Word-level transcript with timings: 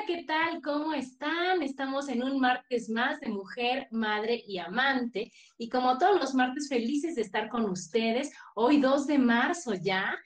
Hola, 0.00 0.06
¿qué 0.06 0.24
tal? 0.24 0.62
¿Cómo 0.62 0.94
están? 0.94 1.60
Estamos 1.62 2.08
en 2.08 2.22
un 2.22 2.40
martes 2.40 2.88
más 2.88 3.20
de 3.20 3.28
mujer, 3.28 3.86
madre 3.90 4.42
y 4.46 4.56
amante. 4.56 5.30
Y 5.58 5.68
como 5.68 5.98
todos 5.98 6.18
los 6.18 6.34
martes, 6.34 6.70
felices 6.70 7.16
de 7.16 7.22
estar 7.22 7.50
con 7.50 7.68
ustedes. 7.68 8.32
Hoy 8.54 8.80
2 8.80 9.06
de 9.06 9.18
marzo 9.18 9.74
ya. 9.74 10.18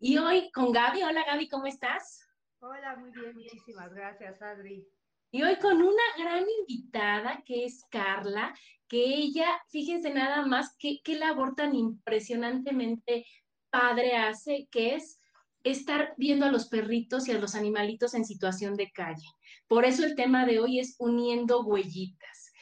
Y 0.00 0.18
hoy 0.18 0.50
con 0.50 0.72
Gaby. 0.72 1.04
Hola 1.04 1.24
Gaby, 1.24 1.48
¿cómo 1.48 1.66
estás? 1.66 2.26
Hola, 2.58 2.96
muy 2.96 3.12
bien, 3.12 3.36
muchísimas 3.36 3.94
gracias, 3.94 4.42
Adri. 4.42 4.84
Y 5.30 5.42
hoy 5.44 5.56
con 5.56 5.80
una 5.80 6.02
gran 6.18 6.44
invitada 6.60 7.40
que 7.44 7.66
es 7.66 7.84
Carla, 7.88 8.52
que 8.88 8.98
ella, 9.04 9.62
fíjense 9.68 10.12
nada 10.12 10.44
más 10.44 10.74
qué, 10.76 11.00
qué 11.04 11.16
labor 11.16 11.54
tan 11.54 11.76
impresionantemente 11.76 13.26
padre 13.70 14.16
hace, 14.16 14.66
que 14.72 14.96
es 14.96 15.19
estar 15.64 16.14
viendo 16.16 16.46
a 16.46 16.50
los 16.50 16.68
perritos 16.68 17.28
y 17.28 17.32
a 17.32 17.38
los 17.38 17.54
animalitos 17.54 18.14
en 18.14 18.24
situación 18.24 18.74
de 18.74 18.90
calle. 18.90 19.26
Por 19.68 19.84
eso 19.84 20.04
el 20.04 20.14
tema 20.14 20.46
de 20.46 20.60
hoy 20.60 20.80
es 20.80 20.96
uniendo 20.98 21.62
huellitas. 21.62 22.52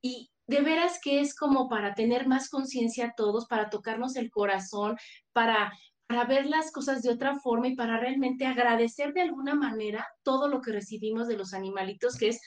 Y 0.00 0.30
de 0.46 0.60
veras 0.60 1.00
que 1.02 1.20
es 1.20 1.34
como 1.34 1.68
para 1.68 1.94
tener 1.94 2.26
más 2.26 2.48
conciencia 2.48 3.14
todos, 3.16 3.46
para 3.46 3.70
tocarnos 3.70 4.16
el 4.16 4.30
corazón, 4.30 4.96
para, 5.32 5.72
para 6.06 6.24
ver 6.24 6.46
las 6.46 6.70
cosas 6.70 7.02
de 7.02 7.10
otra 7.10 7.38
forma 7.40 7.68
y 7.68 7.76
para 7.76 7.98
realmente 7.98 8.46
agradecer 8.46 9.12
de 9.14 9.22
alguna 9.22 9.54
manera 9.54 10.06
todo 10.22 10.48
lo 10.48 10.60
que 10.60 10.72
recibimos 10.72 11.28
de 11.28 11.36
los 11.36 11.54
animalitos, 11.54 12.16
que 12.16 12.28
es 12.28 12.40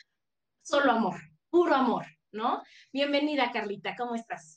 solo 0.61 0.91
amor, 0.91 1.19
puro 1.49 1.73
amor, 1.75 2.05
¿no? 2.31 2.61
Bienvenida, 2.93 3.51
Carlita, 3.51 3.95
¿cómo 3.95 4.15
estás? 4.15 4.56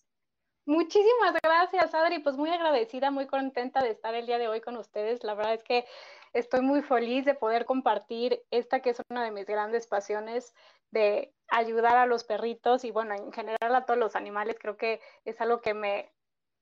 Muchísimas 0.71 1.35
gracias, 1.43 1.93
Adri. 1.95 2.21
Pues 2.21 2.37
muy 2.37 2.49
agradecida, 2.49 3.11
muy 3.11 3.27
contenta 3.27 3.83
de 3.83 3.91
estar 3.91 4.15
el 4.15 4.27
día 4.27 4.39
de 4.39 4.47
hoy 4.47 4.61
con 4.61 4.77
ustedes. 4.77 5.25
La 5.25 5.35
verdad 5.35 5.55
es 5.55 5.65
que 5.65 5.85
estoy 6.33 6.61
muy 6.61 6.81
feliz 6.81 7.25
de 7.25 7.35
poder 7.35 7.65
compartir 7.65 8.41
esta 8.53 8.79
que 8.79 8.91
es 8.91 9.03
una 9.11 9.25
de 9.25 9.33
mis 9.33 9.47
grandes 9.47 9.89
pasiones 9.89 10.55
de 10.93 11.35
ayudar 11.49 11.97
a 11.97 12.07
los 12.07 12.23
perritos 12.23 12.85
y 12.85 12.93
bueno, 12.93 13.17
en 13.17 13.33
general 13.33 13.75
a 13.75 13.85
todos 13.85 13.99
los 13.99 14.15
animales. 14.15 14.59
Creo 14.61 14.77
que 14.77 15.01
es 15.25 15.41
algo 15.41 15.61
que 15.61 15.75
me 15.75 16.13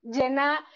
llena 0.00 0.66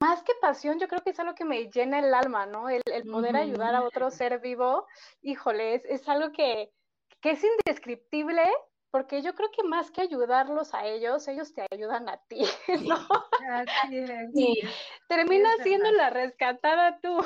más 0.00 0.22
que 0.22 0.32
pasión, 0.40 0.78
yo 0.78 0.88
creo 0.88 1.02
que 1.02 1.10
es 1.10 1.20
algo 1.20 1.34
que 1.34 1.44
me 1.44 1.70
llena 1.70 1.98
el 1.98 2.14
alma, 2.14 2.46
¿no? 2.46 2.70
El, 2.70 2.82
poder 3.04 3.36
ayudar 3.36 3.74
a 3.74 3.82
otro 3.82 4.10
ser 4.10 4.38
vivo, 4.38 4.86
híjole, 5.20 5.74
es, 5.74 5.84
es 5.84 6.08
algo 6.08 6.32
que, 6.32 6.72
que 7.20 7.32
es 7.32 7.44
indescriptible, 7.44 8.50
porque 8.92 9.22
yo 9.22 9.34
creo 9.34 9.50
que 9.50 9.62
más 9.62 9.90
que 9.90 10.02
ayudarlos 10.02 10.74
a 10.74 10.86
ellos, 10.86 11.26
ellos 11.26 11.54
te 11.54 11.66
ayudan 11.72 12.10
a 12.10 12.18
ti, 12.28 12.42
¿no? 12.86 13.08
Así 13.50 13.96
es. 13.96 14.70
Termina 15.08 15.48
siendo 15.62 15.90
la 15.92 16.10
rescatada 16.10 17.00
tú. 17.00 17.18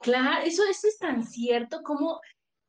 Claro, 0.00 0.42
eso, 0.42 0.64
eso 0.64 0.88
es 0.88 0.98
tan 0.98 1.22
cierto 1.22 1.82
como 1.82 2.22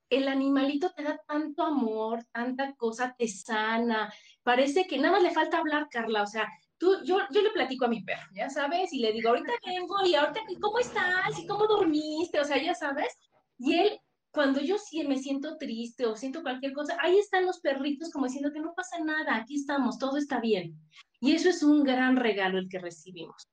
el 0.10 0.28
animalito 0.28 0.92
te 0.92 1.04
da 1.04 1.18
tanto 1.26 1.64
amor, 1.64 2.26
tanta 2.34 2.76
cosa, 2.76 3.16
te 3.18 3.30
sana. 3.30 4.14
Parece 4.44 4.86
que 4.86 4.98
nada 4.98 5.14
más 5.14 5.24
le 5.24 5.32
falta 5.32 5.60
hablar, 5.60 5.88
Carla. 5.90 6.24
O 6.24 6.28
sea, 6.28 6.50
tú, 6.78 7.02
yo, 7.06 7.20
yo 7.30 7.42
le 7.42 7.52
platico 7.52 7.86
a 7.86 7.88
mi 7.88 8.04
perro, 8.04 8.28
ya 8.34 8.50
sabes, 8.50 8.92
y 8.92 9.00
le 9.00 9.14
digo, 9.14 9.30
ahorita 9.30 9.54
vengo 9.66 9.96
y 10.06 10.16
ahorita, 10.16 10.42
¿cómo 10.60 10.78
estás? 10.80 11.40
¿Y 11.40 11.48
cómo 11.48 11.66
dormiste? 11.66 12.42
O 12.42 12.44
sea, 12.44 12.62
ya 12.62 12.76
sabes. 12.76 13.18
Y 13.58 13.80
él 13.80 14.02
cuando 14.32 14.62
yo 14.62 14.78
sí 14.78 15.04
me 15.04 15.18
siento 15.18 15.58
triste 15.58 16.06
o 16.06 16.16
siento 16.16 16.42
cualquier 16.42 16.74
cosa, 16.74 16.98
ahí 17.02 17.18
están 17.18 17.46
los 17.46 17.60
perritos 17.60 18.12
como 18.12 18.26
diciendo 18.26 18.52
que 18.54 18.62
no 18.62 18.74
pasa 18.74 19.00
nada, 19.00 19.36
aquí 19.36 19.56
estamos, 19.56 19.98
todo 19.98 20.18
está 20.18 20.40
bien. 20.40 20.80
Y 21.20 21.34
eso 21.34 21.50
es 21.50 21.62
un 21.64 21.84
gran 21.84 22.16
regalo 22.16 22.58
el 22.58 22.70
que 22.70 22.80
recibimos. 22.80 23.48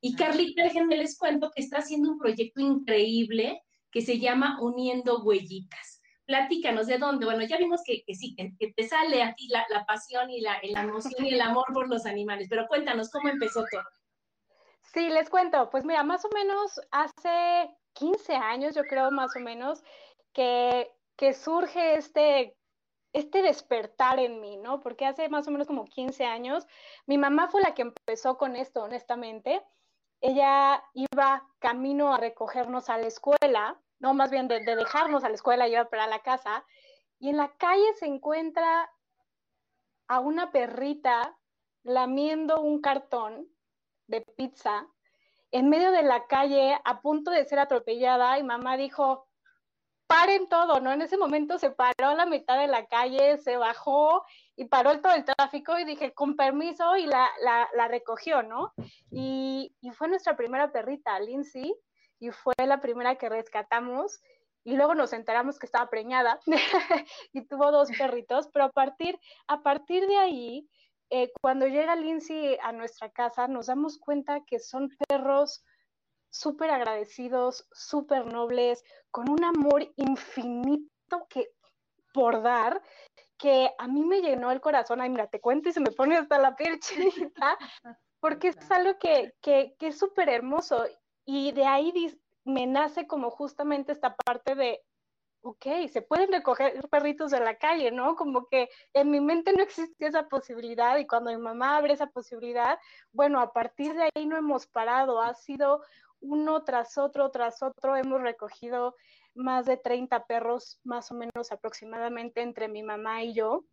Y 0.00 0.14
Carlita, 0.14 0.62
déjenme 0.64 0.96
les 0.96 1.18
cuento 1.18 1.50
que 1.54 1.62
está 1.62 1.78
haciendo 1.78 2.10
un 2.10 2.18
proyecto 2.18 2.60
increíble 2.60 3.62
que 3.90 4.00
se 4.00 4.18
llama 4.18 4.60
Uniendo 4.60 5.22
Huellitas. 5.22 6.00
Platícanos 6.24 6.86
de 6.86 6.98
dónde. 6.98 7.26
Bueno, 7.26 7.44
ya 7.44 7.56
vimos 7.56 7.82
que, 7.84 8.02
sí, 8.14 8.34
que, 8.34 8.72
te 8.72 8.88
sale 8.88 9.22
a 9.22 9.34
ti 9.34 9.48
la, 9.48 9.64
pasión 9.86 10.28
y 10.30 10.40
la, 10.40 10.58
la 10.62 10.82
emoción 10.82 11.24
y 11.24 11.34
el 11.34 11.40
amor 11.40 11.66
por 11.72 11.88
los 11.88 12.04
animales, 12.04 12.48
pero 12.50 12.66
cuéntanos 12.66 13.10
cómo 13.10 13.28
empezó 13.28 13.64
todo. 13.70 13.82
Sí, 14.92 15.08
les 15.08 15.30
cuento. 15.30 15.70
Pues 15.70 15.84
mira, 15.84 16.02
más 16.02 16.24
o 16.24 16.28
menos 16.34 16.80
hace 16.90 17.70
15 17.96 18.34
años, 18.36 18.74
yo 18.74 18.84
creo 18.84 19.10
más 19.10 19.34
o 19.36 19.40
menos, 19.40 19.82
que, 20.32 20.92
surge 21.34 21.94
este, 21.94 22.56
este 23.12 23.42
despertar 23.42 24.18
en 24.18 24.40
mí, 24.40 24.58
¿no? 24.58 24.80
Porque 24.80 25.06
hace 25.06 25.28
más 25.28 25.48
o 25.48 25.50
menos 25.50 25.66
como 25.66 25.86
15 25.86 26.24
años, 26.24 26.66
mi 27.06 27.18
mamá 27.18 27.48
fue 27.48 27.62
la 27.62 27.74
que 27.74 27.82
empezó 27.82 28.36
con 28.36 28.54
esto, 28.54 28.82
honestamente. 28.82 29.64
Ella 30.20 30.82
iba 30.94 31.48
camino 31.58 32.14
a 32.14 32.18
recogernos 32.18 32.90
a 32.90 32.98
la 32.98 33.06
escuela, 33.06 33.80
no, 33.98 34.14
más 34.14 34.30
bien 34.30 34.46
de, 34.46 34.60
de 34.60 34.76
dejarnos 34.76 35.24
a 35.24 35.28
la 35.28 35.34
escuela 35.34 35.66
y 35.66 35.72
iba 35.72 35.88
para 35.88 36.06
la 36.06 36.20
casa, 36.20 36.64
y 37.18 37.30
en 37.30 37.38
la 37.38 37.56
calle 37.56 37.94
se 37.94 38.06
encuentra 38.06 38.90
a 40.08 40.20
una 40.20 40.52
perrita 40.52 41.36
lamiendo 41.82 42.60
un 42.60 42.80
cartón 42.80 43.48
de 44.06 44.20
pizza 44.36 44.86
en 45.56 45.70
medio 45.70 45.90
de 45.90 46.02
la 46.02 46.26
calle 46.26 46.78
a 46.84 47.00
punto 47.00 47.30
de 47.30 47.46
ser 47.46 47.58
atropellada 47.58 48.38
y 48.38 48.42
mamá 48.42 48.76
dijo, 48.76 49.26
paren 50.06 50.50
todo, 50.50 50.80
¿no? 50.80 50.92
En 50.92 51.00
ese 51.00 51.16
momento 51.16 51.58
se 51.58 51.70
paró 51.70 52.08
a 52.08 52.14
la 52.14 52.26
mitad 52.26 52.58
de 52.58 52.66
la 52.66 52.84
calle, 52.86 53.38
se 53.38 53.56
bajó 53.56 54.22
y 54.54 54.66
paró 54.66 55.00
todo 55.00 55.14
el 55.14 55.24
tráfico 55.24 55.78
y 55.78 55.84
dije, 55.84 56.12
con 56.12 56.36
permiso, 56.36 56.98
y 56.98 57.06
la, 57.06 57.30
la, 57.74 57.88
recogió, 57.88 58.42
¿no? 58.42 58.74
Y, 59.10 59.74
y, 59.80 59.90
fue 59.92 60.08
nuestra 60.08 60.36
primera 60.36 60.72
perrita, 60.72 61.18
Lindsay, 61.20 61.74
y 62.18 62.30
fue 62.32 62.54
la 62.58 62.82
primera 62.82 63.16
que 63.16 63.30
rescatamos. 63.30 64.20
Y 64.62 64.76
luego 64.76 64.94
nos 64.94 65.14
enteramos 65.14 65.58
que 65.58 65.66
estaba 65.66 65.88
preñada 65.88 66.38
y 67.32 67.46
tuvo 67.46 67.70
dos 67.70 67.88
perritos, 67.96 68.48
pero 68.52 68.66
a 68.66 68.70
partir, 68.72 69.18
a 69.46 69.62
partir 69.62 70.06
de 70.06 70.18
ahí, 70.18 70.68
eh, 71.10 71.32
cuando 71.40 71.66
llega 71.66 71.96
Lindsay 71.96 72.58
a 72.62 72.72
nuestra 72.72 73.10
casa, 73.10 73.48
nos 73.48 73.66
damos 73.66 73.98
cuenta 73.98 74.44
que 74.44 74.58
son 74.58 74.90
perros 75.08 75.64
súper 76.30 76.70
agradecidos, 76.70 77.66
súper 77.72 78.26
nobles, 78.26 78.84
con 79.10 79.28
un 79.30 79.44
amor 79.44 79.88
infinito 79.96 81.26
que 81.28 81.50
por 82.12 82.42
dar, 82.42 82.82
que 83.38 83.70
a 83.78 83.88
mí 83.88 84.02
me 84.02 84.20
llenó 84.20 84.50
el 84.50 84.60
corazón. 84.60 85.00
Ay, 85.00 85.10
mira, 85.10 85.28
te 85.28 85.40
cuento 85.40 85.68
y 85.68 85.72
se 85.72 85.80
me 85.80 85.92
pone 85.92 86.16
hasta 86.16 86.38
la 86.38 86.56
piel 86.56 86.80
chinita, 86.80 87.58
porque 88.20 88.48
es 88.48 88.70
algo 88.70 88.98
que, 88.98 89.34
que, 89.40 89.74
que 89.78 89.88
es 89.88 89.98
súper 89.98 90.28
hermoso. 90.28 90.84
Y 91.24 91.52
de 91.52 91.66
ahí 91.66 91.92
me 92.44 92.66
nace 92.66 93.06
como 93.06 93.30
justamente 93.30 93.92
esta 93.92 94.14
parte 94.14 94.54
de 94.54 94.80
ok, 95.42 95.88
se 95.92 96.02
pueden 96.02 96.32
recoger 96.32 96.80
perritos 96.88 97.30
de 97.30 97.40
la 97.40 97.56
calle, 97.56 97.90
¿no? 97.90 98.16
Como 98.16 98.46
que 98.48 98.68
en 98.92 99.10
mi 99.10 99.20
mente 99.20 99.52
no 99.52 99.62
existía 99.62 100.08
esa 100.08 100.28
posibilidad 100.28 100.98
y 100.98 101.06
cuando 101.06 101.30
mi 101.30 101.38
mamá 101.38 101.76
abre 101.76 101.92
esa 101.92 102.06
posibilidad, 102.06 102.78
bueno, 103.12 103.40
a 103.40 103.52
partir 103.52 103.94
de 103.94 104.10
ahí 104.14 104.26
no 104.26 104.36
hemos 104.36 104.66
parado, 104.66 105.20
ha 105.22 105.34
sido 105.34 105.82
uno 106.20 106.64
tras 106.64 106.98
otro, 106.98 107.30
tras 107.30 107.62
otro, 107.62 107.96
hemos 107.96 108.20
recogido 108.20 108.96
más 109.34 109.66
de 109.66 109.76
30 109.76 110.26
perros, 110.26 110.80
más 110.82 111.10
o 111.10 111.14
menos 111.14 111.52
aproximadamente 111.52 112.40
entre 112.40 112.68
mi 112.68 112.82
mamá 112.82 113.22
y 113.22 113.34
yo 113.34 113.64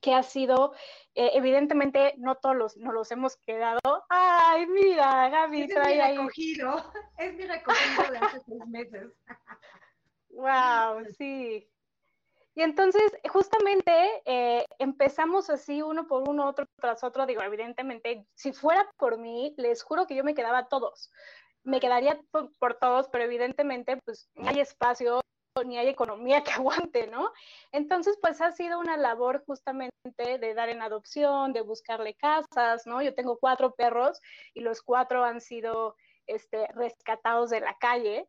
que 0.00 0.14
ha 0.14 0.22
sido, 0.22 0.74
eh, 1.14 1.30
evidentemente 1.34 2.14
no 2.18 2.36
todos 2.36 2.56
los, 2.56 2.76
no 2.76 2.92
los 2.92 3.10
hemos 3.10 3.36
quedado. 3.38 4.04
Ay, 4.08 4.66
mira, 4.66 5.28
Gaby 5.28 5.62
es 5.62 5.68
mi 5.68 6.00
recogido, 6.00 6.92
es 7.18 7.34
mi 7.34 7.44
recogido 7.44 8.10
de 8.12 8.18
hace 8.18 8.40
seis 8.46 8.66
meses. 8.66 9.12
wow, 10.38 11.04
sí. 11.16 11.68
Y 12.54 12.62
entonces, 12.62 13.12
justamente 13.28 13.92
eh, 14.24 14.64
empezamos 14.80 15.48
así 15.48 15.80
uno 15.80 16.08
por 16.08 16.28
uno, 16.28 16.48
otro 16.48 16.66
tras 16.80 17.04
otro. 17.04 17.24
Digo, 17.24 17.40
evidentemente, 17.42 18.26
si 18.34 18.52
fuera 18.52 18.90
por 18.96 19.16
mí, 19.16 19.54
les 19.56 19.84
juro 19.84 20.08
que 20.08 20.16
yo 20.16 20.24
me 20.24 20.34
quedaba 20.34 20.66
todos. 20.66 21.10
Me 21.62 21.78
quedaría 21.78 22.20
por, 22.32 22.74
todos, 22.80 23.08
pero 23.10 23.22
evidentemente, 23.22 23.98
pues 24.04 24.28
no 24.34 24.48
hay 24.48 24.58
espacio 24.58 25.20
ni 25.64 25.78
hay 25.78 25.86
economía 25.86 26.42
que 26.44 26.50
aguante, 26.50 27.06
¿no? 27.06 27.30
Entonces, 27.70 28.18
pues 28.20 28.40
ha 28.40 28.50
sido 28.50 28.80
una 28.80 28.96
labor 28.96 29.44
justamente 29.46 29.92
de 30.16 30.54
dar 30.54 30.68
en 30.68 30.82
adopción, 30.82 31.52
de 31.52 31.60
buscarle 31.60 32.14
casas, 32.14 32.86
¿no? 32.86 33.02
Yo 33.02 33.14
tengo 33.14 33.38
cuatro 33.38 33.76
perros 33.76 34.20
y 34.52 34.62
los 34.62 34.82
cuatro 34.82 35.22
han 35.24 35.40
sido 35.40 35.94
este, 36.26 36.66
rescatados 36.74 37.50
de 37.50 37.60
la 37.60 37.76
calle. 37.78 38.28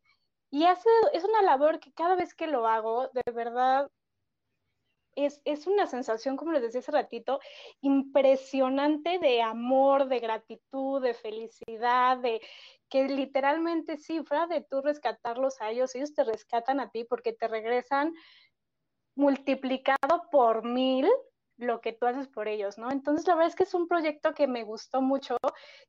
Y 0.51 0.65
hace, 0.65 0.89
es 1.13 1.23
una 1.23 1.41
labor 1.41 1.79
que 1.79 1.93
cada 1.93 2.15
vez 2.15 2.33
que 2.33 2.47
lo 2.47 2.67
hago, 2.67 3.09
de 3.09 3.31
verdad, 3.31 3.89
es, 5.15 5.67
una 5.67 5.87
sensación, 5.87 6.37
como 6.37 6.51
les 6.51 6.61
decía 6.61 6.79
hace 6.79 6.91
ratito, 6.91 7.39
impresionante 7.81 9.19
de 9.19 9.41
amor, 9.41 10.07
de 10.07 10.19
gratitud, 10.19 11.01
de 11.01 11.13
felicidad, 11.13 12.17
de 12.17 12.41
que 12.89 13.07
literalmente 13.07 13.97
fuera 14.25 14.47
de 14.47 14.61
tú 14.61 14.81
rescatarlos 14.81 15.61
a 15.61 15.69
ellos, 15.71 15.93
ellos 15.95 16.13
te 16.13 16.23
rescatan 16.23 16.79
a 16.79 16.89
ti 16.89 17.03
porque 17.03 17.33
te 17.33 17.47
regresan 17.47 18.13
multiplicado 19.15 20.29
por 20.31 20.63
mil 20.63 21.07
lo 21.57 21.81
que 21.81 21.91
tú 21.91 22.05
haces 22.05 22.29
por 22.29 22.47
ellos, 22.47 22.77
¿no? 22.77 22.89
Entonces, 22.89 23.27
la 23.27 23.35
verdad 23.35 23.49
es 23.49 23.55
que 23.55 23.63
es 23.63 23.73
un 23.73 23.87
proyecto 23.87 24.33
que 24.33 24.47
me 24.47 24.63
gustó 24.63 25.01
mucho, 25.01 25.35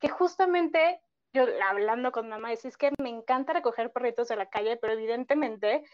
que 0.01 0.09
justamente 0.09 1.01
yo 1.33 1.45
hablando 1.69 2.13
con 2.13 2.29
mamá, 2.29 2.53
es 2.53 2.77
que 2.77 2.93
me 2.99 3.09
encanta 3.09 3.53
recoger 3.53 3.93
perritos 3.93 4.29
de 4.29 4.37
la 4.37 4.49
calle, 4.49 4.77
pero 4.77 4.93
evidentemente 4.93 5.85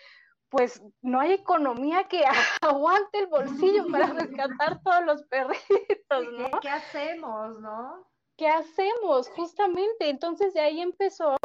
pues 0.49 0.81
no 1.03 1.21
hay 1.21 1.33
economía 1.33 2.05
que 2.05 2.25
aguante 2.63 3.19
el 3.19 3.27
bolsillo 3.27 3.87
para 3.91 4.07
rescatar 4.13 4.81
todos 4.83 5.05
los 5.05 5.23
perritos, 5.25 6.33
¿no? 6.33 6.61
¿Qué, 6.61 6.69
hacemos, 6.69 7.59
no? 7.61 8.07
¿Qué 8.37 8.49
hacemos? 8.49 9.29
Justamente. 9.31 10.09
Entonces 10.09 10.55
de 10.55 10.61
ahí 10.61 10.81
empezó 10.81 11.37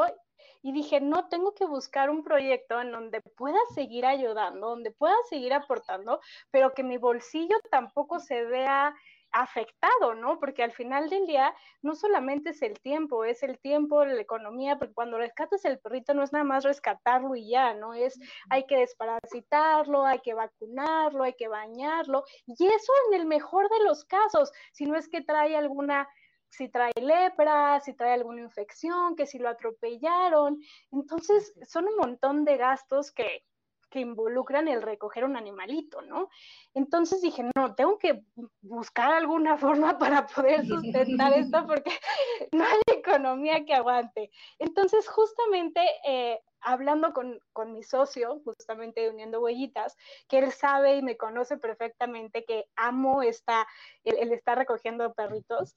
y 0.62 0.72
dije, 0.72 1.02
no, 1.02 1.28
tengo 1.28 1.54
que 1.54 1.66
buscar 1.66 2.10
un 2.10 2.24
proyecto 2.24 2.80
en 2.80 2.92
donde 2.92 3.22
pueda 3.22 3.60
seguir 3.74 4.06
ayudando, 4.06 4.70
donde 4.70 4.92
pueda 4.92 5.16
seguir 5.30 5.54
aportando, 5.54 6.20
pero 6.52 6.74
que 6.74 6.84
mi 6.84 6.98
bolsillo 6.98 7.58
tampoco 7.72 8.20
se 8.20 8.46
vea 8.46 8.96
afectado, 9.32 10.14
¿no? 10.16 10.40
Porque 10.40 10.64
al 10.64 10.72
final 10.72 11.10
del 11.10 11.26
día 11.26 11.54
no 11.82 11.96
solamente 11.96 12.52
es 12.52 12.62
el 12.62 12.80
tiempo, 12.80 13.24
es 13.26 13.44
el 13.44 13.60
tiempo, 13.60 14.04
la 14.06 14.22
economía, 14.22 14.78
porque 14.78 14.94
cuando 14.94 15.18
rescatas 15.18 15.66
el 15.66 15.80
perrito 15.80 16.14
no 16.14 16.24
es 16.24 16.34
nada 16.34 16.46
más 16.46 16.64
rescatarlo 16.64 17.36
y 17.36 17.50
ya, 17.50 17.74
¿no? 17.74 17.94
Es, 17.94 18.20
hay 18.50 18.66
que 18.66 18.78
desparasitarlo, 18.78 20.06
hay 20.06 20.20
que 20.20 20.34
vacunarlo, 20.34 21.24
hay 21.24 21.34
que 21.34 21.48
bañarlo, 21.48 22.24
y 22.46 22.54
eso 22.68 22.94
en 23.10 23.22
el 23.22 23.26
mejor 23.26 23.70
de 23.70 23.84
los 23.86 24.06
casos, 24.06 24.52
si 24.72 24.86
no 24.86 24.98
es 24.98 25.08
que 25.08 25.22
trae 25.22 25.56
alguna 25.56 26.08
si 26.52 26.68
trae 26.68 26.92
lepra, 27.02 27.80
si 27.80 27.94
trae 27.94 28.14
alguna 28.14 28.42
infección, 28.42 29.16
que 29.16 29.26
si 29.26 29.40
lo 29.40 29.48
atropellaron. 29.48 30.60
Entonces, 30.92 31.54
son 31.66 31.86
un 31.86 31.96
montón 31.96 32.44
de 32.44 32.58
gastos 32.58 33.12
que, 33.12 33.46
que 33.92 34.00
involucran 34.00 34.68
el 34.68 34.82
recoger 34.82 35.26
un 35.26 35.36
animalito, 35.36 36.02
¿no? 36.02 36.30
Entonces 36.74 37.22
dije, 37.22 37.44
no, 37.56 37.76
tengo 37.76 38.00
que 38.00 38.24
buscar 38.62 39.14
alguna 39.14 39.58
forma 39.58 40.00
para 40.00 40.26
poder 40.26 40.66
sustentar 40.66 41.34
esto 41.34 41.64
porque 41.68 41.92
no 42.54 42.64
hay 42.64 42.82
economía 42.98 43.64
que 43.66 43.76
aguante. 43.76 44.32
Entonces, 44.58 45.08
justamente 45.08 45.82
eh, 46.08 46.40
hablando 46.62 47.14
con, 47.14 47.40
mi 47.74 47.84
socio, 47.84 48.42
justamente 48.46 49.10
Uniendo 49.10 49.42
Huellitas, 49.42 49.96
que 50.28 50.40
él 50.40 50.52
sabe 50.52 50.98
y 50.98 51.02
me 51.04 51.18
conoce 51.18 51.58
perfectamente 51.58 52.46
que 52.46 52.66
amo 52.76 53.22
esta, 53.22 53.68
el, 54.04 54.18
el 54.18 54.32
estar 54.32 54.58
recogiendo 54.58 55.14
perritos, 55.14 55.76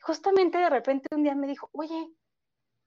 justamente 0.00 0.58
de 0.58 0.68
repente 0.68 1.08
un 1.14 1.22
día 1.22 1.34
me 1.34 1.46
dijo, 1.46 1.70
oye, 1.72 2.10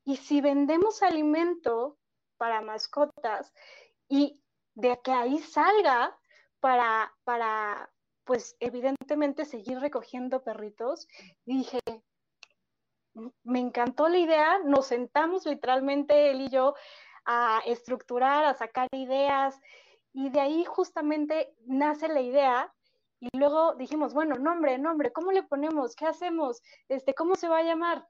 ¿y 0.05 0.17
si 0.17 0.41
vendemos 0.41 1.01
alimento 1.01 1.97
para 2.37 2.61
mascotas 2.61 3.53
y 4.07 4.41
de 4.75 4.99
que 5.03 5.11
ahí 5.11 5.39
salga 5.39 6.17
para, 6.59 7.13
para, 7.23 7.91
pues 8.23 8.55
evidentemente 8.59 9.45
seguir 9.45 9.79
recogiendo 9.79 10.43
perritos. 10.43 11.07
dije, 11.45 11.79
me 13.43 13.59
encantó 13.59 14.09
la 14.09 14.17
idea, 14.17 14.59
nos 14.65 14.87
sentamos 14.87 15.45
literalmente 15.45 16.31
él 16.31 16.41
y 16.41 16.49
yo 16.49 16.75
a 17.25 17.61
estructurar, 17.65 18.45
a 18.45 18.53
sacar 18.53 18.87
ideas 18.91 19.59
y 20.13 20.29
de 20.29 20.39
ahí 20.41 20.65
justamente 20.65 21.53
nace 21.65 22.07
la 22.07 22.21
idea 22.21 22.73
y 23.19 23.37
luego 23.37 23.75
dijimos, 23.75 24.13
bueno, 24.13 24.35
nombre, 24.35 24.77
nombre, 24.77 25.11
¿cómo 25.11 25.31
le 25.31 25.43
ponemos? 25.43 25.95
¿Qué 25.95 26.05
hacemos? 26.05 26.61
Este, 26.89 27.13
¿cómo 27.13 27.35
se 27.35 27.47
va 27.47 27.59
a 27.59 27.63
llamar? 27.63 28.07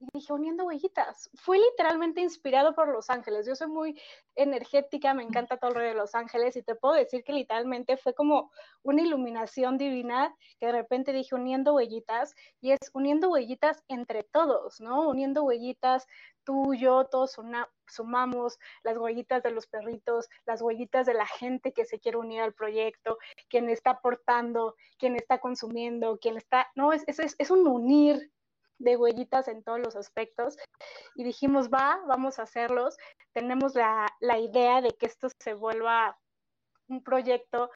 Y 0.00 0.06
dije, 0.14 0.32
uniendo 0.32 0.64
huellitas. 0.64 1.30
Fue 1.34 1.58
literalmente 1.58 2.22
inspirado 2.22 2.74
por 2.74 2.88
Los 2.88 3.10
Ángeles. 3.10 3.46
Yo 3.46 3.54
soy 3.54 3.68
muy 3.68 4.00
energética, 4.34 5.12
me 5.12 5.22
encanta 5.22 5.58
todo 5.58 5.70
el 5.70 5.76
rollo 5.76 5.88
de 5.88 5.94
Los 5.94 6.14
Ángeles 6.14 6.56
y 6.56 6.62
te 6.62 6.74
puedo 6.74 6.94
decir 6.94 7.22
que 7.22 7.34
literalmente 7.34 7.98
fue 7.98 8.14
como 8.14 8.50
una 8.82 9.02
iluminación 9.02 9.76
divina 9.76 10.34
que 10.58 10.66
de 10.66 10.72
repente 10.72 11.12
dije 11.12 11.34
uniendo 11.34 11.74
huellitas 11.74 12.34
y 12.62 12.72
es 12.72 12.78
uniendo 12.94 13.28
huellitas 13.28 13.84
entre 13.88 14.22
todos, 14.22 14.80
¿no? 14.80 15.06
Uniendo 15.06 15.42
huellitas, 15.42 16.06
tú, 16.44 16.74
yo, 16.74 17.04
todos 17.04 17.36
sumamos 17.86 18.58
las 18.82 18.96
huellitas 18.96 19.42
de 19.42 19.50
los 19.50 19.66
perritos, 19.66 20.30
las 20.46 20.62
huellitas 20.62 21.04
de 21.04 21.14
la 21.14 21.26
gente 21.26 21.72
que 21.72 21.84
se 21.84 22.00
quiere 22.00 22.16
unir 22.16 22.40
al 22.40 22.54
proyecto, 22.54 23.18
quien 23.48 23.68
está 23.68 23.90
aportando, 23.90 24.76
quien 24.98 25.16
está 25.16 25.38
consumiendo, 25.38 26.18
quien 26.18 26.38
está, 26.38 26.68
no, 26.74 26.94
es, 26.94 27.04
es, 27.06 27.36
es 27.38 27.50
un 27.50 27.66
unir 27.66 28.30
de 28.80 28.96
huellitas 28.96 29.46
en 29.46 29.62
todos 29.62 29.78
los 29.78 29.94
aspectos 29.94 30.56
y 31.14 31.22
dijimos, 31.22 31.68
va, 31.68 32.00
vamos 32.06 32.38
a 32.38 32.42
hacerlos. 32.42 32.96
Tenemos 33.32 33.74
la, 33.74 34.06
idea 34.38 34.80
de 34.80 34.90
que 34.92 35.06
esto 35.06 35.28
se 35.38 35.54
vuelva 35.54 36.18
un 36.88 37.02
proyecto 37.04 37.70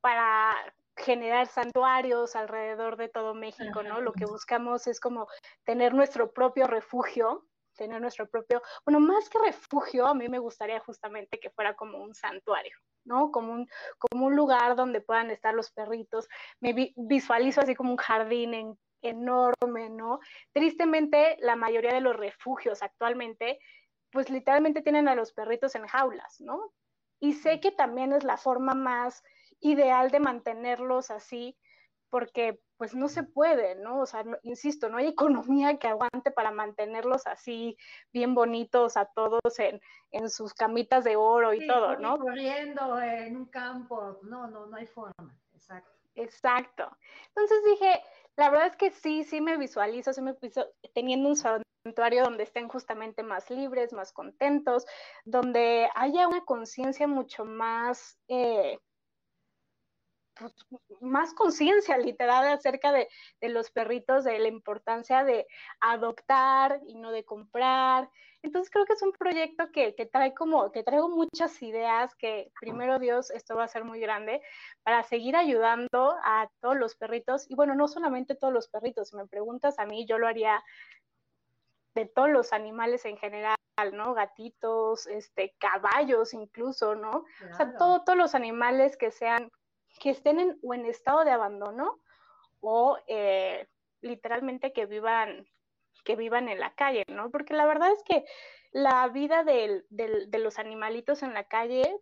para 0.00 0.52
generar 0.96 1.46
santuarios 1.46 2.36
alrededor 2.36 2.96
de 2.96 3.08
todo 3.08 3.34
México, 3.34 3.82
¿no? 3.82 4.00
Lo 4.00 4.12
que 4.12 4.26
buscamos 4.26 4.86
es 4.86 5.00
como 5.00 5.26
tener 5.64 5.94
nuestro 5.94 6.32
propio 6.32 6.66
refugio, 6.66 7.46
tener 7.76 8.00
nuestro 8.00 8.28
propio, 8.28 8.60
bueno, 8.84 9.00
más 9.00 9.30
que 9.30 9.38
refugio, 9.38 10.06
a 10.06 10.14
mí 10.14 10.28
me 10.28 10.38
gustaría 10.38 10.80
justamente 10.80 11.40
que 11.40 11.50
fuera 11.50 11.74
como 11.74 12.02
un 12.02 12.14
santuario, 12.14 12.76
¿no? 13.04 13.30
Como 13.30 13.52
un, 13.52 13.68
como 13.98 14.26
un 14.26 14.36
lugar 14.36 14.76
donde 14.76 15.00
puedan 15.00 15.30
estar 15.30 15.54
los 15.54 15.70
perritos. 15.70 16.28
Me 16.60 16.92
visualizo 16.96 17.62
así 17.62 17.74
como 17.74 17.92
un 17.92 17.96
jardín 17.96 18.52
en 18.52 18.78
enorme, 19.02 19.90
¿no? 19.90 20.20
Tristemente, 20.52 21.36
la 21.40 21.56
mayoría 21.56 21.92
de 21.92 22.00
los 22.00 22.16
refugios 22.16 22.82
actualmente, 22.82 23.58
pues 24.10 24.30
literalmente 24.30 24.82
tienen 24.82 25.08
a 25.08 25.14
los 25.14 25.32
perritos 25.32 25.74
en 25.74 25.86
jaulas, 25.86 26.40
¿no? 26.40 26.72
Y 27.20 27.34
sé 27.34 27.60
que 27.60 27.70
también 27.70 28.12
es 28.12 28.24
la 28.24 28.36
forma 28.36 28.74
más 28.74 29.22
ideal 29.60 30.10
de 30.10 30.20
mantenerlos 30.20 31.10
así, 31.10 31.56
porque 32.10 32.60
pues 32.76 32.94
no 32.94 33.08
se 33.08 33.22
puede, 33.22 33.76
¿no? 33.76 34.00
O 34.00 34.06
sea, 34.06 34.24
insisto, 34.42 34.88
no 34.88 34.98
hay 34.98 35.06
economía 35.06 35.78
que 35.78 35.86
aguante 35.86 36.32
para 36.32 36.50
mantenerlos 36.50 37.26
así, 37.26 37.76
bien 38.12 38.34
bonitos 38.34 38.96
a 38.96 39.06
todos 39.06 39.40
en, 39.58 39.80
en 40.10 40.28
sus 40.28 40.52
camitas 40.52 41.04
de 41.04 41.14
oro 41.16 41.54
y 41.54 41.64
todo, 41.66 41.96
¿no? 41.98 42.18
Corriendo 42.18 43.00
en 43.00 43.36
un 43.36 43.46
campo, 43.46 44.18
no, 44.24 44.48
no, 44.48 44.66
no 44.66 44.76
hay 44.76 44.86
forma, 44.86 45.38
exacto. 45.54 46.01
Exacto. 46.16 46.96
Entonces 47.28 47.58
dije, 47.64 48.02
la 48.36 48.50
verdad 48.50 48.66
es 48.68 48.76
que 48.76 48.90
sí, 48.90 49.24
sí 49.24 49.40
me 49.40 49.56
visualizo, 49.56 50.12
sí 50.12 50.20
me 50.20 50.32
visualizo 50.32 50.66
teniendo 50.94 51.28
un 51.28 51.36
santuario 51.36 52.24
donde 52.24 52.42
estén 52.44 52.68
justamente 52.68 53.22
más 53.22 53.50
libres, 53.50 53.92
más 53.92 54.12
contentos, 54.12 54.84
donde 55.24 55.88
haya 55.94 56.28
una 56.28 56.44
conciencia 56.44 57.06
mucho 57.06 57.44
más, 57.44 58.18
eh, 58.28 58.78
pues, 60.38 60.54
más 61.00 61.34
conciencia 61.34 61.98
literal 61.98 62.46
acerca 62.48 62.92
de, 62.92 63.08
de, 63.40 63.48
los 63.48 63.70
perritos, 63.70 64.24
de 64.24 64.38
la 64.38 64.48
importancia 64.48 65.24
de 65.24 65.46
adoptar 65.80 66.80
y 66.86 66.94
no 66.94 67.10
de 67.10 67.24
comprar. 67.24 68.08
Entonces 68.42 68.70
creo 68.70 68.84
que 68.84 68.94
es 68.94 69.02
un 69.02 69.12
proyecto 69.12 69.70
que, 69.72 69.94
que 69.94 70.06
trae 70.06 70.34
como, 70.34 70.72
que 70.72 70.82
traigo 70.82 71.08
muchas 71.08 71.62
ideas, 71.62 72.14
que 72.16 72.50
primero 72.60 72.98
Dios, 72.98 73.30
esto 73.30 73.54
va 73.56 73.64
a 73.64 73.68
ser 73.68 73.84
muy 73.84 74.00
grande, 74.00 74.42
para 74.82 75.04
seguir 75.04 75.36
ayudando 75.36 76.16
a 76.24 76.48
todos 76.60 76.76
los 76.76 76.96
perritos. 76.96 77.48
Y 77.48 77.54
bueno, 77.54 77.74
no 77.74 77.86
solamente 77.86 78.34
todos 78.34 78.52
los 78.52 78.68
perritos, 78.68 79.10
si 79.10 79.16
me 79.16 79.26
preguntas 79.26 79.78
a 79.78 79.86
mí, 79.86 80.06
yo 80.06 80.18
lo 80.18 80.26
haría 80.26 80.62
de 81.94 82.06
todos 82.06 82.30
los 82.30 82.52
animales 82.52 83.04
en 83.04 83.16
general, 83.16 83.56
¿no? 83.92 84.14
Gatitos, 84.14 85.06
este, 85.06 85.54
caballos 85.58 86.34
incluso, 86.34 86.94
¿no? 86.94 87.24
O 87.50 87.56
sea, 87.56 87.76
todos 87.76 88.16
los 88.16 88.34
animales 88.34 88.96
que 88.96 89.10
sean, 89.10 89.50
que 90.00 90.10
estén 90.10 90.40
en, 90.40 90.58
o 90.62 90.74
en 90.74 90.86
estado 90.86 91.24
de 91.24 91.30
abandono 91.30 92.00
o 92.60 92.98
eh, 93.06 93.66
literalmente 94.00 94.72
que 94.72 94.86
vivan, 94.86 95.46
que 96.04 96.16
vivan 96.16 96.48
en 96.48 96.60
la 96.60 96.74
calle, 96.74 97.04
¿no? 97.08 97.30
Porque 97.30 97.54
la 97.54 97.66
verdad 97.66 97.90
es 97.92 98.02
que 98.04 98.24
la 98.72 99.08
vida 99.08 99.44
de 99.44 100.38
los 100.38 100.58
animalitos 100.58 101.22
en 101.22 101.34
la 101.34 101.44
calle 101.44 102.00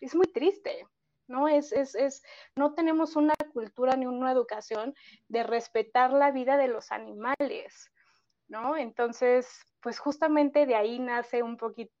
es 0.00 0.14
muy 0.14 0.26
triste, 0.26 0.86
¿no? 1.28 1.48
Es, 1.48 1.72
es, 1.72 1.94
es, 1.94 2.22
no 2.56 2.74
tenemos 2.74 3.16
una 3.16 3.34
cultura 3.52 3.96
ni 3.96 4.06
una 4.06 4.32
educación 4.32 4.94
de 5.28 5.42
respetar 5.42 6.12
la 6.12 6.30
vida 6.30 6.56
de 6.56 6.68
los 6.68 6.90
animales, 6.90 7.92
¿no? 8.48 8.76
Entonces, 8.76 9.48
pues 9.80 9.98
justamente 9.98 10.66
de 10.66 10.74
ahí 10.74 10.98
nace 10.98 11.42
un 11.42 11.56
poquito 11.56 11.92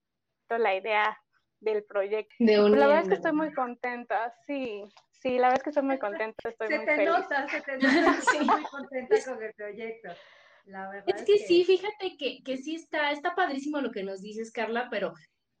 la 0.48 0.74
idea 0.74 1.20
del 1.60 1.84
proyecto. 1.84 2.34
la 2.38 2.86
verdad 2.86 3.02
es 3.02 3.08
que 3.08 3.14
estoy 3.14 3.32
muy 3.32 3.52
contenta, 3.52 4.32
sí, 4.46 4.84
sí, 5.20 5.38
la 5.38 5.48
verdad 5.48 5.56
es 5.56 5.62
que 5.62 5.70
estoy 5.70 5.84
muy 5.84 5.98
contenta, 5.98 6.48
estoy 6.48 6.68
se 6.68 6.76
muy 6.76 6.86
te 6.86 6.94
feliz. 6.94 7.08
Nota, 7.08 7.48
se 7.48 7.60
te 7.60 7.78
nota, 7.78 8.18
estoy 8.18 8.46
muy 8.46 8.62
contenta 8.64 9.16
con 9.24 9.42
el 9.42 9.54
proyecto. 9.54 10.08
La 10.66 10.90
verdad 10.90 11.14
es, 11.16 11.22
que, 11.24 11.38
sí, 11.38 11.64
fíjate 11.64 12.16
que, 12.18 12.42
que 12.44 12.56
sí 12.58 12.74
está, 12.74 13.10
está 13.10 13.34
padrísimo 13.34 13.80
lo 13.80 13.90
que 13.90 14.02
nos 14.02 14.20
dices, 14.20 14.52
Carla, 14.52 14.88
pero 14.90 15.14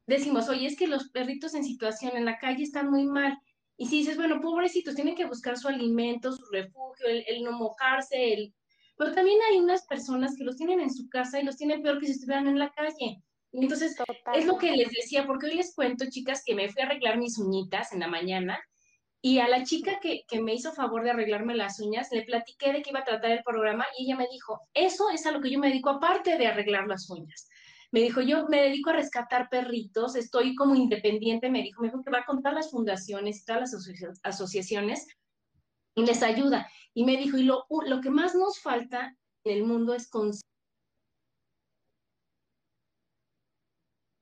decimos, 0.06 0.48
oye, 0.48 0.66
es 0.66 0.76
que 0.76 0.86
los 0.86 1.08
perritos 1.10 1.54
en 1.54 1.64
situación 1.64 2.16
en 2.16 2.24
la 2.24 2.38
calle 2.38 2.62
están 2.62 2.90
muy 2.90 3.04
mal. 3.04 3.38
Y 3.76 3.86
si 3.86 3.98
dices, 3.98 4.16
bueno, 4.16 4.40
pobrecitos, 4.40 4.94
tienen 4.94 5.14
que 5.14 5.26
buscar 5.26 5.56
su 5.56 5.68
alimento, 5.68 6.32
su 6.32 6.44
refugio, 6.50 7.06
el, 7.06 7.42
no 7.42 7.52
mojarse, 7.52 8.34
el... 8.34 8.54
pero 8.96 9.12
también 9.12 9.38
hay 9.48 9.58
unas 9.58 9.86
personas 9.86 10.34
que 10.36 10.44
los 10.44 10.56
tienen 10.56 10.80
en 10.80 10.92
su 10.92 11.08
casa 11.08 11.40
y 11.40 11.44
los 11.44 11.56
tienen 11.56 11.82
peor 11.82 12.00
que 12.00 12.06
si 12.06 12.12
estuvieran 12.12 12.48
en 12.48 12.58
la 12.58 12.70
calle. 12.70 13.22
Y 13.52 13.62
entonces, 13.62 13.96
es 14.34 14.46
lo 14.46 14.58
que 14.58 14.72
les 14.72 14.90
decía, 14.90 15.26
porque 15.26 15.46
hoy 15.46 15.54
les 15.54 15.74
cuento, 15.74 16.04
chicas, 16.10 16.42
que 16.44 16.54
me 16.54 16.68
fui 16.68 16.82
a 16.82 16.86
arreglar 16.86 17.16
mis 17.16 17.38
uñitas 17.38 17.92
en 17.92 18.00
la 18.00 18.08
mañana 18.08 18.60
y 19.20 19.40
a 19.40 19.48
la 19.48 19.64
chica 19.64 19.98
que, 20.00 20.22
que, 20.28 20.40
me 20.40 20.54
hizo 20.54 20.72
favor 20.72 21.02
de 21.02 21.10
arreglarme 21.10 21.56
las 21.56 21.80
uñas, 21.80 22.08
le 22.12 22.22
platiqué 22.22 22.72
de 22.72 22.82
que 22.82 22.90
iba 22.90 23.00
a 23.00 23.04
tratar 23.04 23.32
el 23.32 23.42
programa 23.42 23.84
y 23.96 24.04
ella 24.04 24.16
me 24.16 24.28
dijo, 24.30 24.60
eso 24.74 25.10
es 25.10 25.26
a 25.26 25.32
lo 25.32 25.40
que 25.40 25.50
yo 25.50 25.58
me 25.58 25.68
dedico 25.68 25.90
aparte 25.90 26.38
de 26.38 26.46
arreglar 26.46 26.86
las 26.86 27.10
uñas 27.10 27.48
me 27.90 28.00
dijo, 28.00 28.20
yo 28.20 28.46
me 28.48 28.60
dedico 28.62 28.90
a 28.90 28.94
rescatar 28.94 29.48
perritos, 29.48 30.14
estoy 30.14 30.54
como 30.54 30.74
independiente, 30.74 31.50
me 31.50 31.62
dijo, 31.62 31.80
me 31.80 31.88
dijo 31.88 32.02
que 32.02 32.10
va 32.10 32.18
a 32.18 32.26
contar 32.26 32.52
las 32.52 32.70
fundaciones 32.70 33.40
y 33.40 33.44
todas 33.44 33.72
las 33.72 34.18
asociaciones 34.22 35.06
y 35.94 36.04
les 36.04 36.22
ayuda. 36.22 36.68
Y 36.94 37.04
me 37.04 37.16
dijo, 37.16 37.38
y 37.38 37.44
lo, 37.44 37.66
lo 37.86 38.00
que 38.00 38.10
más 38.10 38.34
nos 38.34 38.60
falta 38.60 39.16
en 39.44 39.56
el 39.56 39.64
mundo 39.64 39.94
es 39.94 40.08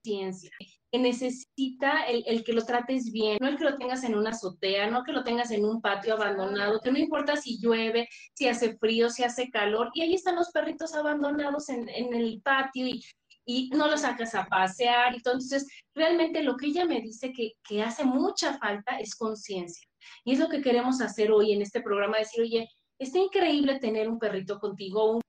conciencia. 0.04 0.50
Necesita 0.98 2.04
el, 2.06 2.22
el, 2.26 2.44
que 2.44 2.52
lo 2.52 2.64
trates 2.64 3.10
bien, 3.12 3.38
no 3.40 3.48
el 3.48 3.56
que 3.56 3.64
lo 3.64 3.76
tengas 3.76 4.04
en 4.04 4.14
una 4.14 4.30
azotea, 4.30 4.90
no 4.90 5.04
que 5.04 5.12
lo 5.12 5.24
tengas 5.24 5.50
en 5.50 5.64
un 5.64 5.80
patio 5.80 6.14
abandonado, 6.14 6.80
que 6.80 6.92
no 6.92 6.98
importa 6.98 7.36
si 7.36 7.58
llueve, 7.60 8.08
si 8.34 8.48
hace 8.48 8.76
frío, 8.78 9.10
si 9.10 9.24
hace 9.24 9.50
calor, 9.50 9.90
y 9.94 10.02
ahí 10.02 10.14
están 10.14 10.36
los 10.36 10.50
perritos 10.50 10.94
abandonados 10.94 11.68
en, 11.68 11.88
en 11.88 12.14
el 12.14 12.40
patio 12.42 12.86
y, 12.86 13.02
y 13.46 13.70
no 13.70 13.88
lo 13.88 13.96
sacas 13.96 14.34
a 14.34 14.46
pasear. 14.46 15.14
Entonces, 15.14 15.66
realmente 15.94 16.42
lo 16.42 16.56
que 16.56 16.66
ella 16.66 16.84
me 16.84 17.00
dice 17.00 17.32
que, 17.32 17.52
que 17.66 17.82
hace 17.82 18.04
mucha 18.04 18.58
falta 18.58 18.98
es 18.98 19.14
conciencia. 19.14 19.86
Y 20.24 20.32
es 20.32 20.38
lo 20.38 20.48
que 20.48 20.60
queremos 20.60 21.00
hacer 21.00 21.30
hoy 21.30 21.52
en 21.52 21.62
este 21.62 21.80
programa, 21.80 22.18
decir, 22.18 22.42
oye, 22.42 22.68
está 22.98 23.18
increíble 23.18 23.78
tener 23.78 24.08
un 24.08 24.18
perrito 24.18 24.58
contigo, 24.58 25.12
un 25.12 25.20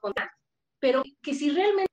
con 0.00 0.12
pero 0.80 1.02
que 1.22 1.34
si 1.34 1.50
realmente 1.50 1.92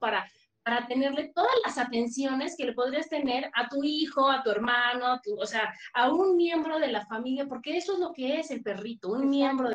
para 0.00 0.26
para 0.68 0.86
tenerle 0.86 1.32
todas 1.34 1.54
las 1.64 1.78
atenciones 1.78 2.54
que 2.54 2.66
le 2.66 2.74
podrías 2.74 3.08
tener 3.08 3.50
a 3.54 3.70
tu 3.70 3.82
hijo, 3.82 4.28
a 4.30 4.42
tu 4.42 4.50
hermano, 4.50 5.06
a 5.06 5.20
tu, 5.22 5.34
o 5.40 5.46
sea, 5.46 5.74
a 5.94 6.12
un 6.12 6.36
miembro 6.36 6.78
de 6.78 6.88
la 6.88 7.06
familia, 7.06 7.46
porque 7.48 7.78
eso 7.78 7.94
es 7.94 8.00
lo 8.00 8.12
que 8.12 8.38
es 8.38 8.50
el 8.50 8.62
perrito, 8.62 9.08
un 9.08 9.30
miembro 9.30 9.70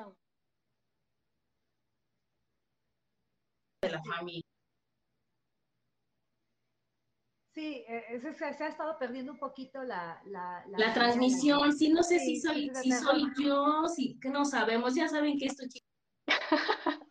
de 3.82 3.90
la 3.90 4.04
familia. 4.04 4.53
Sí, 7.54 7.86
e, 7.88 8.20
se, 8.20 8.46
ha 8.46 8.68
estado 8.68 8.98
perdiendo 8.98 9.32
un 9.32 9.38
poquito 9.38 9.84
la... 9.84 10.20
La, 10.26 10.64
la, 10.68 10.94
transmisión, 10.94 11.72
sí, 11.72 11.90
no 11.90 12.02
sé 12.02 12.20
si 12.20 12.40
soy, 12.40 12.72
si 12.82 12.92
soy 12.92 13.28
yo, 13.40 13.88
si 13.88 14.20
que 14.20 14.30
no 14.30 14.44
sabemos, 14.44 14.96
ya 14.96 15.08
saben 15.08 15.38
que 15.38 15.46
esto, 15.46 15.64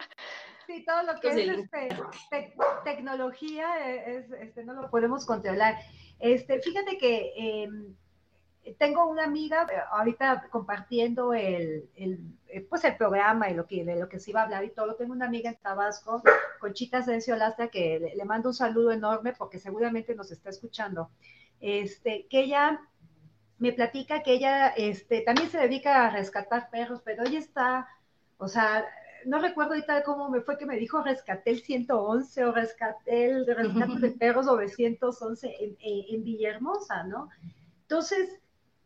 Sí, 0.66 0.84
todo 0.84 1.02
lo 1.02 1.20
que 1.20 1.28
es 1.28 1.58
este, 1.58 2.54
tecnología 2.84 3.88
e, 3.88 4.18
es, 4.18 4.30
este, 4.32 4.64
no 4.64 4.74
lo 4.74 4.90
podemos 4.90 5.26
controlar. 5.26 5.76
Este, 6.18 6.60
fíjate 6.60 6.98
que 6.98 7.32
em, 7.36 7.94
tengo 8.78 9.06
una 9.06 9.24
amiga 9.24 9.66
eh, 9.70 9.76
ahorita 9.90 10.48
compartiendo 10.50 11.34
el, 11.34 11.90
el, 11.96 12.20
eh, 12.48 12.60
pues 12.60 12.84
el 12.84 12.96
programa 12.96 13.50
y 13.50 13.54
lo 13.54 13.66
que, 13.66 13.84
de 13.84 13.96
lo 13.96 14.08
que 14.08 14.20
se 14.20 14.30
iba 14.30 14.40
a 14.40 14.44
hablar 14.44 14.64
y 14.64 14.70
todo. 14.70 14.94
Tengo 14.94 15.12
una 15.12 15.26
amiga 15.26 15.50
en 15.50 15.56
Tabasco, 15.56 16.22
Conchita 16.60 17.02
Sencio 17.02 17.36
Lastra, 17.36 17.68
que 17.68 17.98
le, 17.98 18.14
le, 18.14 18.24
mando 18.24 18.50
un 18.50 18.54
saludo 18.54 18.92
enorme 18.92 19.32
porque 19.36 19.58
seguramente 19.58 20.14
nos 20.14 20.30
está 20.30 20.50
escuchando. 20.50 21.10
Este, 21.60 22.26
que 22.28 22.40
ella 22.40 22.80
me 23.62 23.72
platica 23.72 24.24
que 24.24 24.32
ella 24.32 24.68
este, 24.68 25.20
también 25.20 25.48
se 25.48 25.58
dedica 25.58 26.04
a 26.04 26.10
rescatar 26.10 26.68
perros, 26.70 27.00
pero 27.04 27.22
ella 27.24 27.38
está, 27.38 27.86
o 28.38 28.48
sea, 28.48 28.84
no 29.24 29.38
recuerdo 29.38 29.74
ahorita 29.74 30.02
cómo 30.02 30.28
me 30.28 30.40
fue 30.40 30.58
que 30.58 30.66
me 30.66 30.76
dijo 30.76 31.00
rescaté 31.00 31.50
el 31.50 31.62
111 31.62 32.44
o 32.44 32.50
rescaté 32.50 33.26
el 33.26 33.46
rescate 33.46 34.00
de 34.00 34.10
perros 34.18 34.46
911 34.46 35.56
en, 35.60 35.76
en, 35.78 36.24
Villahermosa, 36.24 37.04
¿no? 37.04 37.28
Entonces, 37.82 38.40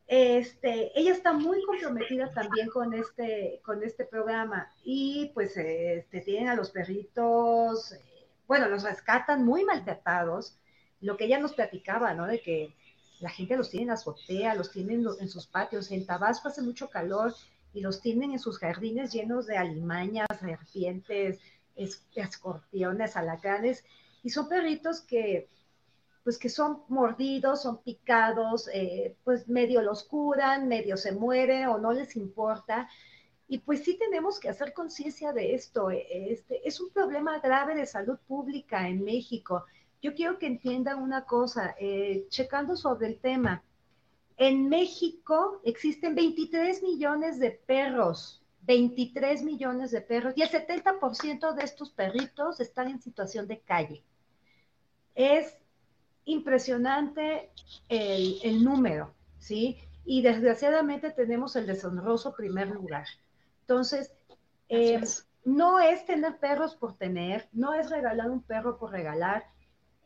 este, 0.07 0.93
ella 0.99 1.13
está 1.13 1.33
muy 1.33 1.63
comprometida 1.65 2.33
también 2.33 2.69
con 2.69 2.95
este, 2.95 3.61
con 3.65 3.83
este 3.83 4.05
programa 4.05 4.73
y 4.85 5.33
pues 5.35 5.57
este, 5.57 6.21
tienen 6.21 6.49
a 6.49 6.55
los 6.55 6.71
perritos, 6.71 7.95
bueno, 8.47 8.69
los 8.69 8.85
rescatan 8.85 9.45
muy 9.45 9.65
maltratados, 9.65 10.59
lo 11.01 11.17
que 11.17 11.25
ella 11.25 11.41
nos 11.41 11.55
platicaba, 11.55 12.15
¿no? 12.15 12.27
De 12.27 12.41
que 12.41 12.73
la 13.21 13.31
gente 13.31 13.57
los 13.57 13.71
tiene 13.71 13.87
en 13.87 13.91
azotea, 13.91 14.55
los 14.55 14.71
tiene 14.71 14.95
en 14.95 15.29
sus 15.29 15.47
patios, 15.47 15.91
en 15.91 16.07
Tabasco 16.07 16.49
hace 16.49 16.63
mucho 16.63 16.89
calor 16.89 17.35
y 17.73 17.81
los 17.81 18.01
tienen 18.01 18.33
en 18.33 18.39
sus 18.39 18.59
jardines 18.59 19.13
llenos 19.13 19.47
de 19.47 19.57
alimañas, 19.57 20.29
serpientes, 20.39 21.41
escorpiones, 22.15 23.17
alacranes, 23.17 23.85
y 24.23 24.31
son 24.31 24.49
perritos 24.49 25.01
que, 25.01 25.49
pues 26.27 26.39
que 26.39 26.49
son 26.49 26.83
mordidos, 26.89 27.63
son 27.63 27.85
picados, 27.85 28.69
eh, 28.75 29.15
pues 29.23 29.47
medio 29.47 29.81
los 29.81 30.03
curan, 30.03 30.67
medio 30.67 30.97
se 30.97 31.13
mueren 31.13 31.69
o 31.69 31.79
no 31.79 31.93
les 31.93 32.17
importa. 32.17 32.89
Y 33.47 33.59
pues 33.59 33.85
sí 33.85 33.97
tenemos 33.97 34.41
que 34.41 34.49
hacer 34.49 34.73
conciencia 34.73 35.33
de 35.33 35.55
esto. 35.55 35.89
Este, 35.91 36.67
es 36.67 36.81
un 36.81 36.91
problema 36.91 37.39
grave 37.39 37.77
de 37.77 37.87
salud 37.87 38.19
pública 38.27 38.89
en 38.89 39.05
México. 39.05 39.67
Yo 40.03 40.17
quiero 40.17 40.37
que 40.41 40.49
entiendan 40.49 41.01
una 41.01 41.27
cosa, 41.27 41.77
eh, 41.79 42.27
checando 42.29 42.77
sobre 42.77 43.07
el 43.07 43.21
tema, 43.21 43.63
en 44.37 44.69
México 44.69 45.61
existen 45.63 46.17
23 46.17 46.83
millones 46.83 47.39
de 47.39 47.53
perros, 47.53 48.43
23 48.63 49.45
millones 49.45 49.93
de 49.93 50.01
perros, 50.01 50.35
y 50.37 50.43
el 50.43 50.51
70% 50.51 51.55
de 51.55 51.63
estos 51.63 51.91
perritos 51.91 52.59
están 52.59 52.89
en 52.89 53.01
situación 53.01 53.47
de 53.47 53.61
calle. 53.61 54.03
Es 55.15 55.57
impresionante 56.27 57.51
el, 57.89 58.63
número, 58.63 59.15
¿sí? 59.39 59.79
Y 60.05 60.23
desgraciadamente 60.23 61.11
tenemos 61.11 61.57
el 61.57 61.67
deshonroso 61.67 62.35
primer 62.35 62.69
lugar. 62.69 63.07
Entonces, 63.63 64.13
eh, 64.69 65.01
no 65.45 65.81
es 65.81 66.05
tener 66.05 66.39
perros 66.39 66.75
por 66.75 66.97
tener, 66.97 67.49
no 67.53 67.73
es 67.73 67.89
regalar 67.89 68.31
un 68.31 68.43
perro 68.43 68.79
por 68.79 68.91
regalar. 68.91 69.45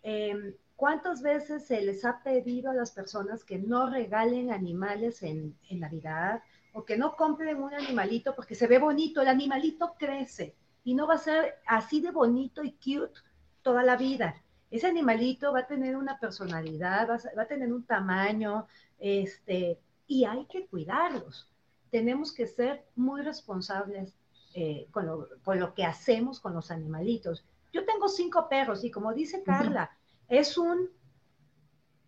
Eh, 0.02 0.54
¿Cuántas 0.76 1.20
veces 1.20 1.66
se 1.66 1.80
les 1.82 2.04
ha 2.04 2.22
pedido 2.22 2.70
a 2.70 2.74
las 2.74 2.90
personas 2.90 3.44
que 3.44 3.58
no 3.58 3.90
regalen 3.90 4.50
animales 4.50 5.22
en, 5.22 5.56
Navidad 5.70 6.42
o 6.72 6.84
que 6.84 6.96
no 6.96 7.16
compren 7.16 7.62
un 7.62 7.74
animalito 7.74 8.34
porque 8.34 8.54
se 8.54 8.66
ve 8.66 8.78
bonito? 8.78 9.20
El 9.20 9.28
animalito 9.28 9.94
crece 9.98 10.54
y 10.84 10.94
no 10.94 11.06
va 11.06 11.14
a 11.14 11.18
ser 11.18 11.56
así 11.66 12.00
de 12.00 12.10
bonito 12.10 12.62
y 12.64 12.72
cute 12.72 13.20
toda 13.62 13.82
la 13.82 13.96
vida. 13.96 14.42
Ese 14.70 14.86
animalito 14.86 15.52
va 15.52 15.60
a 15.60 15.66
tener 15.66 15.96
una 15.96 16.18
personalidad, 16.18 17.08
va 17.08 17.42
a, 17.42 17.46
tener 17.46 17.72
un 17.72 17.84
tamaño, 17.84 18.66
este, 18.98 19.80
y 20.06 20.24
hay 20.24 20.46
que 20.46 20.66
cuidarlos. 20.66 21.50
Tenemos 21.90 22.32
que 22.32 22.46
ser 22.46 22.84
muy 22.94 23.22
responsables 23.22 24.14
eh, 24.54 24.86
con, 24.90 25.06
lo, 25.06 25.28
con, 25.44 25.58
lo, 25.58 25.74
que 25.74 25.84
hacemos 25.84 26.40
con 26.40 26.54
los 26.54 26.70
animalitos. 26.70 27.44
Yo 27.72 27.84
tengo 27.84 28.08
cinco 28.08 28.48
perros 28.48 28.84
y 28.84 28.90
como 28.90 29.12
dice 29.12 29.42
Carla, 29.42 29.90
es 30.28 30.56
un 30.56 30.88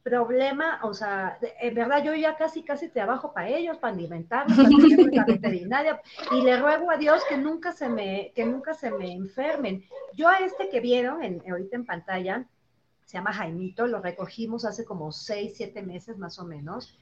problema, 0.02 0.80
o 0.82 0.94
sea, 0.94 1.38
en 1.60 1.74
verdad 1.74 2.02
yo 2.02 2.14
ya 2.14 2.36
casi, 2.36 2.62
casi 2.62 2.88
trabajo 2.88 3.32
para 3.32 3.48
ellos, 3.48 3.78
para 3.78 3.94
alimentarlos, 3.94 4.56
para 4.56 4.68
la 5.12 5.24
veterinaria, 5.24 6.00
y 6.32 6.42
le 6.42 6.56
ruego 6.58 6.90
a 6.90 6.96
Dios 6.96 7.22
que 7.28 7.36
nunca 7.36 7.72
se 7.72 7.88
me, 7.88 8.32
que 8.34 8.44
nunca 8.44 8.74
se 8.74 8.90
me 8.90 9.12
enfermen. 9.12 9.84
Yo 10.14 10.28
a 10.28 10.38
este 10.38 10.68
que 10.68 10.80
vieron 10.80 11.22
en, 11.22 11.42
ahorita 11.48 11.76
en 11.76 11.86
pantalla, 11.86 12.44
se 13.04 13.18
llama 13.18 13.32
Jaimito, 13.32 13.86
lo 13.86 14.00
recogimos 14.00 14.64
hace 14.64 14.84
como 14.84 15.12
seis, 15.12 15.54
siete 15.56 15.82
meses 15.82 16.18
más 16.18 16.38
o 16.38 16.44
menos, 16.44 16.98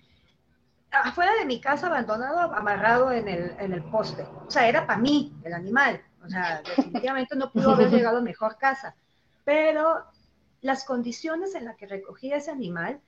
afuera 0.91 1.33
de 1.35 1.45
mi 1.45 1.61
casa 1.61 1.87
abandonado, 1.87 2.41
amarrado 2.55 3.13
en 3.13 3.29
el, 3.29 3.55
en 3.59 3.73
el 3.73 3.83
poste. 3.85 4.27
O 4.47 4.51
sea, 4.51 4.69
era 4.69 4.87
para 4.87 4.99
mí, 4.99 5.33
el 5.45 5.55
animal. 5.55 6.03
O 6.25 6.29
sea, 6.29 6.63
definitivamente 6.77 7.37
no 7.37 7.51
pudo 7.51 7.71
haber 7.71 7.91
llegado 7.91 8.19
a 8.19 8.23
mejor 8.23 8.59
casa. 8.59 8.95
Pero 9.45 10.05
las 10.61 10.85
condiciones 10.85 11.55
en 11.55 11.65
las 11.65 11.77
que 11.77 11.87
recogía 11.87 12.37
ese 12.37 12.51
animal 12.51 13.01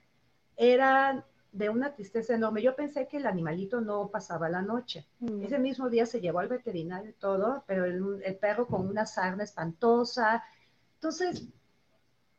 eran 0.57 1.25
de 1.53 1.69
una 1.69 1.93
tristeza 1.95 2.35
enorme. 2.35 2.63
Yo 2.63 2.75
pensé 2.75 3.07
que 3.07 3.19
el 3.19 3.27
animalito 3.27 3.81
no 3.81 4.09
pasaba 4.09 4.49
la 4.49 4.63
noche. 4.63 5.07
Mm. 5.21 5.43
Ese 5.45 5.59
mismo 5.59 5.91
día 5.91 6.07
se 6.07 6.21
llevó 6.21 6.41
al 6.41 6.49
veterinario 6.49 7.11
y 7.11 7.15
todo, 7.15 7.63
pero 7.67 7.85
el, 7.85 8.23
el, 8.25 8.37
perro 8.37 8.67
con 8.67 8.89
una 8.89 9.05
sarna 9.05 9.45
espantosa. 9.45 10.43
Entonces, 10.95 11.47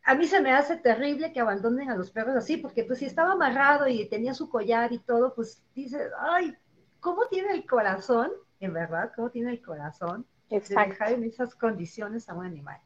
a 0.03 0.15
mí 0.15 0.27
se 0.27 0.41
me 0.41 0.51
hace 0.51 0.77
terrible 0.77 1.31
que 1.31 1.39
abandonen 1.39 1.91
a 1.91 1.95
los 1.95 2.11
perros 2.11 2.35
así, 2.35 2.57
porque 2.57 2.83
pues 2.83 2.99
si 2.99 3.05
estaba 3.05 3.33
amarrado 3.33 3.87
y 3.87 4.07
tenía 4.09 4.33
su 4.33 4.49
collar 4.49 4.91
y 4.91 4.99
todo, 4.99 5.33
pues 5.35 5.63
dice, 5.75 6.09
ay, 6.19 6.55
¿cómo 6.99 7.27
tiene 7.27 7.51
el 7.51 7.65
corazón? 7.65 8.31
En 8.59 8.73
verdad, 8.73 9.11
¿cómo 9.15 9.29
tiene 9.29 9.51
el 9.51 9.61
corazón 9.61 10.25
de 10.49 10.59
dejar 10.59 11.11
en 11.13 11.23
esas 11.23 11.55
condiciones 11.55 12.27
a 12.29 12.33
un 12.33 12.45
animal? 12.45 12.79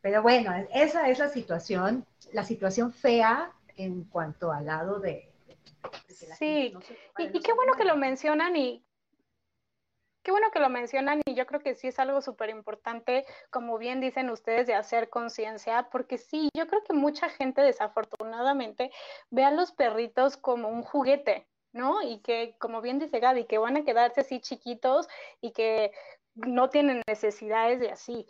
Pero 0.00 0.22
bueno, 0.22 0.52
esa 0.72 1.08
es 1.08 1.18
la 1.18 1.28
situación, 1.28 2.06
la 2.32 2.44
situación 2.44 2.92
fea 2.92 3.52
en 3.76 4.04
cuanto 4.04 4.52
al 4.52 4.66
lado 4.66 5.00
de... 5.00 5.30
sí, 6.38 6.74
y, 7.18 7.40
qué 7.40 7.52
bueno 7.52 7.74
que 7.76 7.84
lo 7.84 7.96
mencionan 7.96 8.56
y 8.56 8.84
qué 10.22 10.32
bueno 10.32 10.50
que 10.50 10.58
lo 10.58 10.68
mencionan 10.68 11.20
y 11.24 11.34
yo 11.34 11.46
creo 11.46 11.60
que 11.60 11.74
sí 11.74 11.86
es 11.86 11.98
algo 12.00 12.20
súper 12.20 12.50
importante, 12.50 13.24
como 13.50 13.78
bien 13.78 14.00
dicen 14.00 14.28
ustedes, 14.30 14.66
de 14.66 14.74
hacer 14.74 15.08
conciencia, 15.08 15.88
porque 15.90 16.18
sí, 16.18 16.48
yo 16.52 16.66
creo 16.66 16.82
que 16.82 16.94
mucha 16.94 17.28
gente 17.28 17.62
desafortunadamente 17.62 18.90
ve 19.30 19.44
a 19.44 19.52
los 19.52 19.70
perritos 19.70 20.36
como 20.36 20.68
un 20.68 20.82
juguete, 20.82 21.46
¿no? 21.72 22.02
Y 22.02 22.18
que, 22.22 22.56
como 22.58 22.80
bien 22.80 22.98
dice 22.98 23.20
Gaby, 23.20 23.44
que 23.44 23.58
van 23.58 23.76
a 23.76 23.84
quedarse 23.84 24.22
así 24.22 24.40
chiquitos 24.40 25.08
y 25.40 25.52
que 25.52 25.92
no 26.34 26.70
tienen 26.70 27.02
necesidades 27.06 27.78
de 27.78 27.90
así. 27.90 28.26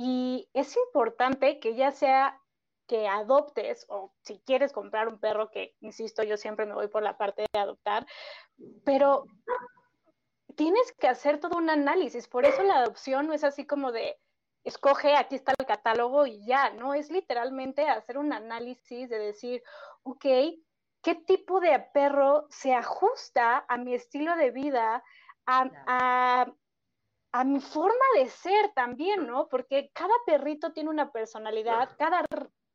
Y 0.00 0.48
es 0.54 0.76
importante 0.76 1.58
que 1.58 1.74
ya 1.74 1.90
sea 1.90 2.40
que 2.86 3.08
adoptes 3.08 3.84
o 3.88 4.14
si 4.22 4.38
quieres 4.46 4.72
comprar 4.72 5.08
un 5.08 5.18
perro, 5.18 5.50
que 5.50 5.74
insisto, 5.80 6.22
yo 6.22 6.36
siempre 6.36 6.66
me 6.66 6.74
voy 6.74 6.86
por 6.86 7.02
la 7.02 7.18
parte 7.18 7.46
de 7.52 7.58
adoptar, 7.58 8.06
pero 8.84 9.24
tienes 10.54 10.92
que 10.92 11.08
hacer 11.08 11.40
todo 11.40 11.58
un 11.58 11.68
análisis. 11.68 12.28
Por 12.28 12.46
eso 12.46 12.62
la 12.62 12.76
adopción 12.78 13.26
no 13.26 13.32
es 13.32 13.42
así 13.42 13.66
como 13.66 13.90
de, 13.90 14.16
escoge, 14.62 15.16
aquí 15.16 15.34
está 15.34 15.52
el 15.58 15.66
catálogo 15.66 16.26
y 16.26 16.46
ya, 16.46 16.70
no, 16.70 16.94
es 16.94 17.10
literalmente 17.10 17.88
hacer 17.88 18.18
un 18.18 18.32
análisis 18.32 19.10
de 19.10 19.18
decir, 19.18 19.64
ok, 20.04 20.26
¿qué 21.02 21.14
tipo 21.26 21.58
de 21.58 21.76
perro 21.92 22.46
se 22.50 22.72
ajusta 22.72 23.64
a 23.66 23.76
mi 23.78 23.94
estilo 23.94 24.36
de 24.36 24.52
vida, 24.52 25.02
a, 25.44 25.70
a 25.88 26.54
mi 27.44 27.60
forma 27.60 28.04
de 28.16 28.28
ser 28.28 28.72
también, 28.74 29.26
¿no? 29.26 29.48
Porque 29.48 29.90
cada 29.92 30.14
perrito 30.26 30.72
tiene 30.72 30.90
una 30.90 31.12
personalidad, 31.12 31.90
cada 31.98 32.24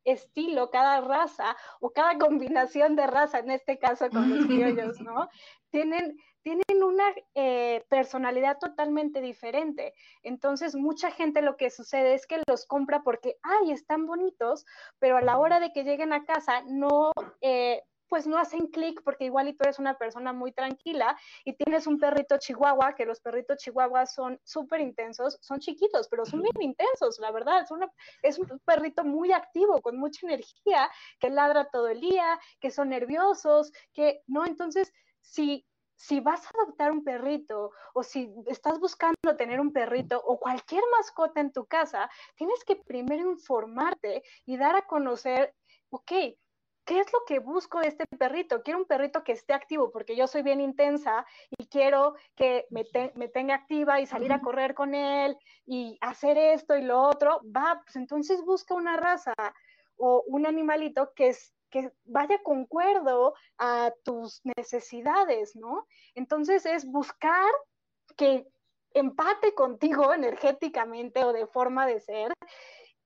estilo, 0.05 0.69
cada 0.69 1.01
raza 1.01 1.55
o 1.79 1.91
cada 1.91 2.17
combinación 2.19 2.95
de 2.95 3.07
raza, 3.07 3.39
en 3.39 3.51
este 3.51 3.79
caso 3.79 4.10
con 4.10 4.29
los 4.29 4.45
criollos, 4.45 5.00
¿no? 5.01 5.27
Tienen, 5.72 6.17
tienen 6.43 6.83
una 6.83 7.05
eh, 7.33 7.83
personalidad 7.89 8.60
totalmente 8.60 9.22
diferente. 9.22 9.95
Entonces, 10.22 10.75
mucha 10.75 11.09
gente 11.09 11.42
lo 11.42 11.57
que 11.57 11.72
sucede 11.72 12.13
es 12.13 12.27
que 12.27 12.44
los 12.48 12.68
compra 12.68 13.01
porque, 13.01 13.37
ay, 13.42 13.72
están 13.72 14.05
bonitos, 14.05 14.66
pero 15.00 15.18
a 15.18 15.22
la 15.22 15.39
hora 15.39 15.59
de 15.59 15.72
que 15.74 15.83
lleguen 15.83 16.13
a 16.13 16.25
casa 16.25 16.61
no 16.68 17.11
eh, 17.42 17.81
pues 18.14 18.28
no 18.28 18.38
hacen 18.38 18.68
clic 18.68 19.02
porque 19.04 19.26
igual 19.26 19.48
y 19.48 19.54
tú 19.54 19.64
eres 19.64 19.80
una 19.80 19.98
persona 19.98 20.34
muy 20.34 20.52
tranquila 20.52 21.18
y 21.44 21.54
tienes 21.54 21.88
un 21.88 21.98
perrito 21.98 22.38
chihuahua, 22.38 22.94
que 22.94 23.08
los 23.08 23.20
perritos 23.20 23.58
chihuahuas 23.58 24.14
son 24.14 24.40
súper 24.44 24.82
intensos, 24.82 25.40
son 25.42 25.58
chiquitos, 25.58 26.08
pero 26.10 26.24
son 26.24 26.44
bien 26.44 26.54
intensos, 26.62 27.18
la 27.18 27.32
verdad, 27.32 27.64
es, 27.64 27.72
una, 27.72 27.92
es 28.22 28.38
un 28.38 28.62
perrito 28.66 29.04
muy 29.04 29.32
activo, 29.32 29.82
con 29.82 29.98
mucha 29.98 30.28
energía, 30.28 30.92
que 31.20 31.32
ladra 31.32 31.72
todo 31.72 31.88
el 31.88 32.02
día, 32.02 32.40
que 32.60 32.70
son 32.70 32.90
nerviosos, 32.90 33.72
que, 33.94 34.22
¿no? 34.28 34.46
Entonces, 34.46 34.94
si 35.22 35.66
si 35.96 36.20
vas 36.20 36.46
a 36.46 36.50
adoptar 36.62 36.92
un 36.92 37.04
perrito 37.04 37.72
o 37.94 38.04
si 38.04 38.30
estás 38.48 38.78
buscando 38.80 39.38
tener 39.38 39.60
un 39.60 39.72
perrito 39.72 40.22
o 40.24 40.38
cualquier 40.38 40.84
mascota 40.98 41.40
en 41.40 41.52
tu 41.52 41.66
casa, 41.66 42.10
tienes 42.36 42.64
que 42.64 42.76
primero 42.76 43.32
informarte 43.32 44.22
y 44.46 44.58
dar 44.58 44.76
a 44.76 44.86
conocer, 44.86 45.56
ok, 45.90 46.12
¿qué 46.85 47.00
es 47.00 47.11
lo 47.13 47.19
que 47.25 47.39
busco 47.39 47.79
de 47.79 47.87
este 47.87 48.05
perrito? 48.17 48.61
Quiero 48.63 48.79
un 48.79 48.85
perrito 48.85 49.24
que 49.24 49.31
esté 49.31 49.53
activo 49.53 49.91
porque 49.91 50.15
yo 50.15 50.27
soy 50.27 50.41
bien 50.41 50.61
intensa 50.61 51.25
y 51.57 51.67
quiero 51.67 52.15
que 52.35 52.65
me, 52.69 52.83
tenga 53.29 53.55
activa 53.55 54.00
y 54.00 54.05
salir 54.05 54.33
a 54.33 54.41
correr 54.41 54.74
con 54.74 54.93
él 54.96 55.37
y 55.65 55.98
hacer 56.01 56.37
esto 56.37 56.75
y 56.75 56.81
lo 56.81 57.01
otro. 57.01 57.41
Va, 57.46 57.81
pues 57.83 57.96
entonces 57.96 58.43
busca 58.43 58.74
una 58.75 58.98
raza 58.98 59.33
o 59.98 60.24
un 60.27 60.46
animalito 60.46 61.13
que, 61.15 61.29
es, 61.29 61.53
que 61.69 61.91
vaya 62.05 62.41
concuerdo 62.43 63.33
a 63.57 63.91
tus 64.03 64.41
necesidades, 64.57 65.55
¿no? 65.55 65.87
Entonces 66.15 66.65
es 66.65 66.85
buscar 66.85 67.50
que 68.17 68.46
empate 68.93 69.55
contigo 69.55 70.13
energéticamente 70.13 71.24
o 71.24 71.33
de 71.33 71.48
forma 71.48 71.87
de 71.87 72.00
ser 72.00 72.33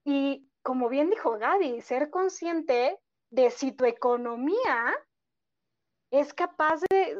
y 0.03 0.49
como 0.61 0.89
bien 0.89 1.09
dijo 1.09 1.37
Gaby, 1.37 1.81
ser 1.81 2.09
consciente 2.09 2.99
de 3.29 3.49
si 3.49 3.71
tu 3.71 3.85
economía 3.85 4.95
es 6.11 6.33
capaz 6.33 6.81
de 6.89 7.17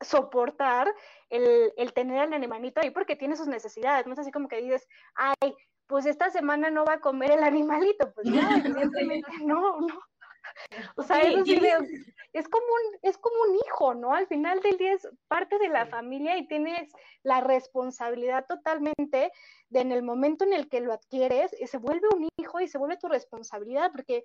soportar 0.00 0.92
el, 1.30 1.92
tener 1.94 2.18
al 2.18 2.32
animalito 2.32 2.80
ahí 2.80 2.90
porque 2.90 3.16
tiene 3.16 3.36
sus 3.36 3.46
necesidades. 3.46 4.06
No 4.06 4.12
es 4.12 4.18
así 4.18 4.30
como 4.30 4.48
que 4.48 4.60
dices, 4.60 4.86
ay, 5.14 5.54
pues 5.86 6.06
esta 6.06 6.30
semana 6.30 6.70
no 6.70 6.84
va 6.84 6.94
a 6.94 7.00
comer 7.00 7.32
el 7.32 7.44
animalito. 7.44 8.12
Pues 8.12 8.26
no, 8.26 8.40
evidentemente 8.56 9.30
no, 9.44 9.80
no. 9.80 10.00
O 10.96 11.02
sea, 11.02 11.20
es, 11.20 11.48
es, 12.32 12.48
como 12.48 12.64
un, 12.64 12.98
es 13.02 13.18
como 13.18 13.36
un 13.48 13.56
hijo, 13.66 13.94
¿no? 13.94 14.14
Al 14.14 14.26
final 14.26 14.60
del 14.60 14.78
día 14.78 14.92
es 14.92 15.08
parte 15.28 15.58
de 15.58 15.68
la 15.68 15.86
familia 15.86 16.38
y 16.38 16.46
tienes 16.46 16.90
la 17.22 17.40
responsabilidad 17.40 18.46
totalmente 18.46 19.32
de 19.68 19.80
en 19.80 19.92
el 19.92 20.02
momento 20.02 20.44
en 20.44 20.52
el 20.52 20.68
que 20.68 20.80
lo 20.80 20.92
adquieres, 20.92 21.50
se 21.50 21.78
vuelve 21.78 22.08
un 22.14 22.28
hijo 22.38 22.60
y 22.60 22.68
se 22.68 22.78
vuelve 22.78 22.96
tu 22.96 23.08
responsabilidad, 23.08 23.90
porque 23.92 24.24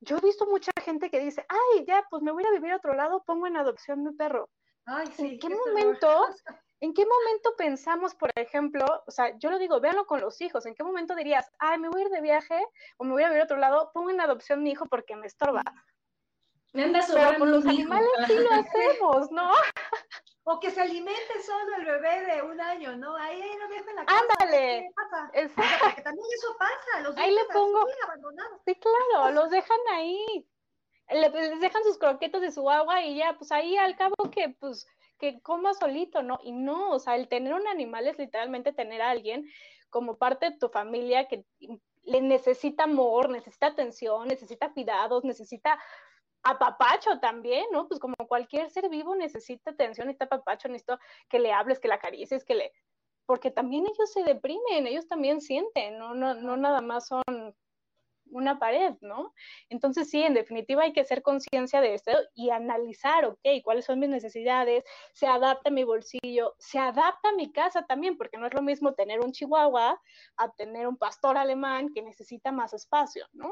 yo 0.00 0.16
he 0.16 0.20
visto 0.20 0.46
mucha 0.46 0.72
gente 0.82 1.10
que 1.10 1.20
dice, 1.20 1.44
ay, 1.48 1.84
ya, 1.86 2.06
pues 2.10 2.22
me 2.22 2.32
voy 2.32 2.44
a 2.44 2.50
vivir 2.50 2.72
a 2.72 2.76
otro 2.76 2.94
lado, 2.94 3.22
pongo 3.24 3.46
en 3.46 3.56
adopción 3.56 4.02
mi 4.02 4.12
perro. 4.12 4.48
Ay, 4.86 5.06
sí, 5.08 5.32
¿En 5.34 5.38
qué, 5.38 5.48
momento, 5.50 6.08
en 6.80 6.94
qué 6.94 7.04
momento 7.04 7.54
pensamos, 7.56 8.14
por 8.14 8.30
ejemplo, 8.34 8.84
o 9.06 9.10
sea, 9.10 9.36
yo 9.38 9.50
lo 9.50 9.58
digo, 9.58 9.80
véanlo 9.80 10.06
con 10.06 10.20
los 10.20 10.40
hijos, 10.40 10.64
¿en 10.66 10.74
qué 10.74 10.82
momento 10.82 11.14
dirías, 11.14 11.50
ay, 11.58 11.78
me 11.78 11.88
voy 11.88 12.02
a 12.02 12.04
ir 12.06 12.10
de 12.10 12.22
viaje 12.22 12.66
o 12.96 13.04
me 13.04 13.12
voy 13.12 13.22
a 13.22 13.28
vivir 13.28 13.42
a 13.42 13.44
otro 13.44 13.58
lado, 13.58 13.90
pongo 13.92 14.10
en 14.10 14.20
adopción 14.20 14.62
mi 14.62 14.70
hijo 14.70 14.86
porque 14.86 15.16
me 15.16 15.26
estorba? 15.26 15.62
Me 16.72 16.84
anda 16.84 17.00
Pero 17.06 17.38
con 17.38 17.50
los 17.50 17.66
animales 17.66 18.08
sí 18.26 18.34
lo 18.34 18.50
hacemos, 18.52 19.30
¿no? 19.30 19.52
O 20.52 20.58
que 20.58 20.72
se 20.72 20.80
alimente 20.80 21.42
solo 21.46 21.76
el 21.76 21.84
bebé 21.84 22.24
de 22.26 22.42
un 22.42 22.60
año, 22.60 22.96
¿no? 22.96 23.14
Ahí, 23.16 23.40
ahí 23.40 23.56
lo 23.56 23.68
dejo 23.68 23.90
en 23.90 23.96
la 23.96 24.04
casa. 24.04 24.20
Ándale. 24.20 24.90
Exacto. 25.34 26.02
También 26.02 26.26
eso 26.34 26.56
pasa. 26.58 27.00
Los 27.02 27.16
ahí 27.16 27.32
le 27.32 27.44
pongo. 27.52 27.86
abandonados. 28.02 28.60
Sí, 28.66 28.74
claro, 28.74 29.30
los 29.30 29.50
dejan 29.50 29.78
ahí. 29.92 30.48
Les 31.08 31.60
dejan 31.60 31.84
sus 31.84 31.98
croquetas 31.98 32.40
de 32.40 32.50
su 32.50 32.68
agua 32.68 33.00
y 33.02 33.16
ya, 33.16 33.36
pues 33.38 33.52
ahí 33.52 33.76
al 33.76 33.96
cabo 33.96 34.14
que, 34.32 34.48
pues, 34.58 34.86
que 35.20 35.40
coma 35.40 35.72
solito, 35.74 36.22
¿no? 36.22 36.40
Y 36.42 36.50
no, 36.50 36.90
o 36.90 36.98
sea, 36.98 37.14
el 37.14 37.28
tener 37.28 37.54
un 37.54 37.68
animal 37.68 38.08
es 38.08 38.18
literalmente 38.18 38.72
tener 38.72 39.02
a 39.02 39.10
alguien 39.10 39.48
como 39.88 40.18
parte 40.18 40.50
de 40.50 40.58
tu 40.58 40.68
familia 40.68 41.28
que 41.28 41.44
le 42.02 42.20
necesita 42.20 42.84
amor, 42.84 43.28
necesita 43.28 43.68
atención, 43.68 44.26
necesita 44.26 44.72
cuidados, 44.72 45.22
necesita 45.22 45.78
apapacho 46.42 47.18
también, 47.20 47.66
¿no? 47.72 47.88
Pues 47.88 48.00
como 48.00 48.14
cualquier 48.28 48.70
ser 48.70 48.88
vivo 48.88 49.14
necesita 49.14 49.70
atención, 49.70 50.06
necesita 50.06 50.26
apapacho, 50.26 50.68
necesita 50.68 50.98
que 51.28 51.38
le 51.38 51.52
hables, 51.52 51.78
que 51.80 51.88
le 51.88 51.94
acaricies, 51.94 52.44
que 52.44 52.54
le... 52.54 52.72
Porque 53.26 53.50
también 53.50 53.84
ellos 53.84 54.12
se 54.12 54.24
deprimen, 54.24 54.86
ellos 54.86 55.06
también 55.06 55.40
sienten, 55.40 55.98
no, 55.98 56.14
no, 56.14 56.34
no 56.34 56.56
nada 56.56 56.80
más 56.80 57.06
son 57.06 57.22
una 58.30 58.58
pared, 58.58 58.94
¿no? 59.00 59.34
Entonces 59.68 60.10
sí, 60.10 60.22
en 60.22 60.34
definitiva 60.34 60.82
hay 60.82 60.92
que 60.92 61.00
hacer 61.00 61.22
conciencia 61.22 61.80
de 61.80 61.94
esto 61.94 62.12
y 62.34 62.50
analizar, 62.50 63.24
ok, 63.24 63.40
cuáles 63.62 63.84
son 63.84 63.98
mis 63.98 64.08
necesidades, 64.08 64.84
se 65.12 65.26
adapta 65.26 65.70
mi 65.70 65.84
bolsillo, 65.84 66.54
se 66.58 66.78
adapta 66.78 67.32
mi 67.32 67.52
casa 67.52 67.86
también, 67.86 68.16
porque 68.16 68.38
no 68.38 68.46
es 68.46 68.54
lo 68.54 68.62
mismo 68.62 68.94
tener 68.94 69.20
un 69.20 69.32
chihuahua 69.32 70.00
a 70.36 70.52
tener 70.52 70.86
un 70.86 70.96
pastor 70.96 71.36
alemán 71.36 71.92
que 71.92 72.02
necesita 72.02 72.52
más 72.52 72.72
espacio, 72.72 73.26
¿no? 73.32 73.50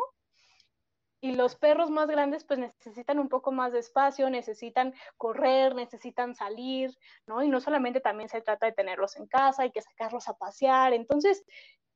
Y 1.21 1.35
los 1.35 1.57
perros 1.57 1.91
más 1.91 2.09
grandes 2.09 2.45
pues 2.45 2.59
necesitan 2.59 3.19
un 3.19 3.29
poco 3.29 3.53
más 3.53 3.73
de 3.73 3.81
espacio, 3.81 4.31
necesitan 4.31 4.95
correr, 5.17 5.75
necesitan 5.75 6.35
salir, 6.35 6.97
¿no? 7.27 7.43
Y 7.43 7.49
no 7.49 7.61
solamente 7.61 8.01
también 8.01 8.29
se 8.29 8.41
trata 8.41 8.67
de 8.67 8.73
tenerlos 8.73 9.17
en 9.17 9.27
casa, 9.27 9.63
hay 9.63 9.73
que 9.73 9.83
sacarlos 9.83 10.29
a 10.29 10.35
pasear. 10.35 10.93
Entonces, 10.93 11.45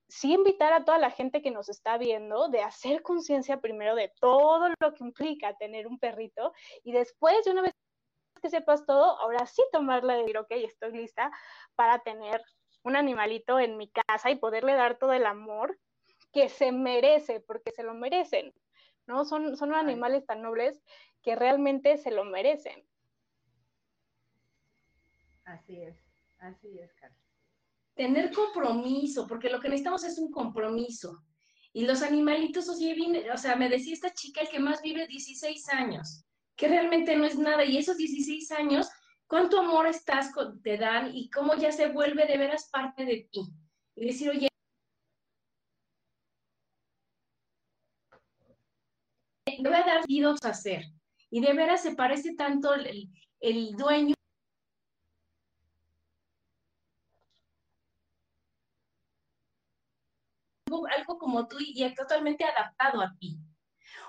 sí 0.08 0.34
invitar 0.34 0.72
a 0.72 0.84
toda 0.84 0.98
la 0.98 1.10
gente 1.10 1.40
que 1.40 1.50
nos 1.50 1.68
está 1.68 1.98
viendo 1.98 2.48
de 2.48 2.62
hacer 2.62 3.02
conciencia 3.02 3.60
primero 3.60 3.94
de 3.94 4.12
todo 4.20 4.68
lo 4.80 4.94
que 4.94 5.04
implica 5.04 5.56
tener 5.56 5.86
un 5.86 5.98
perrito 5.98 6.52
y 6.82 6.92
después, 6.92 7.44
de 7.44 7.52
una 7.52 7.62
vez 7.62 7.72
que 8.42 8.50
sepas 8.50 8.84
todo, 8.84 9.18
ahora 9.20 9.46
sí 9.46 9.62
tomarla 9.72 10.14
de 10.14 10.20
decir, 10.20 10.38
ok, 10.38 10.50
estoy 10.50 10.92
lista 10.92 11.30
para 11.76 12.00
tener 12.00 12.42
un 12.82 12.96
animalito 12.96 13.60
en 13.60 13.76
mi 13.76 13.88
casa 13.90 14.30
y 14.30 14.36
poderle 14.36 14.74
dar 14.74 14.98
todo 14.98 15.12
el 15.12 15.24
amor 15.26 15.78
que 16.32 16.48
se 16.48 16.72
merece, 16.72 17.40
porque 17.40 17.70
se 17.70 17.82
lo 17.82 17.94
merecen. 17.94 18.52
¿No? 19.06 19.24
Son, 19.24 19.56
son 19.56 19.74
animales 19.74 20.24
tan 20.26 20.42
nobles 20.42 20.82
que 21.22 21.36
realmente 21.36 21.96
se 21.96 22.10
lo 22.10 22.24
merecen. 22.24 22.84
Así 25.44 25.80
es, 25.80 25.96
así 26.38 26.78
es, 26.78 26.92
Carlos. 26.94 27.18
Tener 27.94 28.32
compromiso, 28.32 29.26
porque 29.26 29.50
lo 29.50 29.60
que 29.60 29.68
necesitamos 29.68 30.04
es 30.04 30.18
un 30.18 30.30
compromiso. 30.30 31.22
Y 31.72 31.86
los 31.86 32.02
animalitos, 32.02 32.68
o 32.68 32.74
sea, 32.74 32.94
o 33.32 33.38
sea, 33.38 33.56
me 33.56 33.68
decía 33.68 33.94
esta 33.94 34.12
chica, 34.12 34.42
el 34.42 34.48
que 34.48 34.60
más 34.60 34.82
vive 34.82 35.06
16 35.06 35.68
años, 35.70 36.24
que 36.56 36.68
realmente 36.68 37.16
no 37.16 37.24
es 37.24 37.36
nada. 37.36 37.64
Y 37.64 37.78
esos 37.78 37.96
16 37.96 38.50
años, 38.52 38.88
¿cuánto 39.26 39.60
amor 39.60 39.86
estás, 39.86 40.32
te 40.62 40.76
dan 40.76 41.14
y 41.14 41.30
cómo 41.30 41.54
ya 41.54 41.72
se 41.72 41.88
vuelve 41.88 42.26
de 42.26 42.38
veras 42.38 42.68
parte 42.70 43.04
de 43.04 43.28
ti? 43.30 43.40
Y 43.96 44.06
decir, 44.06 44.30
oye, 44.30 44.48
le 49.70 49.76
a 49.76 49.84
dar 49.84 50.06
vidos 50.06 50.38
a 50.44 50.50
hacer. 50.50 50.84
Y 51.30 51.40
de 51.40 51.52
veras 51.54 51.82
se 51.82 51.94
parece 51.94 52.34
tanto 52.34 52.74
el, 52.74 53.08
el 53.40 53.72
dueño 53.72 54.14
algo 60.86 61.18
como 61.18 61.46
tú 61.48 61.56
y 61.60 61.94
totalmente 61.94 62.44
adaptado 62.44 63.00
a 63.00 63.14
ti. 63.18 63.38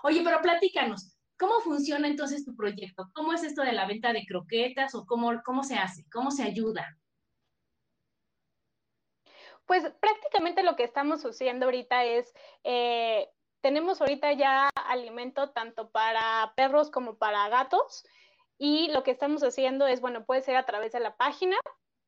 Oye, 0.03 0.21
pero 0.23 0.41
platícanos, 0.41 1.17
¿cómo 1.37 1.59
funciona 1.61 2.07
entonces 2.07 2.45
tu 2.45 2.55
proyecto? 2.55 3.09
¿Cómo 3.13 3.33
es 3.33 3.43
esto 3.43 3.63
de 3.63 3.73
la 3.73 3.85
venta 3.85 4.13
de 4.13 4.25
croquetas 4.25 4.95
o 4.95 5.05
cómo, 5.05 5.41
cómo 5.43 5.63
se 5.63 5.75
hace? 5.75 6.05
¿Cómo 6.11 6.31
se 6.31 6.43
ayuda? 6.43 6.97
Pues 9.65 9.83
prácticamente 10.01 10.63
lo 10.63 10.75
que 10.75 10.83
estamos 10.83 11.23
haciendo 11.23 11.65
ahorita 11.65 12.03
es 12.03 12.33
eh, 12.63 13.29
tenemos 13.63 13.99
ahorita 14.02 14.34
ya 14.34 14.69
alimento 14.76 15.52
tanto 15.52 15.89
para 15.89 16.52
perros 16.58 16.91
como 16.91 17.17
para 17.17 17.47
gatos 17.47 18.04
y 18.58 18.91
lo 18.91 19.04
que 19.04 19.12
estamos 19.12 19.41
haciendo 19.41 19.88
es, 19.88 20.02
bueno, 20.02 20.26
puede 20.26 20.41
ser 20.41 20.58
a 20.58 20.65
través 20.65 20.91
de 20.91 20.99
la 20.99 21.15
página 21.15 21.56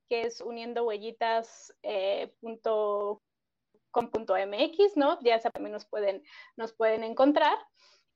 que 0.10 0.24
es 0.24 0.42
uniendohuellitas.com.mx, 0.42 1.72
eh, 1.84 2.36
¿no? 4.98 5.18
Ya 5.22 5.40
también 5.40 5.72
nos 5.72 5.86
pueden, 5.86 6.24
nos 6.58 6.74
pueden 6.74 7.06
encontrar 7.06 7.58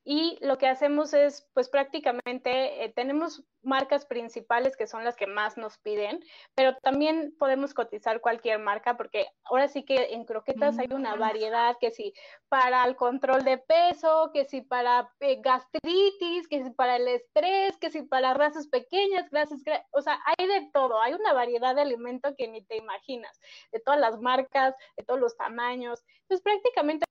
y 0.04 0.38
lo 0.42 0.58
que 0.58 0.68
hacemos 0.68 1.14
es, 1.14 1.48
pues 1.54 1.70
prácticamente 1.70 2.84
eh, 2.84 2.90
tenemos 2.96 3.44
marcas 3.62 4.06
principales 4.06 4.78
que 4.78 4.88
son 4.88 5.04
las 5.04 5.16
que 5.16 5.28
más 5.28 5.58
nos 5.58 5.78
piden, 5.78 6.24
pero 6.56 6.76
también 6.78 7.36
podemos 7.38 7.74
cotizar 7.74 8.22
cualquier 8.22 8.60
marca 8.60 8.96
porque 8.96 9.28
ahora 9.44 9.68
sí 9.68 9.84
que 9.84 10.14
en 10.14 10.24
croquetas 10.24 10.80
hay 10.80 10.88
una 10.92 11.16
mm. 11.16 11.20
variedad 11.20 11.78
que 11.80 11.92
si 11.92 12.14
para 12.48 12.86
el 12.86 12.96
control 12.96 13.44
de 13.44 13.58
peso, 13.58 14.32
que 14.34 14.46
si 14.46 14.62
para 14.62 15.12
eh, 15.20 15.42
gastritis, 15.42 16.48
que 16.48 16.64
si 16.64 16.70
para 16.72 16.96
el 16.96 17.08
estrés, 17.08 17.78
que 17.78 17.92
si 17.92 18.02
para 18.04 18.34
razas 18.34 18.68
pequeñas, 18.68 19.30
grasas, 19.30 19.62
o 19.92 20.02
sea, 20.02 20.20
hay 20.38 20.48
de 20.48 20.70
todo, 20.74 21.02
hay 21.02 21.14
una 21.14 21.34
variedad 21.34 21.76
de 21.76 21.82
alimento 21.82 22.34
que 22.38 22.48
ni 22.48 22.62
te 22.64 22.78
imaginas, 22.78 23.40
de 23.72 23.80
todas 23.80 24.00
las 24.00 24.20
marcas, 24.22 24.74
de 24.96 25.04
todos 25.04 25.20
los 25.20 25.36
tamaños. 25.36 26.04
Entonces 26.22 26.42
prácticamente 26.42 27.06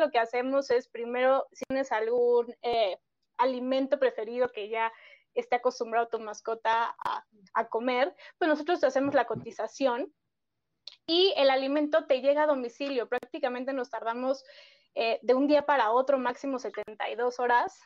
lo 0.00 0.10
que 0.10 0.18
hacemos 0.18 0.70
es 0.70 0.88
primero, 0.88 1.46
si 1.52 1.64
tienes 1.68 1.92
algún 1.92 2.54
eh, 2.62 2.98
alimento 3.36 3.98
preferido 3.98 4.50
que 4.50 4.68
ya 4.68 4.92
esté 5.34 5.56
acostumbrado 5.56 6.08
tu 6.08 6.20
mascota 6.20 6.94
a, 7.54 7.68
comer, 7.68 8.14
pues 8.38 8.48
nosotros 8.48 8.80
te 8.80 8.86
hacemos 8.86 9.14
la 9.14 9.26
cotización 9.26 10.12
y 11.06 11.32
el 11.36 11.50
alimento 11.50 12.06
te 12.06 12.20
llega 12.20 12.42
a 12.42 12.46
domicilio. 12.46 13.08
Prácticamente 13.08 13.72
nos 13.72 13.88
tardamos 13.88 14.44
eh, 14.94 15.18
de 15.22 15.34
un 15.34 15.46
día 15.46 15.64
para 15.64 15.90
otro, 15.90 16.18
máximo 16.18 16.58
72 16.58 17.38
horas 17.38 17.78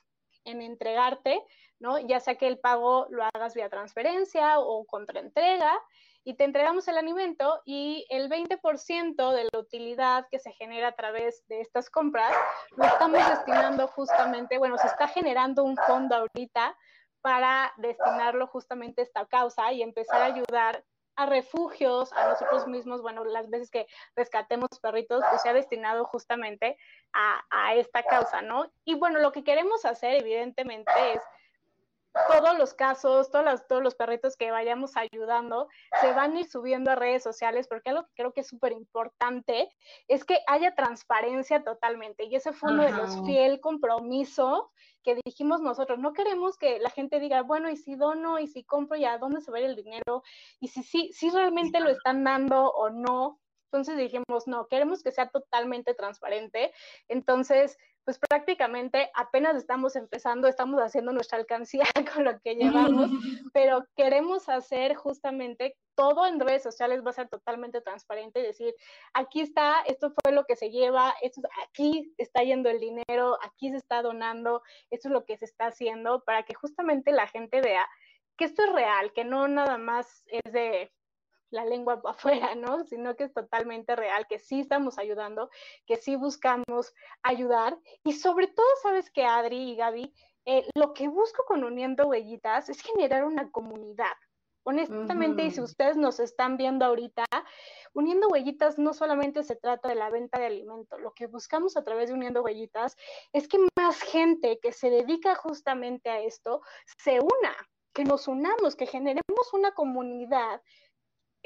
en 0.45 0.63
entregarte, 0.63 1.41
¿no? 1.79 1.99
Ya 2.01 2.21
sea 2.21 2.37
que 2.37 2.49
el 2.49 2.59
pago 2.59 3.07
lo 3.11 3.25
hagas 3.25 3.55
vía 3.55 3.69
transferencia 3.69 4.59
o 4.59 4.85
contra 4.87 5.21
entrega 5.21 5.81
y 6.27 6.35
te 6.35 6.43
entregamos 6.43 6.89
el 6.89 6.99
alimento 6.99 7.63
y 7.65 8.05
el 8.11 8.29
20% 8.29 9.33
de 9.33 9.45
la 9.45 9.59
utilidad 9.61 10.27
que 10.29 10.41
se 10.41 10.51
genera 10.53 10.89
a 10.89 10.97
través 10.97 11.47
de 11.47 11.61
estas 11.61 11.89
compras 11.89 12.35
lo 12.77 12.85
estamos 12.85 13.21
destinando 13.29 13.87
justamente, 13.87 14.59
bueno, 14.59 14.77
se 14.77 14.89
está 14.89 15.07
generando 15.07 15.63
un 15.63 15.77
fondo 15.77 16.17
ahorita 16.17 16.77
para 17.21 17.73
destinarlo 17.77 18.49
justamente 18.49 19.03
a 19.03 19.05
esta 19.05 19.25
causa 19.27 19.73
y 19.73 19.83
empezar 19.83 20.21
a 20.21 20.25
ayudar 20.25 20.85
a 21.15 21.27
refugios, 21.27 22.13
a 22.13 22.29
nosotros 22.29 22.67
mismos, 22.67 23.03
bueno, 23.03 23.25
las 23.25 23.49
veces 23.49 23.71
que 23.71 23.87
rescatemos 24.17 24.69
perritos, 24.83 25.23
pues 25.31 25.43
se 25.43 25.49
ha 25.49 25.55
destinado 25.55 26.07
justamente 26.07 26.77
a, 27.13 27.45
a 27.51 27.75
esta 27.77 28.03
causa, 28.03 28.43
¿no? 28.43 28.71
Y 28.85 28.97
bueno, 28.97 29.21
lo 29.21 29.31
que 29.31 29.45
queremos 29.45 29.85
hacer, 29.85 30.17
evidentemente, 30.17 30.91
es 31.15 31.23
todos 32.29 32.59
los 32.59 32.75
casos, 32.75 33.31
todos 33.31 33.83
los, 33.83 33.95
perritos 33.95 34.37
que 34.37 34.51
vayamos 34.51 34.93
ayudando, 34.97 35.69
se 36.01 36.13
van 36.13 36.37
a 36.37 36.41
ir 36.41 36.47
subiendo 36.47 36.91
a 36.91 36.95
redes 36.95 37.23
sociales, 37.23 37.69
porque 37.69 37.91
algo 37.91 38.05
que 38.05 38.15
creo 38.15 38.33
que 38.33 38.41
es 38.41 38.49
súper 38.49 38.73
importante 38.73 39.69
es 40.09 40.25
que 40.25 40.39
haya 40.47 40.75
transparencia 40.75 41.63
totalmente. 41.65 42.25
Y 42.25 42.37
ese 42.37 42.53
fue 42.53 42.73
uno 42.73 42.85
de 42.85 42.93
los 42.93 43.25
fiel 43.25 43.61
compromiso 43.61 44.71
que 45.03 45.19
dijimos 45.25 45.61
nosotros. 45.61 45.99
No 45.99 46.13
queremos 46.13 46.59
que 46.59 46.79
la 46.79 46.91
gente 46.91 47.21
diga, 47.21 47.43
bueno, 47.43 47.71
y 47.71 47.77
si 47.77 47.95
dono, 47.95 48.39
y 48.39 48.47
si 48.47 48.65
compro, 48.65 48.97
y 48.97 49.05
a 49.05 49.19
dónde 49.19 49.41
se 49.41 49.51
va 49.51 49.61
el 49.61 49.77
dinero, 49.77 50.23
y 50.61 50.69
si, 50.69 50.83
si, 50.83 51.13
si 51.13 51.31
realmente 51.31 51.81
lo 51.81 51.91
están 51.91 52.25
dando 52.25 52.71
o 52.71 52.91
no. 52.91 53.41
Entonces 53.67 53.97
dijimos, 53.97 54.47
no, 54.47 54.69
queremos 54.69 55.03
que 55.03 55.13
sea 55.13 55.29
totalmente 55.29 55.95
transparente. 55.95 56.73
Entonces, 57.09 57.79
pues 58.07 58.21
prácticamente 58.21 59.11
apenas 59.15 59.57
estamos 59.57 59.97
empezando, 59.97 60.47
estamos 60.47 60.81
haciendo 60.81 61.13
nuestra 61.13 61.39
alcancía 61.39 61.85
con 62.15 62.25
lo 62.25 62.41
que 62.41 62.55
llevamos, 62.55 63.11
pero 63.53 63.85
queremos 63.97 64.49
hacer 64.49 64.95
justamente 64.95 65.77
todo 65.97 66.25
en 66.25 66.39
redes 66.39 66.63
sociales 66.63 67.05
va 67.05 67.11
a 67.11 67.15
ser 67.15 67.29
totalmente 67.29 67.81
transparente, 67.81 68.41
decir, 68.41 68.73
aquí 69.13 69.41
está, 69.41 69.81
esto 69.87 70.11
fue 70.11 70.33
lo 70.33 70.45
que 70.45 70.55
se 70.55 70.71
lleva, 70.71 71.15
esto, 71.21 71.41
aquí 71.69 72.15
está 72.17 72.45
yendo 72.45 72.71
el 72.71 72.79
dinero, 72.79 73.39
aquí 73.43 73.71
se 73.71 73.79
está 73.79 74.03
donando, 74.03 74.63
esto 74.91 75.09
es 75.09 75.13
lo 75.13 75.25
que 75.25 75.37
se 75.37 75.47
está 75.47 75.67
haciendo 75.67 76.23
para 76.23 76.45
que 76.45 76.55
justamente 76.55 77.11
la 77.11 77.27
gente 77.27 77.61
vea 77.61 77.89
que 78.37 78.45
esto 78.45 78.63
es 78.63 78.73
real, 78.73 79.13
que 79.15 79.25
no 79.25 79.49
nada 79.49 79.79
más 79.79 80.23
es 80.27 80.53
de 80.53 80.93
la 81.51 81.65
lengua 81.65 82.01
afuera, 82.05 82.55
¿no? 82.55 82.85
Sino 82.85 83.17
que 83.17 83.25
es 83.25 83.33
totalmente 83.33 83.97
real, 83.97 84.27
que 84.29 84.39
sí 84.39 84.61
estamos 84.61 84.99
ayudando, 84.99 85.51
que 85.87 85.97
sí 85.97 86.17
buscamos 86.17 86.95
ayudar 87.23 87.79
y 88.05 88.13
sobre 88.13 88.49
todo, 88.49 88.67
sabes 88.83 89.11
que 89.11 89.25
Adri 89.25 89.71
y 89.71 89.77
Gaby, 89.77 90.13
eh, 90.47 90.69
lo 90.75 90.95
que 90.95 91.09
busco 91.09 91.45
con 91.45 91.65
Uniendo 91.65 92.07
Huellitas 92.07 92.69
es 92.69 92.81
generar 92.81 93.25
una 93.25 93.51
comunidad. 93.51 94.13
Honestamente, 94.69 95.45
y 95.45 95.53
si 95.53 95.61
ustedes 95.61 95.97
nos 95.97 96.19
están 96.19 96.57
viendo 96.57 96.85
ahorita, 96.85 97.25
Uniendo 97.95 98.27
Huellitas 98.27 98.81
no 98.81 98.95
solamente 98.95 99.45
se 99.45 99.55
trata 99.55 99.89
de 99.89 99.95
la 99.95 100.11
venta 100.11 100.41
de 100.41 100.47
alimento, 100.47 100.99
lo 100.99 101.13
que 101.13 101.29
buscamos 101.29 101.77
a 101.77 101.85
través 101.85 102.09
de 102.09 102.15
Uniendo 102.15 102.43
Huellitas 102.43 102.97
es 103.33 103.47
que 103.47 103.59
más 103.79 104.01
gente 104.01 104.59
que 104.61 104.73
se 104.73 104.91
dedica 104.91 105.37
justamente 105.37 106.11
a 106.11 106.21
esto 106.21 106.63
se 106.99 107.21
una, 107.21 107.57
que 107.95 108.03
nos 108.03 108.27
unamos, 108.27 108.75
que 108.75 108.87
generemos 108.87 109.53
una 109.53 109.71
comunidad 109.71 110.61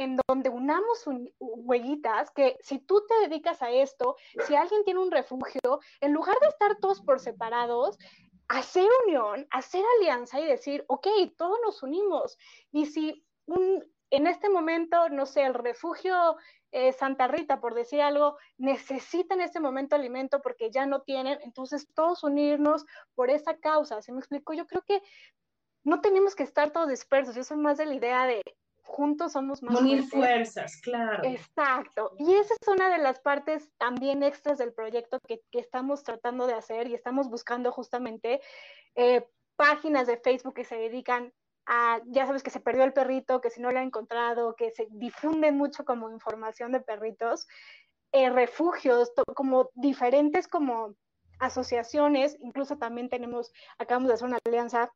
en 0.00 0.18
donde 0.26 0.48
unamos 0.48 1.04
huellitas, 1.38 2.30
que 2.30 2.56
si 2.62 2.78
tú 2.78 3.04
te 3.06 3.28
dedicas 3.28 3.60
a 3.60 3.70
esto, 3.70 4.16
si 4.46 4.56
alguien 4.56 4.82
tiene 4.84 5.00
un 5.00 5.10
refugio, 5.10 5.80
en 6.00 6.14
lugar 6.14 6.36
de 6.40 6.48
estar 6.48 6.76
todos 6.78 7.02
por 7.02 7.20
separados, 7.20 7.98
hacer 8.48 8.88
unión, 9.06 9.46
hacer 9.50 9.84
alianza 9.98 10.40
y 10.40 10.46
decir, 10.46 10.86
ok, 10.88 11.06
todos 11.36 11.58
nos 11.62 11.82
unimos. 11.82 12.38
Y 12.72 12.86
si 12.86 13.26
un, 13.44 13.84
en 14.08 14.26
este 14.26 14.48
momento, 14.48 15.10
no 15.10 15.26
sé, 15.26 15.44
el 15.44 15.52
refugio 15.52 16.36
eh, 16.72 16.94
Santa 16.94 17.28
Rita, 17.28 17.60
por 17.60 17.74
decir 17.74 18.00
algo, 18.00 18.38
necesita 18.56 19.34
en 19.34 19.42
este 19.42 19.60
momento 19.60 19.96
alimento 19.96 20.40
porque 20.40 20.70
ya 20.70 20.86
no 20.86 21.02
tienen, 21.02 21.38
entonces 21.42 21.88
todos 21.94 22.24
unirnos 22.24 22.86
por 23.14 23.28
esa 23.28 23.58
causa. 23.58 24.00
¿Se 24.00 24.12
me 24.12 24.20
explico? 24.20 24.54
Yo 24.54 24.66
creo 24.66 24.82
que 24.82 25.02
no 25.84 26.00
tenemos 26.00 26.34
que 26.34 26.42
estar 26.42 26.70
todos 26.70 26.88
dispersos. 26.88 27.34
Yo 27.34 27.44
soy 27.44 27.58
más 27.58 27.76
de 27.76 27.84
la 27.84 27.94
idea 27.94 28.26
de 28.26 28.42
juntos 28.90 29.32
somos 29.32 29.62
más 29.62 29.80
Unir 29.80 30.02
fuerzas, 30.02 30.76
claro. 30.82 31.24
Exacto. 31.24 32.12
Y 32.18 32.34
esa 32.34 32.54
es 32.60 32.68
una 32.68 32.90
de 32.90 32.98
las 32.98 33.20
partes 33.20 33.70
también 33.78 34.22
extras 34.22 34.58
del 34.58 34.72
proyecto 34.72 35.18
que, 35.26 35.40
estamos 35.52 36.02
tratando 36.02 36.46
de 36.46 36.54
hacer 36.54 36.88
y 36.88 36.94
estamos 36.94 37.28
buscando 37.28 37.70
justamente 37.70 38.40
eh, 38.96 39.26
páginas 39.56 40.06
de 40.06 40.16
Facebook 40.16 40.54
que 40.54 40.64
se 40.64 40.76
dedican 40.76 41.32
a, 41.66 42.00
ya 42.06 42.26
sabes, 42.26 42.42
que 42.42 42.50
se 42.50 42.60
perdió 42.60 42.82
el 42.82 42.92
perrito, 42.92 43.40
que 43.40 43.50
si 43.50 43.60
no 43.60 43.70
lo 43.70 43.78
ha 43.78 43.82
encontrado, 43.82 44.56
que 44.56 44.70
se 44.72 44.88
difunden 44.90 45.56
mucho 45.56 45.84
como 45.84 46.10
información 46.10 46.72
de 46.72 46.80
perritos, 46.80 47.46
eh, 48.12 48.28
refugios, 48.30 49.12
como 49.34 49.70
diferentes 49.74 50.48
como 50.48 50.96
asociaciones, 51.38 52.36
incluso 52.40 52.76
también 52.76 53.08
tenemos, 53.08 53.52
acabamos 53.78 54.08
de 54.08 54.14
hacer 54.14 54.28
una 54.28 54.38
alianza 54.44 54.92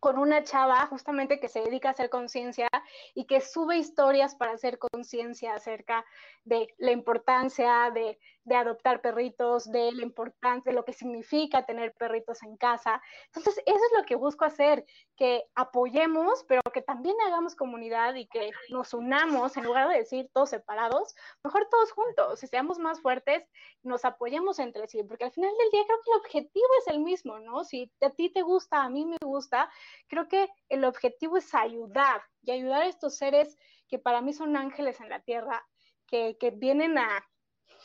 con 0.00 0.18
una 0.18 0.42
chava 0.42 0.86
justamente 0.86 1.38
que 1.38 1.48
se 1.48 1.60
dedica 1.60 1.88
a 1.88 1.92
hacer 1.92 2.08
conciencia 2.08 2.68
y 3.14 3.26
que 3.26 3.40
sube 3.40 3.76
historias 3.76 4.34
para 4.34 4.52
hacer 4.52 4.78
conciencia 4.78 5.54
acerca 5.54 6.04
de 6.44 6.74
la 6.78 6.90
importancia 6.90 7.90
de, 7.94 8.18
de, 8.44 8.56
adoptar 8.56 9.00
perritos, 9.00 9.70
de 9.70 9.92
la 9.92 10.02
importancia, 10.02 10.70
de 10.70 10.76
lo 10.76 10.84
que 10.84 10.92
significa 10.92 11.64
tener 11.64 11.94
perritos 11.94 12.42
en 12.42 12.56
casa. 12.56 13.00
Entonces, 13.26 13.62
eso 13.66 13.76
es 13.76 13.98
lo 13.98 14.04
que 14.04 14.16
busco 14.16 14.44
hacer, 14.44 14.84
que 15.16 15.44
apoyemos, 15.54 16.44
pero 16.48 16.62
que 16.72 16.82
también 16.82 17.16
hagamos 17.26 17.54
comunidad 17.54 18.14
y 18.14 18.26
que 18.26 18.50
nos 18.70 18.94
unamos, 18.94 19.56
en 19.56 19.64
lugar 19.64 19.88
de 19.88 19.98
decir 19.98 20.28
todos 20.32 20.50
separados, 20.50 21.14
mejor 21.44 21.68
todos 21.70 21.92
juntos, 21.92 22.42
y 22.42 22.46
seamos 22.46 22.78
más 22.78 23.00
fuertes, 23.00 23.44
nos 23.82 24.04
apoyemos 24.04 24.58
entre 24.58 24.86
sí, 24.88 25.02
porque 25.02 25.24
al 25.24 25.32
final 25.32 25.52
del 25.58 25.70
día 25.70 25.84
creo 25.86 25.98
que 26.04 26.10
el 26.10 26.18
objetivo 26.18 26.68
es 26.80 26.86
el 26.88 27.00
mismo, 27.00 27.38
¿no? 27.40 27.64
Si 27.64 27.92
a 28.00 28.10
ti 28.10 28.30
te 28.30 28.42
gusta, 28.42 28.82
a 28.82 28.88
mí 28.88 29.04
me 29.06 29.18
gusta, 29.22 29.70
creo 30.08 30.28
que 30.28 30.48
el 30.68 30.84
objetivo 30.84 31.36
es 31.36 31.54
ayudar 31.54 32.22
y 32.42 32.52
ayudar 32.52 32.82
a 32.82 32.86
estos 32.86 33.16
seres 33.16 33.56
que 33.88 33.98
para 33.98 34.20
mí 34.20 34.32
son 34.32 34.56
ángeles 34.56 35.00
en 35.00 35.08
la 35.08 35.20
tierra, 35.20 35.66
que, 36.06 36.36
que 36.38 36.50
vienen 36.50 36.98
a 36.98 37.24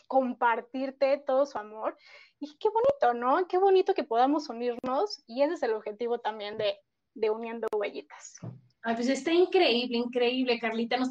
compartirte 0.07 1.17
todo 1.25 1.45
su 1.45 1.57
amor. 1.57 1.97
Y 2.39 2.55
qué 2.57 2.69
bonito, 2.69 3.13
¿no? 3.13 3.47
Qué 3.47 3.57
bonito 3.57 3.93
que 3.93 4.03
podamos 4.03 4.49
unirnos 4.49 5.23
y 5.27 5.41
ese 5.41 5.53
es 5.55 5.63
el 5.63 5.73
objetivo 5.73 6.19
también 6.19 6.57
de, 6.57 6.77
de 7.13 7.29
Uniendo 7.29 7.67
Huellitas. 7.75 8.37
Ay, 8.83 8.95
pues 8.95 9.09
está 9.09 9.31
increíble, 9.31 9.97
increíble, 9.97 10.59
Carlita. 10.59 10.97
Nos 10.97 11.09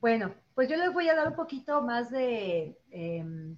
Bueno, 0.00 0.32
pues 0.54 0.68
yo 0.68 0.76
les 0.76 0.92
voy 0.92 1.08
a 1.08 1.14
dar 1.14 1.28
un 1.28 1.34
poquito 1.34 1.82
más 1.82 2.10
de 2.10 2.78
em, 2.90 3.56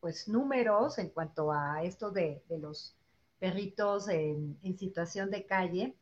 pues 0.00 0.28
números 0.28 0.98
en 0.98 1.08
cuanto 1.10 1.50
a 1.50 1.82
esto 1.82 2.10
de, 2.10 2.42
los 2.50 2.94
perritos 3.38 4.08
en, 4.08 4.58
situación 4.78 5.30
de 5.30 5.46
calle. 5.46 5.96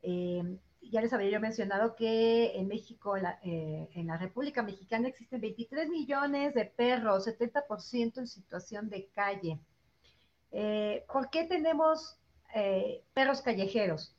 Em, 0.00 0.58
ya 0.90 1.00
les 1.00 1.12
había 1.12 1.30
yo 1.30 1.40
mencionado 1.40 1.94
que 1.94 2.56
en 2.56 2.68
México, 2.68 3.16
eh, 3.16 3.88
en 3.94 4.06
la 4.06 4.16
República 4.16 4.62
Mexicana, 4.62 5.08
existen 5.08 5.40
23 5.40 5.88
millones 5.88 6.54
de 6.54 6.64
perros, 6.64 7.26
70% 7.26 8.18
en 8.18 8.26
situación 8.26 8.88
de 8.88 9.08
calle. 9.08 9.60
Eh, 10.50 11.04
¿Por 11.12 11.30
qué 11.30 11.44
tenemos 11.44 12.18
eh, 12.54 13.04
perros 13.14 13.42
callejeros? 13.42 14.14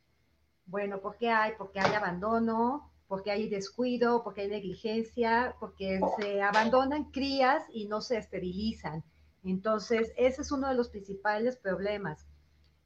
Bueno, 0.66 1.02
¿por 1.02 1.18
qué 1.18 1.30
hay? 1.30 1.54
Porque 1.58 1.80
hay 1.80 1.94
abandono, 1.94 2.92
porque 3.08 3.32
hay 3.32 3.50
descuido, 3.50 4.24
porque 4.24 4.42
hay 4.42 4.50
negligencia, 4.50 5.56
porque 5.60 6.00
se 6.20 6.42
abandonan 6.42 7.06
crías 7.12 7.64
y 7.74 7.88
no 7.88 8.02
se 8.02 8.18
esterilizan. 8.18 9.04
Entonces, 9.44 10.12
ese 10.16 10.44
es 10.44 10.52
uno 10.52 10.70
de 10.70 10.76
los 10.76 10.90
principales 10.90 11.58
problemas. 11.58 12.28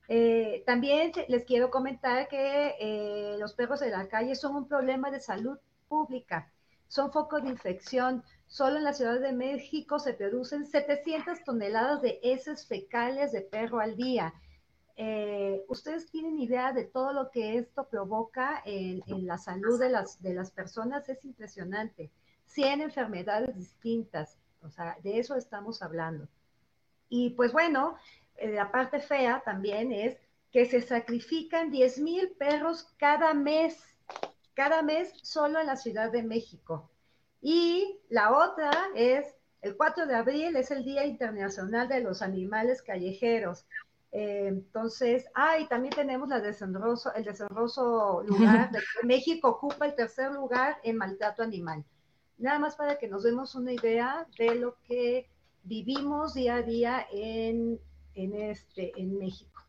Eh, 0.08 0.64
también 0.66 1.12
les 1.28 1.46
quiero 1.46 1.70
comentar 1.70 2.28
que 2.28 2.76
eh, 2.80 3.38
los 3.40 3.54
perros 3.54 3.80
de 3.80 3.90
la 3.90 4.08
calle 4.08 4.36
son 4.36 4.56
un 4.56 4.68
problema 4.68 5.10
de 5.12 5.20
salud 5.20 5.58
pública, 5.88 6.52
son 6.88 7.12
foco 7.12 7.40
de 7.40 7.50
infección. 7.50 8.24
Solo 8.48 8.78
en 8.78 8.84
la 8.84 8.94
Ciudad 8.94 9.20
de 9.20 9.32
México 9.32 9.98
se 9.98 10.14
producen 10.14 10.68
700 10.68 11.44
toneladas 11.44 12.02
de 12.02 12.20
heces 12.22 12.68
fecales 12.68 13.32
de 13.32 13.42
perro 13.42 13.80
al 13.80 13.96
día. 13.96 14.34
Eh, 14.96 15.64
¿Ustedes 15.70 16.12
tienen 16.12 16.38
idea 16.38 16.72
de 16.72 16.84
todo 16.84 17.14
lo 17.14 17.32
que 17.32 17.58
esto 17.58 17.88
provoca 17.90 18.62
en, 18.66 19.02
la 19.26 19.40
salud 19.40 19.80
de 19.80 19.90
las, 19.90 20.22
de 20.22 20.36
las 20.36 20.52
personas? 20.52 21.10
Es 21.10 21.26
impresionante. 21.26 22.12
100 22.46 22.82
enfermedades 22.82 23.56
distintas, 23.56 24.38
o 24.62 24.70
sea, 24.70 24.98
de 25.02 25.18
eso 25.18 25.36
estamos 25.36 25.82
hablando. 25.82 26.28
Y 27.10 27.32
pues 27.32 27.52
bueno, 27.54 27.96
la 28.42 28.72
parte 28.72 29.00
fea 29.00 29.42
también 29.46 29.92
es 29.92 30.18
que 30.52 30.66
se 30.66 30.82
sacrifican 30.82 31.72
10 31.72 32.00
mil 32.00 32.30
perros 32.38 32.88
cada 32.98 33.34
mes, 33.34 33.80
cada 34.54 34.84
mes 34.84 35.12
solo 35.24 35.60
en 35.60 35.68
la 35.68 35.76
Ciudad 35.76 36.12
de 36.12 36.24
México. 36.24 36.92
Y 37.42 38.00
la 38.10 38.38
otra 38.38 38.72
es, 38.96 39.36
el 39.62 39.76
4 39.76 40.06
de 40.06 40.16
abril 40.16 40.56
es 40.56 40.70
el 40.72 40.84
Día 40.84 41.06
Internacional 41.06 41.88
de 41.88 42.02
los 42.02 42.22
Animales 42.22 42.82
Callejeros. 42.84 43.66
Eh, 44.12 44.46
entonces, 44.48 45.26
ah, 45.34 45.58
y 45.58 45.68
también 45.68 45.96
tenemos 45.96 46.30
la 46.30 46.40
deshonroso, 46.40 47.12
el 47.16 47.24
deshonroso 47.24 48.22
lugar 48.24 48.72
de 48.72 48.80
que 48.80 49.08
México 49.08 49.50
ocupa 49.50 49.88
el 49.88 49.96
tercer 49.96 50.32
lugar 50.32 50.78
en 50.84 50.98
maltrato 50.98 51.42
animal. 51.42 51.84
Nada 52.38 52.60
más 52.60 52.76
para 52.76 53.00
que 53.00 53.08
nos 53.08 53.24
demos 53.24 53.56
una 53.56 53.74
idea 53.74 54.28
de 54.38 54.54
lo 54.54 54.76
que 54.88 55.30
vivimos 55.64 56.36
día 56.36 56.56
a 56.56 56.62
día 56.62 57.08
en, 57.12 57.80
en, 58.16 58.36
este, 58.36 58.92
en 59.00 59.18
México. 59.18 59.62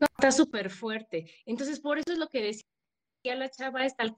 está 0.00 0.32
súper 0.32 0.70
fuerte. 0.70 1.30
Entonces, 1.46 1.80
por 1.80 1.98
eso 1.98 2.12
es 2.12 2.18
lo 2.18 2.28
que 2.28 2.42
decía 2.42 3.34
la 3.36 3.50
chava, 3.50 3.84
es 3.84 3.96
tal 3.96 4.16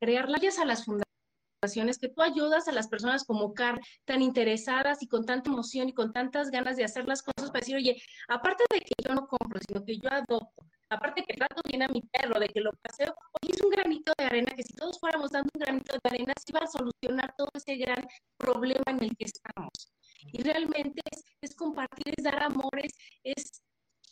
crear 0.00 0.28
layas 0.28 0.58
a 0.58 0.64
las 0.64 0.84
fundaciones 0.84 1.98
que 1.98 2.08
tú 2.08 2.20
ayudas 2.20 2.68
a 2.68 2.72
las 2.72 2.88
personas 2.88 3.24
como 3.24 3.54
Car, 3.54 3.80
tan 4.04 4.20
interesadas 4.20 5.02
y 5.02 5.08
con 5.08 5.24
tanta 5.24 5.50
emoción 5.50 5.88
y 5.88 5.94
con 5.94 6.12
tantas 6.12 6.50
ganas 6.50 6.76
de 6.76 6.84
hacer 6.84 7.06
las 7.06 7.22
cosas 7.22 7.50
para 7.50 7.60
decir, 7.60 7.76
oye, 7.76 7.96
aparte 8.28 8.64
de 8.70 8.80
que 8.80 8.92
yo 9.02 9.14
no 9.14 9.26
compro, 9.26 9.58
sino 9.66 9.82
que 9.82 9.96
yo 9.96 10.10
adopto, 10.10 10.66
aparte 10.90 11.24
que 11.26 11.34
trato 11.34 11.62
bien 11.66 11.82
a 11.82 11.88
mi 11.88 12.02
perro, 12.02 12.38
de 12.38 12.48
que 12.48 12.60
lo 12.60 12.70
paseo, 12.82 13.14
oye, 13.42 13.52
es 13.54 13.62
un 13.62 13.70
granito 13.70 14.12
de 14.18 14.24
arena 14.24 14.52
que 14.54 14.62
si 14.62 14.74
todos 14.74 15.00
fuéramos 15.00 15.30
dando 15.30 15.48
un 15.54 15.60
granito 15.60 15.94
de 15.94 16.00
arena, 16.10 16.34
se 16.36 16.52
iba 16.52 16.60
a 16.60 16.66
solucionar 16.66 17.34
todo 17.36 17.48
ese 17.54 17.76
gran 17.76 18.06
problema 18.36 18.84
en 18.88 19.02
el 19.02 19.16
que 19.16 19.24
estamos. 19.24 19.93
Y 20.32 20.42
realmente 20.42 21.00
es, 21.10 21.24
es 21.40 21.54
compartir, 21.54 22.14
es 22.16 22.24
dar 22.24 22.42
amores, 22.42 22.92
es 23.22 23.62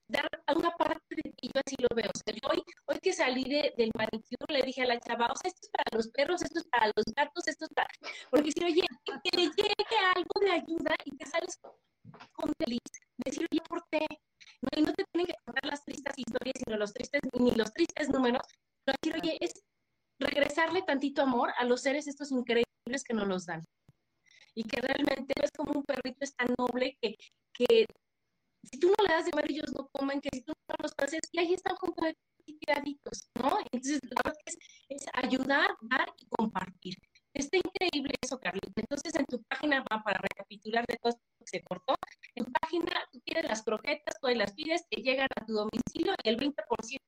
dar 0.08 0.28
una 0.54 0.70
parte 0.72 1.16
de 1.16 1.30
ti, 1.32 1.50
yo 1.52 1.60
así 1.64 1.76
lo 1.78 1.88
veo. 1.94 2.10
O 2.14 2.18
sea, 2.18 2.34
yo 2.34 2.48
hoy, 2.50 2.62
hoy 2.86 2.98
que 3.00 3.12
salí 3.12 3.44
del 3.44 3.90
manicure 3.96 4.52
le 4.52 4.62
dije 4.62 4.82
a 4.82 4.86
la 4.86 5.00
chava, 5.00 5.26
o 5.26 5.36
sea, 5.36 5.48
esto 5.48 5.60
es 5.62 5.70
para 5.70 5.96
los 5.96 6.08
perros, 6.08 6.42
esto 6.42 6.58
es 6.58 6.66
para 6.68 6.86
los 6.86 7.04
gatos, 7.16 7.48
esto 7.48 7.64
es 7.64 7.70
para... 7.74 7.88
Porque 8.30 8.52
si, 8.52 8.64
oye, 8.64 8.82
que 9.04 9.36
le 9.36 9.44
llegue 9.44 9.98
algo 10.14 10.40
de 10.40 10.50
ayuda 10.50 10.94
y 11.04 11.16
te 11.16 11.26
sales 11.26 11.58
con 12.32 12.52
feliz, 12.58 12.80
decir, 13.24 13.46
oye, 13.50 13.62
¿por 13.68 13.84
qué? 13.90 14.06
No, 14.60 14.68
y 14.76 14.82
no 14.82 14.92
te 14.92 15.04
tienen 15.12 15.26
que 15.26 15.34
contar 15.44 15.64
las 15.66 15.84
tristes 15.84 16.14
historias, 16.16 16.54
sino 16.64 16.76
los 16.76 16.92
tristes, 16.92 17.20
ni 17.38 17.50
los 17.52 17.72
tristes 17.72 18.08
números, 18.10 18.42
pero 18.84 18.98
decir, 19.02 19.20
oye, 19.22 19.38
es 19.40 19.52
regresarle 20.18 20.82
tantito 20.82 21.22
amor 21.22 21.52
a 21.58 21.64
los 21.64 21.82
seres 21.82 22.06
estos 22.06 22.30
increíbles 22.30 23.04
que 23.06 23.14
nos 23.14 23.26
los 23.26 23.46
dan. 23.46 23.64
Y 24.54 24.64
que 24.64 24.80
realmente 24.80 25.32
es 25.42 25.50
como 25.56 25.72
un 25.72 25.84
perrito 25.84 26.18
es 26.20 26.31
noble 26.58 26.96
que, 27.00 27.16
que 27.52 27.86
si 28.64 28.78
tú 28.78 28.88
no 28.88 29.04
le 29.06 29.14
das 29.14 29.24
de 29.24 29.30
comer, 29.32 29.50
no 29.74 29.88
comen, 29.92 30.20
que 30.20 30.30
si 30.32 30.42
tú 30.42 30.52
no 30.68 30.74
los 30.80 30.92
haces, 30.98 31.20
y 31.32 31.38
ahí 31.38 31.54
están 31.54 31.76
junto 31.76 32.04
tiraditos, 32.44 33.30
¿no? 33.34 33.58
Entonces, 33.70 34.00
la 34.02 34.22
verdad 34.24 34.42
es, 34.88 35.06
ayudar, 35.14 35.70
dar 35.82 36.12
y 36.18 36.26
compartir. 36.26 36.94
Está 37.34 37.56
increíble 37.56 38.14
eso, 38.20 38.38
Carlita. 38.38 38.72
Entonces, 38.76 39.14
en 39.14 39.26
tu 39.26 39.42
página, 39.44 39.84
para 39.84 40.18
recapitular 40.18 40.84
de 40.86 40.96
todo 40.96 41.12
lo 41.12 41.44
que 41.44 41.46
se 41.46 41.62
cortó, 41.62 41.94
en 42.34 42.44
página 42.44 42.92
tú 43.10 43.20
quieres 43.24 43.48
las 43.48 43.62
croquetas, 43.62 44.16
tú 44.20 44.28
las 44.28 44.52
pides, 44.52 44.86
te 44.88 45.02
llegan 45.02 45.28
a 45.36 45.44
tu 45.46 45.54
domicilio 45.54 46.14
y 46.22 46.28
el 46.28 46.36
20% 46.36 46.98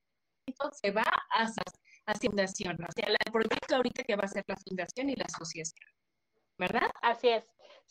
se 0.73 0.91
va 0.91 1.03
a, 1.03 1.47
a 2.07 2.15
fundación, 2.15 2.77
o 2.83 2.93
sea, 2.95 3.07
el 3.07 3.33
proyecto 3.33 3.77
ahorita 3.77 4.05
que 4.05 4.17
va 4.17 4.25
a 4.25 4.29
ser 4.29 4.45
la 4.47 4.57
fundación 4.57 5.11
y 5.11 5.17
la 5.17 5.25
asociación, 5.25 5.89
¿verdad? 6.59 6.91
Así 7.03 7.29
es. 7.29 7.45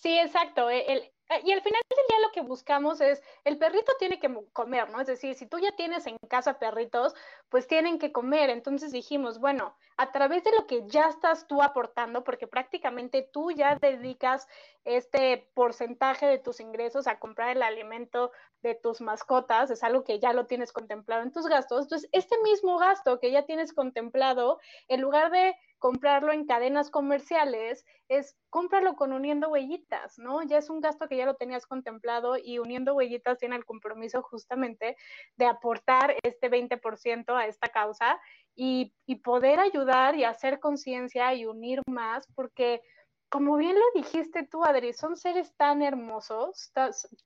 Sí, 0.03 0.19
exacto. 0.19 0.69
El, 0.69 0.99
eh, 1.29 1.41
y 1.45 1.53
al 1.53 1.61
final 1.61 1.81
del 1.89 2.05
día 2.09 2.27
lo 2.27 2.33
que 2.33 2.41
buscamos 2.41 2.99
es, 2.99 3.21
el 3.45 3.57
perrito 3.57 3.93
tiene 3.99 4.19
que 4.19 4.29
comer, 4.51 4.89
¿no? 4.89 4.99
Es 4.99 5.07
decir, 5.07 5.33
si 5.33 5.47
tú 5.47 5.59
ya 5.59 5.71
tienes 5.77 6.05
en 6.07 6.17
casa 6.29 6.59
perritos, 6.59 7.15
pues 7.47 7.67
tienen 7.67 7.99
que 7.99 8.11
comer. 8.11 8.49
Entonces 8.49 8.91
dijimos, 8.91 9.39
bueno, 9.39 9.77
a 9.95 10.11
través 10.11 10.43
de 10.43 10.51
lo 10.51 10.67
que 10.67 10.83
ya 10.87 11.07
estás 11.07 11.47
tú 11.47 11.61
aportando, 11.61 12.25
porque 12.25 12.47
prácticamente 12.47 13.21
tú 13.31 13.51
ya 13.51 13.75
dedicas 13.75 14.45
este 14.83 15.49
porcentaje 15.53 16.25
de 16.25 16.37
tus 16.37 16.59
ingresos 16.59 17.07
a 17.07 17.17
comprar 17.19 17.55
el 17.55 17.63
alimento 17.63 18.33
de 18.61 18.75
tus 18.75 18.99
mascotas, 18.99 19.71
es 19.71 19.83
algo 19.83 20.03
que 20.03 20.19
ya 20.19 20.33
lo 20.33 20.47
tienes 20.47 20.73
contemplado 20.73 21.23
en 21.23 21.31
tus 21.31 21.47
gastos. 21.47 21.83
Entonces, 21.83 22.09
este 22.11 22.35
mismo 22.43 22.77
gasto 22.77 23.21
que 23.21 23.31
ya 23.31 23.45
tienes 23.45 23.71
contemplado, 23.71 24.59
en 24.89 24.99
lugar 24.99 25.31
de 25.31 25.55
comprarlo 25.83 26.31
en 26.31 26.45
cadenas 26.45 26.89
comerciales, 26.89 27.85
es 28.07 28.37
cómpralo 28.49 28.95
con 28.95 29.11
uniendo 29.11 29.49
huellitas, 29.49 30.17
¿no? 30.17 30.41
Ya 30.41 30.59
es 30.59 30.69
un 30.69 30.79
gasto 30.79 31.09
que 31.09 31.17
ya 31.17 31.25
lo 31.25 31.35
tenías 31.35 31.65
contemplado 31.65 32.37
y 32.37 32.57
uniendo 32.57 32.95
huellitas 32.95 33.37
tiene 33.37 33.57
el 33.57 33.65
compromiso 33.65 34.21
justamente 34.21 34.95
de 35.35 35.45
aportar 35.45 36.15
este 36.23 36.49
20% 36.49 37.35
a 37.35 37.47
esta 37.47 37.67
causa 37.67 38.17
y, 38.55 38.93
y 39.05 39.17
poder 39.17 39.59
ayudar 39.59 40.15
y 40.15 40.23
hacer 40.23 40.61
conciencia 40.61 41.33
y 41.33 41.45
unir 41.45 41.81
más, 41.85 42.27
porque 42.33 42.81
como 43.27 43.57
bien 43.57 43.75
lo 43.75 43.85
dijiste 43.93 44.47
tú, 44.49 44.63
Adri, 44.63 44.93
son 44.93 45.17
seres 45.17 45.53
tan 45.57 45.81
hermosos 45.81 46.71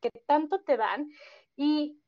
que 0.01 0.09
tanto 0.25 0.63
te 0.63 0.77
dan 0.77 1.11
y 1.55 2.01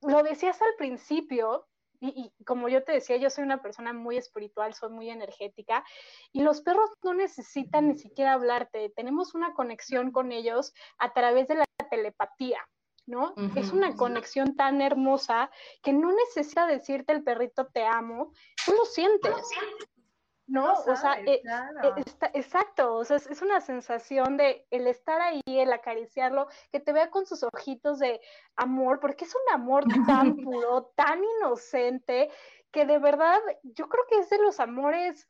lo 0.00 0.24
decías 0.24 0.60
al 0.62 0.74
principio, 0.76 1.68
y, 2.02 2.32
como 2.44 2.68
yo 2.68 2.82
te 2.82 2.92
decía, 2.92 3.16
yo 3.16 3.30
soy 3.30 3.44
una 3.44 3.62
persona 3.62 3.92
muy 3.92 4.16
espiritual, 4.16 4.74
soy 4.74 4.90
muy 4.90 5.08
energética, 5.08 5.84
y 6.32 6.42
los 6.42 6.60
perros 6.60 6.90
no 7.02 7.14
necesitan 7.14 7.88
ni 7.88 7.98
siquiera 7.98 8.32
hablarte, 8.32 8.92
tenemos 8.96 9.34
una 9.34 9.54
conexión 9.54 10.10
con 10.10 10.32
ellos 10.32 10.74
a 10.98 11.12
través 11.12 11.48
de 11.48 11.56
la 11.56 11.64
telepatía. 11.90 12.58
¿no? 13.04 13.34
Es 13.56 13.72
una 13.72 13.96
conexión 13.96 14.54
tan 14.54 14.80
hermosa 14.80 15.50
que 15.82 15.92
no 15.92 16.12
necesita 16.12 16.68
decirte 16.68 17.12
el 17.12 17.24
perrito 17.24 17.66
te 17.66 17.84
amo, 17.84 18.32
tú 18.64 18.72
lo 18.72 18.84
sientes. 18.84 19.34
¿No? 20.46 20.72
o 20.72 20.96
sea, 20.96 21.20
eh, 21.20 21.40
eh, 21.44 22.04
exacto, 22.34 22.96
o 22.96 23.04
sea, 23.04 23.16
es, 23.16 23.42
una 23.42 23.60
sensación 23.60 24.36
de 24.36 24.66
el 24.70 24.86
estar 24.86 25.20
ahí, 25.20 25.40
el 25.46 25.72
acariciarlo, 25.72 26.48
que 26.70 26.80
te 26.80 26.92
vea 26.92 27.10
con 27.10 27.26
sus 27.26 27.42
ojitos 27.42 27.98
de 27.98 28.20
amor, 28.56 29.00
porque 29.00 29.24
es 29.24 29.34
un 29.34 29.54
amor 29.54 29.84
tan 30.06 30.36
puro, 30.36 30.92
tan 30.96 31.22
inocente, 31.38 32.30
que 32.70 32.86
de 32.86 32.98
verdad 32.98 33.38
yo 33.62 33.88
creo 33.88 34.04
que 34.08 34.18
es 34.18 34.30
de 34.30 34.38
los 34.38 34.58
amores 34.60 35.28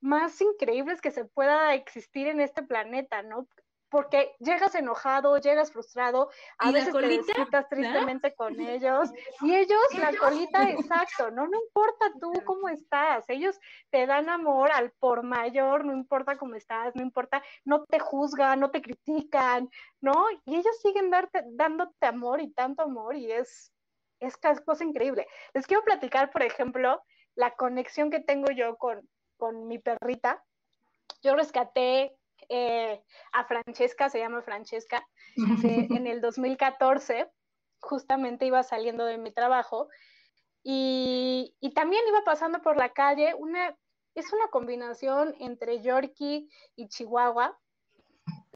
más 0.00 0.40
increíbles 0.40 1.00
que 1.00 1.10
se 1.10 1.24
pueda 1.24 1.74
existir 1.74 2.26
en 2.28 2.40
este 2.40 2.62
planeta, 2.62 3.22
¿no? 3.22 3.46
Porque 3.90 4.34
llegas 4.38 4.74
enojado, 4.74 5.36
llegas 5.38 5.72
frustrado, 5.72 6.30
a 6.58 6.70
veces 6.70 6.94
te 6.94 7.64
tristemente 7.68 8.34
con 8.34 8.58
ellos, 8.60 9.10
y 9.42 9.54
ellos, 9.54 9.80
la 9.98 10.16
colita, 10.16 10.70
exacto, 10.70 11.30
no, 11.30 11.46
no 11.46 11.58
importa 11.60 12.12
tú 12.20 12.32
cómo 12.44 12.68
estás, 12.68 13.24
ellos 13.28 13.58
te 13.90 14.06
dan 14.06 14.28
amor 14.28 14.70
al 14.72 14.92
por 14.92 15.22
mayor, 15.22 15.84
no 15.84 15.92
importa 15.92 16.38
cómo 16.38 16.54
estás, 16.54 16.94
no 16.94 17.02
importa, 17.02 17.42
no 17.64 17.84
te 17.84 17.98
juzgan, 17.98 18.60
no 18.60 18.70
te 18.70 18.80
critican, 18.80 19.68
¿no? 20.00 20.26
Y 20.44 20.56
ellos 20.56 20.80
siguen 20.80 21.10
darte, 21.10 21.42
dándote 21.46 22.06
amor 22.06 22.40
y 22.40 22.52
tanto 22.52 22.82
amor, 22.82 23.16
y 23.16 23.32
es, 23.32 23.72
es 24.20 24.36
cosa 24.36 24.84
increíble. 24.84 25.26
Les 25.52 25.66
quiero 25.66 25.82
platicar, 25.82 26.30
por 26.30 26.42
ejemplo, 26.42 27.02
la 27.34 27.52
conexión 27.56 28.10
que 28.10 28.20
tengo 28.20 28.50
yo 28.52 28.76
con, 28.76 29.08
con 29.36 29.66
mi 29.66 29.78
perrita. 29.78 30.44
Yo 31.22 31.34
rescaté 31.34 32.16
eh, 32.50 33.00
a 33.32 33.44
Francesca, 33.44 34.10
se 34.10 34.18
llama 34.18 34.42
Francesca, 34.42 35.06
en 35.96 36.06
el 36.06 36.20
2014, 36.20 37.30
justamente 37.80 38.44
iba 38.44 38.62
saliendo 38.62 39.04
de 39.04 39.18
mi 39.18 39.32
trabajo 39.32 39.88
y, 40.62 41.56
también 41.74 42.02
iba 42.08 42.22
pasando 42.24 42.60
por 42.60 42.76
la 42.76 42.92
calle, 42.92 43.34
una, 43.34 43.76
es 44.14 44.32
una 44.32 44.48
combinación 44.48 45.34
entre 45.40 45.80
Yorkie 45.80 46.48
y 46.76 46.88
Chihuahua, 46.88 47.58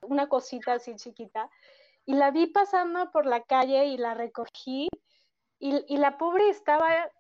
una 0.03 0.29
cosita 0.29 0.75
así 0.75 0.97
chiquita, 0.97 1.49
y 2.05 2.15
la 2.15 2.31
vi 2.31 2.47
pasando 2.47 3.11
por 3.11 3.25
la 3.25 3.43
calle 3.45 3.87
y 3.87 3.97
la 3.97 4.15
recogí 4.15 4.89
y, 5.59 5.97
la 5.97 6.19
pobre 6.19 6.51
estaba 6.51 7.11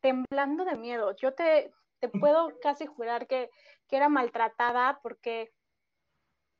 temblando 0.00 0.64
de 0.64 0.76
miedo. 0.76 1.14
Yo 1.16 1.34
te, 1.34 1.72
te 2.00 2.08
puedo 2.08 2.58
casi 2.60 2.86
jurar 2.86 3.28
que, 3.28 3.50
que, 3.88 3.96
era 3.96 4.08
maltratada 4.08 4.98
porque 5.02 5.52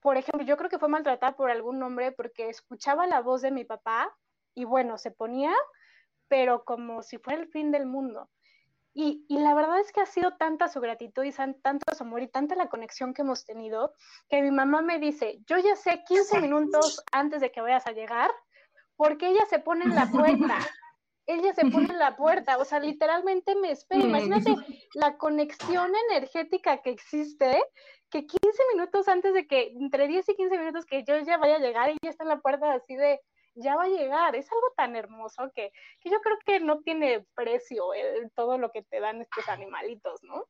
por 0.04 0.18
ejemplo, 0.18 0.44
yo 0.44 0.58
creo 0.58 0.68
que 0.68 0.78
fue 0.78 0.90
maltratada 0.90 1.34
por 1.34 1.50
algún 1.50 1.82
hombre 1.82 2.12
porque 2.12 2.50
escuchaba 2.50 3.06
la 3.06 3.22
voz 3.22 3.40
de 3.40 3.50
mi 3.50 3.64
papá 3.64 4.14
y 4.54 4.66
bueno, 4.66 4.98
se 4.98 5.10
ponía, 5.10 5.50
pero 6.28 6.62
como 6.64 7.02
si 7.02 7.16
fuera 7.16 7.40
el 7.40 7.48
fin 7.48 7.70
del 7.70 7.86
mundo. 7.86 8.28
Y, 8.92 9.24
la 9.30 9.54
verdad 9.54 9.80
es 9.80 9.92
que 9.92 10.02
ha 10.02 10.06
sido 10.06 10.36
tanta 10.36 10.68
su 10.68 10.82
gratitud 10.82 11.24
y 11.24 11.32
tanto 11.32 11.94
su 11.94 12.02
amor 12.02 12.20
y 12.20 12.28
tanta 12.28 12.54
la 12.54 12.68
conexión 12.68 13.14
que 13.14 13.22
hemos 13.22 13.46
tenido 13.46 13.94
que 14.28 14.42
mi 14.42 14.50
mamá 14.50 14.82
me 14.82 14.98
dice, 14.98 15.38
yo 15.46 15.56
ya 15.56 15.74
sé 15.74 16.04
15 16.06 16.38
minutos 16.38 17.02
antes 17.10 17.40
de 17.40 17.50
que 17.50 17.62
vayas 17.62 17.86
a 17.86 17.92
llegar, 17.92 18.30
porque 18.96 19.28
ella 19.28 19.46
se 19.48 19.58
pone 19.58 19.86
en 19.86 19.94
la 19.94 20.06
puerta. 20.10 20.58
ella 21.26 21.54
se 21.54 21.64
pone 21.70 21.88
en 21.88 21.98
la 21.98 22.14
puerta, 22.14 22.58
o 22.58 22.66
sea, 22.66 22.78
literalmente 22.78 23.54
me 23.54 23.70
espera. 23.70 24.02
Imagínate 24.02 24.54
la 24.92 25.16
conexión 25.16 25.90
energética 26.10 26.82
que 26.82 26.90
existe 26.90 27.64
que 28.14 28.26
15 28.26 28.62
minutos 28.72 29.08
antes 29.08 29.34
de 29.34 29.44
que, 29.48 29.72
entre 29.74 30.06
10 30.06 30.28
y 30.28 30.36
15 30.36 30.56
minutos 30.56 30.86
que 30.86 31.02
yo 31.02 31.18
ya 31.18 31.36
vaya 31.36 31.56
a 31.56 31.58
llegar, 31.58 31.90
y 31.90 31.96
ya 32.00 32.10
está 32.10 32.22
en 32.22 32.28
la 32.28 32.40
puerta 32.40 32.72
así 32.72 32.94
de, 32.94 33.20
ya 33.56 33.74
va 33.74 33.84
a 33.84 33.88
llegar. 33.88 34.36
Es 34.36 34.50
algo 34.52 34.72
tan 34.76 34.94
hermoso 34.94 35.50
que, 35.52 35.72
que 36.00 36.10
yo 36.10 36.20
creo 36.20 36.38
que 36.46 36.60
no 36.60 36.80
tiene 36.82 37.26
precio 37.34 37.86
todo 38.36 38.56
lo 38.56 38.70
que 38.70 38.82
te 38.82 39.00
dan 39.00 39.20
estos 39.20 39.48
animalitos, 39.48 40.22
¿no? 40.22 40.44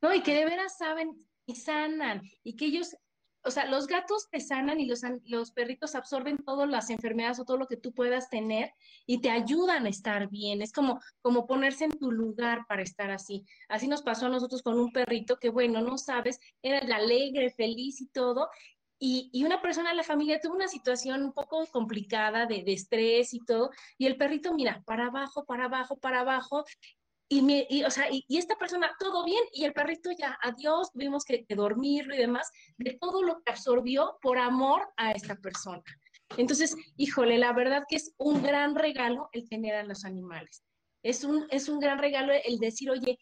No, 0.00 0.12
y 0.12 0.20
que 0.24 0.34
de 0.34 0.44
veras 0.44 0.76
saben 0.76 1.14
y 1.46 1.54
sanan, 1.54 2.22
y 2.42 2.56
que 2.56 2.64
ellos 2.64 2.96
o 3.44 3.50
sea, 3.50 3.66
los 3.66 3.86
gatos 3.86 4.28
te 4.30 4.40
sanan 4.40 4.80
y 4.80 4.86
los, 4.86 5.02
los 5.24 5.50
perritos 5.50 5.94
absorben 5.94 6.38
todas 6.38 6.68
las 6.68 6.90
enfermedades 6.90 7.40
o 7.40 7.44
todo 7.44 7.56
lo 7.56 7.66
que 7.66 7.76
tú 7.76 7.92
puedas 7.92 8.30
tener 8.30 8.72
y 9.06 9.20
te 9.20 9.30
ayudan 9.30 9.86
a 9.86 9.88
estar 9.88 10.28
bien. 10.28 10.62
Es 10.62 10.72
como, 10.72 11.00
como 11.20 11.46
ponerse 11.46 11.84
en 11.84 11.98
tu 11.98 12.12
lugar 12.12 12.66
para 12.68 12.82
estar 12.82 13.10
así. 13.10 13.44
Así 13.68 13.88
nos 13.88 14.02
pasó 14.02 14.26
a 14.26 14.30
nosotros 14.30 14.62
con 14.62 14.78
un 14.78 14.92
perrito 14.92 15.38
que, 15.38 15.48
bueno, 15.48 15.80
no 15.80 15.98
sabes, 15.98 16.38
era 16.62 16.78
alegre, 16.94 17.50
feliz 17.50 18.00
y 18.00 18.06
todo. 18.06 18.48
Y, 18.98 19.30
y, 19.32 19.44
una 19.44 19.60
persona 19.60 19.90
de 19.90 19.96
la 19.96 20.04
familia 20.04 20.40
tuvo 20.40 20.54
una 20.54 20.68
situación 20.68 21.24
un 21.24 21.32
poco 21.32 21.66
complicada 21.72 22.46
de, 22.46 22.62
de, 22.62 22.72
estrés 22.72 23.34
y 23.34 23.40
todo, 23.44 23.70
y 23.98 24.06
el 24.06 24.16
perrito, 24.16 24.54
mira, 24.54 24.80
para 24.86 25.06
abajo, 25.06 25.44
para 25.44 25.64
abajo, 25.64 25.96
para 25.96 26.20
abajo, 26.20 26.64
y, 27.40 27.84
o 27.84 27.90
sea, 27.90 28.08
y, 28.10 28.24
esta 28.36 28.56
persona, 28.56 28.94
todo 28.98 29.24
bien, 29.24 29.42
y 29.52 29.64
el 29.64 29.72
perrito 29.72 30.10
ya, 30.10 30.38
adiós, 30.42 30.92
tuvimos 30.92 31.24
que, 31.24 31.46
dormirlo 31.48 32.14
y 32.14 32.18
demás, 32.18 32.50
de 32.76 32.98
todo 33.00 33.22
lo 33.22 33.42
que 33.42 33.52
absorbió 33.52 34.18
por 34.20 34.38
amor 34.38 34.88
a 34.96 35.12
esta 35.12 35.36
persona. 35.36 35.82
Entonces, 36.36 36.76
híjole, 36.96 37.38
la 37.38 37.52
verdad 37.52 37.84
que 37.88 37.96
es 37.96 38.14
un 38.18 38.42
gran 38.42 38.74
regalo 38.74 39.28
el 39.32 39.48
tener 39.48 39.74
a 39.74 39.84
los 39.84 40.04
animales. 40.04 40.62
Es 41.02 41.24
un, 41.24 41.46
es 41.50 41.68
un 41.68 41.80
gran 41.80 41.98
regalo 41.98 42.32
el 42.32 42.58
decir, 42.58 42.90
oye, 42.90 43.18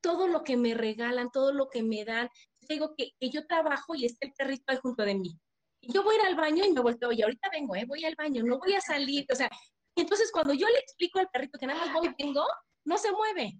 todo 0.00 0.28
lo 0.28 0.44
que 0.44 0.56
me 0.56 0.74
regalan, 0.74 1.30
todo 1.30 1.52
lo 1.52 1.68
que 1.68 1.82
me 1.82 2.04
dan, 2.04 2.28
digo 2.68 2.94
que, 2.96 3.12
que 3.18 3.30
yo 3.30 3.46
trabajo 3.46 3.94
y 3.94 4.04
está 4.04 4.26
el 4.26 4.32
perrito 4.34 4.64
ahí 4.68 4.78
junto 4.82 5.04
de 5.04 5.14
mí. 5.14 5.38
Y 5.80 5.92
yo 5.92 6.02
voy 6.02 6.16
a 6.16 6.20
ir 6.20 6.26
al 6.26 6.36
baño 6.36 6.64
y 6.64 6.72
me 6.72 6.80
vuelvo, 6.80 7.08
oye, 7.08 7.24
ahorita 7.24 7.48
vengo, 7.50 7.74
¿eh? 7.76 7.84
voy 7.86 8.04
al 8.04 8.14
baño, 8.14 8.42
no 8.42 8.58
voy 8.58 8.74
a 8.74 8.80
salir, 8.80 9.26
o 9.30 9.34
sea, 9.34 9.50
entonces 9.96 10.30
cuando 10.32 10.54
yo 10.54 10.66
le 10.68 10.78
explico 10.78 11.18
al 11.18 11.28
perrito 11.28 11.58
que 11.58 11.66
nada 11.66 11.84
más 11.84 11.94
voy 11.94 12.08
y 12.08 12.24
vengo, 12.24 12.44
no 12.84 12.98
se 12.98 13.12
mueve. 13.12 13.58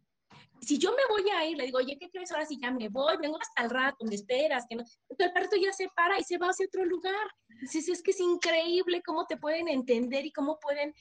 Si 0.61 0.79
yo 0.79 0.93
me 0.93 1.03
voy 1.09 1.29
a 1.31 1.47
ir, 1.47 1.57
le 1.57 1.67
digo, 1.67 1.79
oye, 1.79 1.97
¿qué 1.99 2.09
crees 2.11 2.33
ahora 2.33 2.47
si 2.47 2.59
ya 2.59 2.71
me 2.71 2.89
voy? 2.89 3.17
Vengo 3.21 3.39
hasta 3.41 3.65
el 3.65 3.71
rato, 3.71 4.05
me 4.05 4.15
esperas, 4.15 4.65
que 4.69 4.77
no. 4.77 4.85
Entonces 5.11 5.27
el 5.27 5.33
perrito 5.33 5.57
ya 5.57 5.73
se 5.73 5.89
para 5.95 6.19
y 6.19 6.25
se 6.25 6.39
va 6.39 6.49
hacia 6.49 6.67
otro 6.67 6.85
lugar. 6.85 7.27
Entonces 7.49 7.89
es 7.89 8.03
que 8.03 8.13
es 8.13 8.21
increíble 8.21 9.03
cómo 9.05 9.27
te 9.27 9.37
pueden 9.37 9.69
entender 9.69 10.25
y 10.25 10.33
cómo 10.33 10.59
pueden 10.61 10.95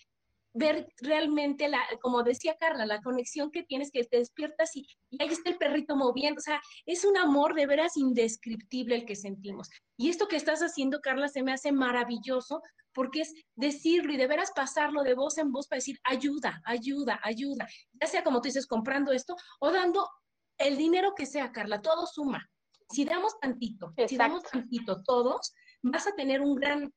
ver 0.53 0.87
realmente, 1.01 1.67
la, 1.67 1.81
como 2.01 2.23
decía 2.23 2.55
Carla, 2.59 2.85
la 2.85 3.01
conexión 3.01 3.51
que 3.51 3.63
tienes, 3.63 3.89
que 3.91 4.03
te 4.03 4.17
despiertas 4.17 4.75
y, 4.75 4.85
ahí 5.19 5.29
está 5.29 5.49
el 5.49 5.57
perrito 5.57 5.95
moviendo. 5.95 6.39
O 6.39 6.43
sea, 6.43 6.61
es 6.85 7.05
un 7.05 7.17
amor 7.17 7.55
de 7.55 7.65
veras 7.65 7.97
indescriptible 7.97 8.95
el 8.95 9.05
que 9.05 9.15
sentimos. 9.15 9.69
Y 9.97 10.09
esto 10.09 10.27
que 10.27 10.35
estás 10.35 10.61
haciendo, 10.61 11.01
Carla, 11.01 11.27
se 11.27 11.41
me 11.41 11.53
hace 11.53 11.71
maravilloso 11.71 12.61
porque 12.93 13.21
es 13.21 13.33
decirlo 13.55 14.13
y 14.13 14.17
de 14.17 14.27
veras 14.27 14.51
pasarlo 14.55 15.03
de 15.03 15.13
voz 15.13 15.37
en 15.37 15.51
voz 15.51 15.67
para 15.67 15.77
decir 15.77 15.99
ayuda, 16.03 16.61
ayuda, 16.65 17.19
ayuda. 17.23 17.67
Ya 17.99 18.07
sea 18.07 18.23
como 18.23 18.41
tú 18.41 18.47
dices, 18.47 18.67
comprando 18.67 19.11
esto 19.11 19.35
o 19.59 19.71
dando 19.71 20.09
el 20.57 20.77
dinero 20.77 21.13
que 21.15 21.25
sea, 21.25 21.51
Carla, 21.51 21.81
todo 21.81 22.05
suma. 22.05 22.49
Si 22.89 23.05
damos 23.05 23.39
tantito, 23.39 23.93
si 24.07 24.17
damos 24.17 24.43
tantito 24.43 25.01
todos, 25.03 25.53
vas 25.81 26.07
a 26.07 26.15
tener 26.15 26.41
un 26.41 26.55
gran 26.55 26.93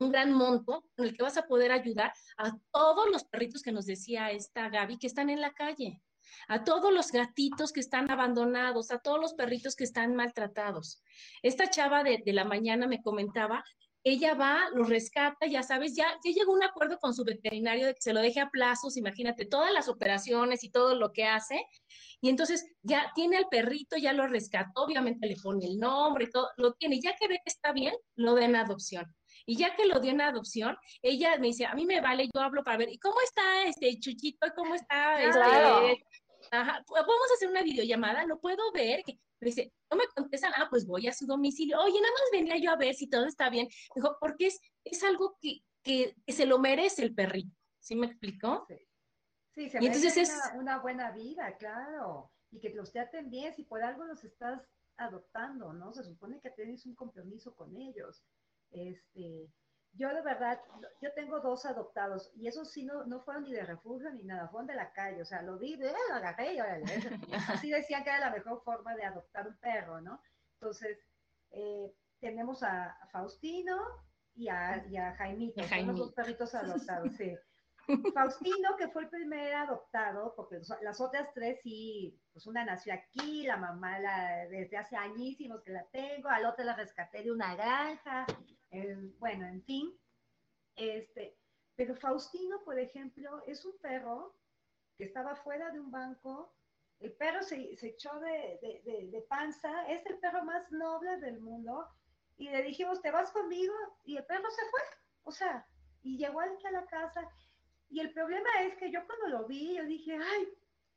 un 0.00 0.12
gran 0.12 0.32
monto 0.32 0.84
con 0.96 1.06
el 1.06 1.16
que 1.16 1.22
vas 1.22 1.36
a 1.36 1.46
poder 1.46 1.72
ayudar 1.72 2.12
a 2.36 2.52
todos 2.72 3.10
los 3.10 3.24
perritos 3.24 3.62
que 3.62 3.72
nos 3.72 3.86
decía 3.86 4.30
esta 4.30 4.68
Gaby 4.68 4.98
que 4.98 5.06
están 5.06 5.30
en 5.30 5.40
la 5.40 5.52
calle, 5.52 6.00
a 6.46 6.64
todos 6.64 6.92
los 6.92 7.10
gatitos 7.10 7.72
que 7.72 7.80
están 7.80 8.10
abandonados, 8.10 8.90
a 8.90 8.98
todos 8.98 9.20
los 9.20 9.34
perritos 9.34 9.74
que 9.74 9.84
están 9.84 10.14
maltratados. 10.14 11.02
Esta 11.42 11.68
chava 11.68 12.02
de, 12.02 12.22
la 12.26 12.44
mañana 12.44 12.86
me 12.86 13.02
comentaba, 13.02 13.64
ella 14.04 14.34
va, 14.34 14.68
los 14.74 14.88
rescata, 14.88 15.46
ya 15.46 15.62
sabes, 15.62 15.94
ya, 15.94 16.06
ya 16.24 16.32
llegó 16.32 16.52
a 16.52 16.56
un 16.56 16.62
acuerdo 16.62 16.98
con 16.98 17.14
su 17.14 17.24
veterinario 17.24 17.86
de 17.86 17.94
que 17.94 18.00
se 18.00 18.12
lo 18.12 18.20
deje 18.20 18.40
a 18.40 18.50
plazos, 18.50 18.96
imagínate, 18.96 19.44
todas 19.44 19.72
las 19.72 19.88
operaciones 19.88 20.64
y 20.64 20.70
todo 20.70 20.94
lo 20.94 21.12
que 21.12 21.24
hace, 21.24 21.66
y 22.20 22.28
entonces 22.28 22.64
ya 22.82 23.12
tiene 23.14 23.36
al 23.36 23.48
perrito, 23.50 23.96
ya 23.96 24.12
lo 24.12 24.26
rescató, 24.26 24.84
obviamente 24.84 25.26
le 25.26 25.36
pone 25.36 25.66
el 25.66 25.78
nombre, 25.78 26.28
todo, 26.28 26.48
lo 26.56 26.72
tiene, 26.74 27.00
ya 27.00 27.14
que 27.16 27.28
ve 27.28 27.36
que 27.36 27.50
está 27.50 27.72
bien, 27.72 27.94
lo 28.16 28.34
den 28.34 28.56
adopción. 28.56 29.06
Y 29.46 29.56
ya 29.56 29.74
que 29.74 29.86
lo 29.86 30.00
dio 30.00 30.10
en 30.10 30.20
adopción, 30.20 30.76
ella 31.00 31.36
me 31.38 31.48
dice, 31.48 31.64
a 31.64 31.74
mí 31.74 31.86
me 31.86 32.00
vale, 32.00 32.28
yo 32.34 32.40
hablo 32.40 32.62
para 32.62 32.76
ver, 32.76 32.90
¿y 32.90 32.98
cómo 32.98 33.16
está 33.22 33.64
este 33.64 33.98
Chuchito? 33.98 34.46
¿Cómo 34.54 34.74
está? 34.74 35.22
Este, 35.22 36.04
ajá, 36.50 36.82
podemos 36.86 37.32
hacer 37.34 37.48
una 37.48 37.62
videollamada, 37.62 38.26
lo 38.26 38.38
puedo 38.40 38.70
ver, 38.72 39.02
Me 39.40 39.46
dice, 39.46 39.72
no 39.90 39.96
me 39.96 40.06
contestan, 40.14 40.52
ah, 40.56 40.66
pues 40.68 40.86
voy 40.86 41.06
a 41.06 41.12
su 41.12 41.26
domicilio. 41.26 41.78
Oye, 41.80 42.00
nada 42.00 42.12
más 42.12 42.22
venía 42.32 42.56
yo 42.58 42.70
a 42.70 42.76
ver 42.76 42.94
si 42.94 43.08
todo 43.08 43.26
está 43.26 43.50
bien. 43.50 43.68
Dijo, 43.94 44.16
porque 44.20 44.46
es, 44.48 44.60
es 44.84 45.02
algo 45.04 45.36
que, 45.40 45.60
que, 45.82 46.14
se 46.32 46.46
lo 46.46 46.58
merece 46.58 47.02
el 47.02 47.14
perrito. 47.14 47.54
¿Sí 47.78 47.94
me 47.94 48.06
explicó? 48.06 48.66
Sí, 49.54 49.70
se 49.70 49.80
merece 49.80 50.22
una, 50.22 50.60
una, 50.60 50.78
buena 50.80 51.10
vida, 51.12 51.56
claro. 51.56 52.32
Y 52.50 52.60
que 52.60 52.70
los 52.70 52.92
traten 52.92 53.30
bien, 53.30 53.54
si 53.54 53.64
por 53.64 53.82
algo 53.82 54.04
los 54.04 54.24
estás 54.24 54.62
adoptando, 54.96 55.72
¿no? 55.72 55.92
Se 55.92 56.02
supone 56.02 56.40
que 56.40 56.50
tienes 56.50 56.84
un 56.86 56.94
compromiso 56.94 57.54
con 57.54 57.76
ellos. 57.76 58.24
Este, 58.70 59.48
yo 59.94 60.14
de 60.14 60.22
verdad, 60.22 60.60
yo 61.00 61.12
tengo 61.14 61.40
dos 61.40 61.64
adoptados 61.66 62.30
y 62.36 62.46
esos 62.46 62.70
sí 62.70 62.84
no, 62.84 63.04
no 63.04 63.20
fueron 63.20 63.44
ni 63.44 63.52
de 63.52 63.64
refugio 63.64 64.10
ni 64.10 64.24
nada, 64.24 64.48
fueron 64.48 64.66
de 64.66 64.74
la 64.74 64.92
calle, 64.92 65.22
o 65.22 65.24
sea, 65.24 65.42
lo 65.42 65.58
vi, 65.58 65.74
eh, 65.74 65.92
lo 66.08 66.14
agarré 66.14 66.54
y 66.54 66.58
así 67.48 67.70
decían 67.70 68.04
que 68.04 68.10
era 68.10 68.20
la 68.20 68.30
mejor 68.30 68.62
forma 68.62 68.94
de 68.94 69.04
adoptar 69.04 69.48
un 69.48 69.56
perro, 69.58 70.00
¿no? 70.00 70.20
Entonces, 70.54 70.98
eh, 71.50 71.92
tenemos 72.20 72.62
a, 72.62 72.96
Faustino 73.10 73.78
y 74.34 74.48
a, 74.48 74.84
y 74.86 74.96
a 74.96 75.14
Jaimito, 75.14 75.62
son 75.66 75.86
los 75.86 75.98
dos 75.98 76.12
perritos 76.12 76.54
adoptados, 76.54 77.12
sí. 77.16 77.36
Faustino, 78.12 78.76
que 78.76 78.88
fue 78.88 79.04
el 79.04 79.08
primer 79.08 79.54
adoptado, 79.54 80.34
porque 80.36 80.60
las 80.82 81.00
otras 81.00 81.32
tres 81.32 81.60
sí, 81.62 82.18
pues 82.32 82.46
una 82.46 82.64
nació 82.64 82.92
aquí, 82.92 83.44
la 83.46 83.56
mamá 83.56 83.98
la, 83.98 84.46
desde 84.48 84.76
hace 84.76 84.96
añísimos 84.96 85.62
que 85.62 85.72
la 85.72 85.84
tengo, 85.86 86.28
al 86.28 86.44
otro 86.44 86.64
la 86.64 86.76
rescaté 86.76 87.22
de 87.22 87.32
una 87.32 87.54
granja, 87.54 88.26
bueno, 89.18 89.46
en 89.46 89.62
fin. 89.62 89.98
Este, 90.76 91.36
pero 91.76 91.96
Faustino, 91.96 92.62
por 92.64 92.78
ejemplo, 92.78 93.42
es 93.46 93.64
un 93.64 93.78
perro 93.78 94.34
que 94.98 95.04
estaba 95.04 95.36
fuera 95.36 95.70
de 95.70 95.80
un 95.80 95.90
banco, 95.90 96.52
el 97.00 97.12
perro 97.12 97.42
se, 97.42 97.56
echó 97.80 98.18
de, 98.20 98.58
de, 98.84 99.26
panza, 99.28 99.88
es 99.88 100.04
el 100.06 100.18
perro 100.18 100.44
más 100.44 100.70
noble 100.72 101.18
del 101.18 101.40
mundo, 101.40 101.88
y 102.36 102.50
le 102.50 102.62
dijimos, 102.62 103.00
¿te 103.00 103.10
vas 103.10 103.30
conmigo? 103.30 103.72
Y 104.04 104.16
el 104.16 104.26
perro 104.26 104.50
se 104.50 104.62
fue, 104.70 104.80
o 105.24 105.30
sea, 105.30 105.66
y 106.02 106.18
llegó 106.18 106.40
aquí 106.40 106.66
a 106.66 106.72
la 106.72 106.86
casa, 106.86 107.28
y 107.90 108.00
el 108.00 108.12
problema 108.12 108.48
es 108.62 108.76
que 108.76 108.90
yo 108.90 109.00
cuando 109.06 109.28
lo 109.28 109.46
vi, 109.46 109.76
yo 109.76 109.84
dije, 109.84 110.16
ay, 110.16 110.48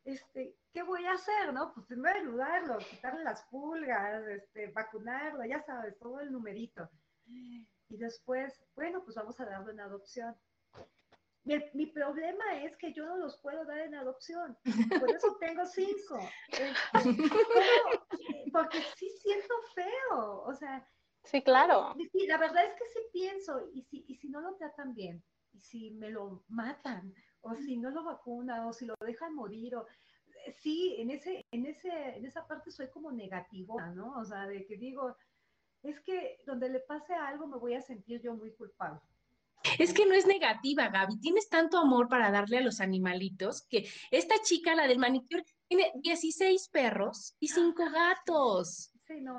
este, 0.04 0.58
¿qué 0.74 0.84
voy 0.84 1.06
a 1.06 1.14
hacer? 1.14 1.54
¿No? 1.54 1.74
Pues 1.74 1.86
primero 1.86 2.20
ayudarlo, 2.20 2.78
quitarle 2.80 3.24
las 3.24 3.44
pulgas, 3.44 4.26
este, 4.28 4.68
vacunarlo, 4.72 5.46
ya 5.46 5.62
sabes, 5.62 5.98
todo 6.00 6.20
el 6.20 6.32
numerito. 6.32 6.89
Y 7.26 7.98
después, 7.98 8.62
bueno, 8.76 9.04
pues 9.04 9.16
vamos 9.16 9.39
a 9.39 9.46
darlo 9.46 9.72
en 9.72 9.80
adopción. 9.80 10.36
Mi, 11.44 11.88
problema 11.88 12.64
es 12.64 12.78
que 12.78 12.94
yo 12.94 13.06
no 13.06 13.18
los 13.18 13.42
puedo 13.42 13.66
dar 13.66 13.80
en 13.80 13.96
adopción, 13.96 14.56
por 15.00 15.10
eso 15.10 15.38
tengo 15.39 15.66
cinco. 15.66 16.20
Este, 16.50 16.74
porque 18.54 18.80
sí 18.96 19.10
siento 19.22 19.54
feo, 19.74 20.44
o 20.44 20.54
sea. 20.54 20.88
Sí, 21.24 21.42
claro. 21.44 21.96
la 22.28 22.38
verdad 22.38 22.66
es 22.66 22.74
que 22.76 22.86
sí 22.94 23.00
pienso, 23.12 23.70
y 23.74 23.82
si, 23.84 24.06
y 24.08 24.16
si 24.18 24.30
no 24.30 24.42
lo 24.42 24.56
tratan 24.56 24.94
bien, 24.94 25.24
si 25.60 25.91
me 25.91 26.10
lo 26.10 26.43
matan, 26.47 27.14
o 27.41 27.56
si 27.56 27.78
no 27.78 27.89
lo 27.89 28.04
vacunan, 28.04 28.66
o 28.66 28.74
si 28.74 28.86
lo 28.86 28.95
dejan 29.02 29.36
morir, 29.36 29.76
o 29.76 29.86
sí, 30.62 30.95
en 30.97 31.12
ese, 31.12 31.45
en 31.52 31.66
ese, 31.66 32.18
en 32.18 32.26
esa 32.26 32.47
parte 32.47 32.72
soy 32.72 32.89
como 32.89 33.12
negativa, 33.12 33.88
¿no? 33.89 34.18
O 34.18 34.26
sea, 34.26 34.47
de 34.47 34.66
que 34.66 34.78
digo, 34.78 35.16
es 35.84 35.99
que 36.02 36.39
donde 36.45 36.70
le 36.70 36.80
pase 36.80 37.14
algo 37.14 37.47
me 37.47 37.58
voy 37.58 37.74
a 37.74 37.82
sentir 37.82 38.22
yo 38.22 38.36
muy 38.36 38.52
culpable. 38.52 38.99
Es 39.78 39.93
que 39.93 40.08
no 40.08 40.16
es 40.16 40.26
negativa, 40.26 40.89
Gaby. 40.89 41.20
Tienes 41.20 41.47
tanto 41.47 41.78
amor 41.78 42.08
para 42.10 42.32
darle 42.32 42.58
a 42.58 42.62
los 42.62 42.82
animalitos 42.82 43.62
que 43.68 43.88
esta 44.10 44.36
chica, 44.41 44.74
la 44.74 44.88
del 44.88 44.97
manicure, 44.97 45.45
tiene 45.68 45.91
16 45.95 46.70
perros 46.70 47.36
y 47.39 47.47
5 47.47 47.84
gatos 47.91 48.91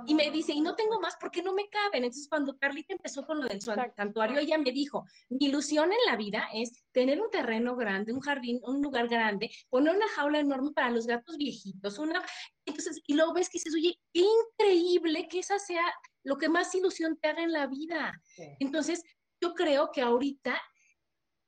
y 0.06 0.14
me 0.14 0.30
dice, 0.30 0.52
y 0.52 0.60
no 0.60 0.74
tengo 0.74 1.00
más 1.00 1.16
porque 1.20 1.42
no 1.42 1.52
me 1.54 1.68
caben. 1.68 2.04
Entonces, 2.04 2.28
cuando 2.28 2.56
Carlita 2.58 2.92
empezó 2.92 3.24
con 3.26 3.40
lo 3.40 3.48
del 3.48 3.60
santuario, 3.60 4.38
ella 4.38 4.58
me 4.58 4.72
dijo, 4.72 5.04
mi 5.28 5.46
ilusión 5.46 5.92
en 5.92 5.98
la 6.06 6.16
vida 6.16 6.48
es 6.52 6.84
tener 6.92 7.20
un 7.20 7.30
terreno 7.30 7.76
grande, 7.76 8.12
un 8.12 8.20
jardín, 8.20 8.60
un 8.64 8.82
lugar 8.82 9.08
grande, 9.08 9.50
poner 9.68 9.96
una 9.96 10.08
jaula 10.08 10.40
enorme 10.40 10.72
para 10.72 10.90
los 10.90 11.06
gatos 11.06 11.36
viejitos, 11.36 11.98
una... 11.98 12.22
Entonces, 12.64 13.00
y 13.06 13.14
luego 13.14 13.34
ves 13.34 13.48
que 13.48 13.58
dices, 13.58 13.74
oye, 13.74 13.98
qué 14.12 14.22
increíble 14.22 15.28
que 15.28 15.40
esa 15.40 15.58
sea 15.58 15.84
lo 16.24 16.36
que 16.36 16.48
más 16.48 16.74
ilusión 16.74 17.18
te 17.20 17.28
haga 17.28 17.42
en 17.42 17.52
la 17.52 17.66
vida. 17.66 18.20
Entonces, 18.60 19.02
yo 19.40 19.54
creo 19.54 19.90
que 19.92 20.02
ahorita, 20.02 20.60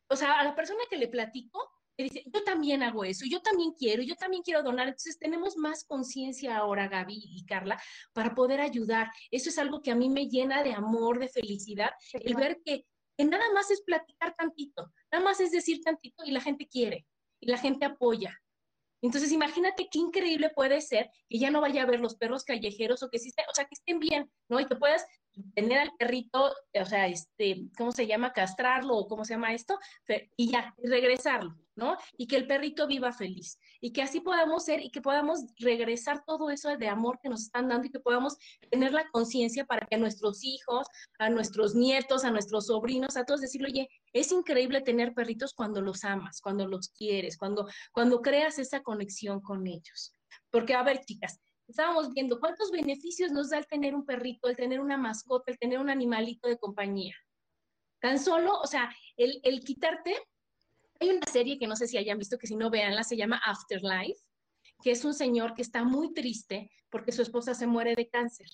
o 0.09 0.17
sea, 0.17 0.41
a 0.41 0.45
la 0.45 0.55
persona 0.55 0.83
que 0.91 0.97
le 0.97 1.09
platico, 1.09 1.74
dice, 2.03 2.25
yo 2.27 2.43
también 2.43 2.83
hago 2.83 3.05
eso, 3.05 3.25
yo 3.25 3.41
también 3.41 3.73
quiero, 3.73 4.03
yo 4.03 4.17
también 4.17 4.43
quiero 4.43 4.63
donar. 4.63 4.89
Entonces 4.89 5.19
tenemos 5.19 5.57
más 5.57 5.85
conciencia 5.85 6.57
ahora, 6.57 6.89
Gaby 6.89 7.23
y 7.25 7.45
Carla, 7.47 7.81
para 8.13 8.35
poder 8.35 8.61
ayudar. 8.61 9.11
Eso 9.31 9.49
es 9.51 9.59
algo 9.59 9.81
que 9.81 9.93
a 9.93 9.95
mí 9.95 10.11
me 10.11 10.29
llena 10.29 10.63
de 10.63 10.73
amor, 10.73 11.19
de 11.19 11.29
felicidad, 11.29 11.91
el 12.13 12.35
ver 12.35 12.61
que, 12.65 12.85
que 13.17 13.25
nada 13.25 13.45
más 13.53 13.71
es 13.71 13.83
platicar 13.83 14.35
tantito, 14.37 14.93
nada 15.13 15.25
más 15.25 15.41
es 15.41 15.53
decir 15.53 15.81
tantito 15.83 16.25
y 16.25 16.33
la 16.33 16.41
gente 16.41 16.67
quiere 16.67 17.07
y 17.41 17.47
la 17.51 17.59
gente 17.59 17.85
apoya. 17.85 18.37
Entonces, 19.05 19.33
imagínate 19.33 19.89
qué 19.91 19.99
increíble 19.99 20.49
puede 20.49 20.81
ser 20.81 21.11
que 21.29 21.39
ya 21.39 21.51
no 21.51 21.61
vaya 21.61 21.83
a 21.83 21.87
ver 21.87 22.01
los 22.01 22.17
perros 22.17 22.43
callejeros 22.43 23.03
o 23.03 23.11
que 23.11 23.19
sí, 23.19 23.31
o 23.51 23.55
sea, 23.55 23.67
que 23.67 23.75
estén 23.75 23.99
bien, 23.99 24.31
¿no? 24.49 24.61
Y 24.61 24.67
que 24.67 24.77
puedas 24.77 25.05
tener 25.55 25.79
al 25.79 25.93
perrito, 25.99 26.53
o 26.73 26.85
sea, 26.85 27.07
este, 27.07 27.69
¿cómo 27.77 27.93
se 27.93 28.07
llama? 28.07 28.33
Castrarlo 28.33 28.97
o 28.97 29.09
cómo 29.09 29.25
se 29.25 29.35
llama 29.35 29.55
esto, 29.55 29.79
y 30.37 30.51
ya, 30.51 30.75
regresarlo, 30.83 31.57
¿no? 31.77 31.97
Y 32.17 32.27
que 32.27 32.37
el 32.37 32.47
perrito 32.47 32.87
viva 32.87 33.13
feliz. 33.13 33.59
Y 33.81 33.93
que 33.93 34.03
así 34.03 34.21
podamos 34.21 34.65
ser 34.65 34.83
y 34.83 34.91
que 34.91 35.01
podamos 35.01 35.41
regresar 35.59 36.25
todo 36.25 36.51
eso 36.51 36.77
de 36.77 36.89
amor 36.89 37.19
que 37.23 37.29
nos 37.29 37.43
están 37.43 37.69
dando 37.69 37.87
y 37.87 37.91
que 37.91 38.01
podamos 38.01 38.37
tener 38.71 38.93
la 38.93 39.09
conciencia 39.11 39.65
para 39.65 39.87
que 39.87 39.97
a 39.97 39.99
nuestros 39.99 40.45
hijos, 40.45 40.87
a 41.19 41.31
nuestros 41.31 41.75
nietos, 41.75 42.25
a 42.25 42.31
nuestros 42.31 42.67
sobrinos, 42.67 43.17
a 43.17 43.25
todos 43.25 43.41
decirle, 43.41 43.69
oye, 43.69 43.89
es 44.13 44.31
increíble 44.33 44.81
tener 44.81 45.15
perritos 45.15 45.53
cuando 45.55 45.81
los 45.81 46.05
amas, 46.05 46.41
cuando 46.41 46.67
los 46.67 46.89
quieres, 46.91 47.37
cuando, 47.37 47.69
cuando 47.93 48.23
creas 48.23 48.59
esa 48.59 48.83
conexión 48.83 49.41
con 49.41 49.67
ellos. 49.67 50.13
Porque, 50.51 50.75
a 50.75 50.83
ver, 50.83 51.05
chicas, 51.05 51.41
estábamos 51.69 52.13
viendo 52.13 52.41
cuántos 52.41 52.71
beneficios 52.71 53.33
nos 53.33 53.51
da 53.51 53.59
el 53.59 53.67
tener 53.67 53.95
un 53.95 54.05
perrito, 54.05 54.49
el 54.49 54.57
tener 54.57 54.81
una 54.81 54.97
mascota, 54.97 55.51
el 55.51 55.59
tener 55.59 55.79
un 55.79 55.91
animalito 55.91 56.49
de 56.49 56.59
compañía. 56.59 57.15
Tan 58.01 58.19
solo, 58.19 58.59
o 58.61 58.67
sea, 58.67 58.95
el, 59.17 59.41
el 59.45 59.61
quitarte, 59.61 60.17
hay 61.01 61.11
una 61.11 61.27
serie 61.27 61.59
que 61.59 61.67
no 61.67 61.77
sé 61.77 61.87
si 61.87 61.97
hayan 61.97 62.19
visto, 62.19 62.39
que 62.39 62.47
si 62.47 62.57
no 62.57 62.71
veanla, 62.71 63.03
se 63.03 63.17
llama 63.17 63.41
Afterlife, 63.45 64.21
que 64.83 64.91
es 64.91 65.05
un 65.05 65.15
señor 65.15 65.55
que 65.55 65.63
está 65.63 65.85
muy 65.85 66.13
triste 66.13 66.71
porque 66.91 67.13
su 67.13 67.23
esposa 67.23 67.55
se 67.55 67.67
muere 67.67 67.95
de 67.95 68.09
cáncer 68.09 68.49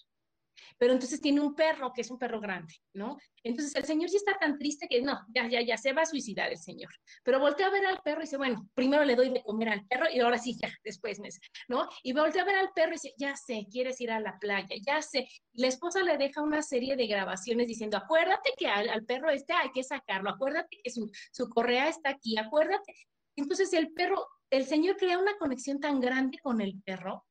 pero 0.79 0.93
entonces 0.93 1.21
tiene 1.21 1.41
un 1.41 1.55
perro 1.55 1.93
que 1.93 2.03
es 2.03 2.11
un 2.11 2.19
perro 2.19 2.41
grande, 2.41 2.75
¿no? 2.95 3.19
Entonces 3.43 3.75
el 3.77 3.85
señor 3.85 4.11
sí 4.11 4.17
está 4.17 4.39
tan 4.39 4.59
triste 4.59 4.87
que 4.89 5.03
no, 5.03 5.19
ya, 5.35 5.49
ya, 5.49 5.61
ya 5.63 5.77
se 5.77 5.93
va 5.93 6.03
a 6.03 6.07
suicidar 6.07 6.51
el 6.51 6.59
señor. 6.59 6.91
Pero 7.23 7.41
voltea 7.41 7.67
a 7.67 7.71
ver 7.71 7.87
al 7.87 8.01
perro 8.03 8.21
y 8.21 8.25
dice, 8.25 8.37
bueno, 8.37 8.69
primero 8.75 9.05
le 9.05 9.17
doy 9.17 9.31
de 9.31 9.43
comer 9.43 9.69
al 9.71 9.87
perro 9.87 10.07
y 10.13 10.21
ahora 10.21 10.39
sí, 10.39 10.57
ya, 10.61 10.71
después, 10.85 11.21
¿no? 11.69 11.89
Y 12.03 12.13
voltea 12.13 12.43
a 12.43 12.47
ver 12.47 12.57
al 12.57 12.73
perro 12.75 12.91
y 12.91 12.95
dice, 12.95 13.15
ya 13.17 13.37
sé, 13.37 13.67
quieres 13.71 14.01
ir 14.01 14.11
a 14.11 14.21
la 14.21 14.39
playa, 14.39 14.77
ya 14.85 15.03
sé. 15.03 15.29
La 15.53 15.69
esposa 15.69 16.03
le 16.03 16.19
deja 16.19 16.43
una 16.43 16.63
serie 16.63 16.97
de 16.97 17.07
grabaciones 17.07 17.67
diciendo, 17.67 17.97
acuérdate 17.97 18.53
que 18.57 18.67
al, 18.67 19.05
perro 19.05 19.31
este 19.31 19.53
hay 19.53 19.71
que 19.73 19.83
sacarlo, 19.83 20.31
acuérdate 20.31 20.79
que 20.83 20.91
su 20.91 21.49
correa 21.49 21.89
está 21.89 22.11
aquí, 22.11 22.37
acuérdate. 22.39 22.95
Entonces 23.37 23.73
el 23.73 23.93
perro, 23.93 24.27
el 24.51 24.67
señor 24.67 24.97
crea 24.97 25.19
una 25.19 25.37
conexión 25.39 25.81
tan 25.81 26.01
grande 26.01 26.39
con 26.43 26.61
el 26.61 26.81
perro 26.83 27.25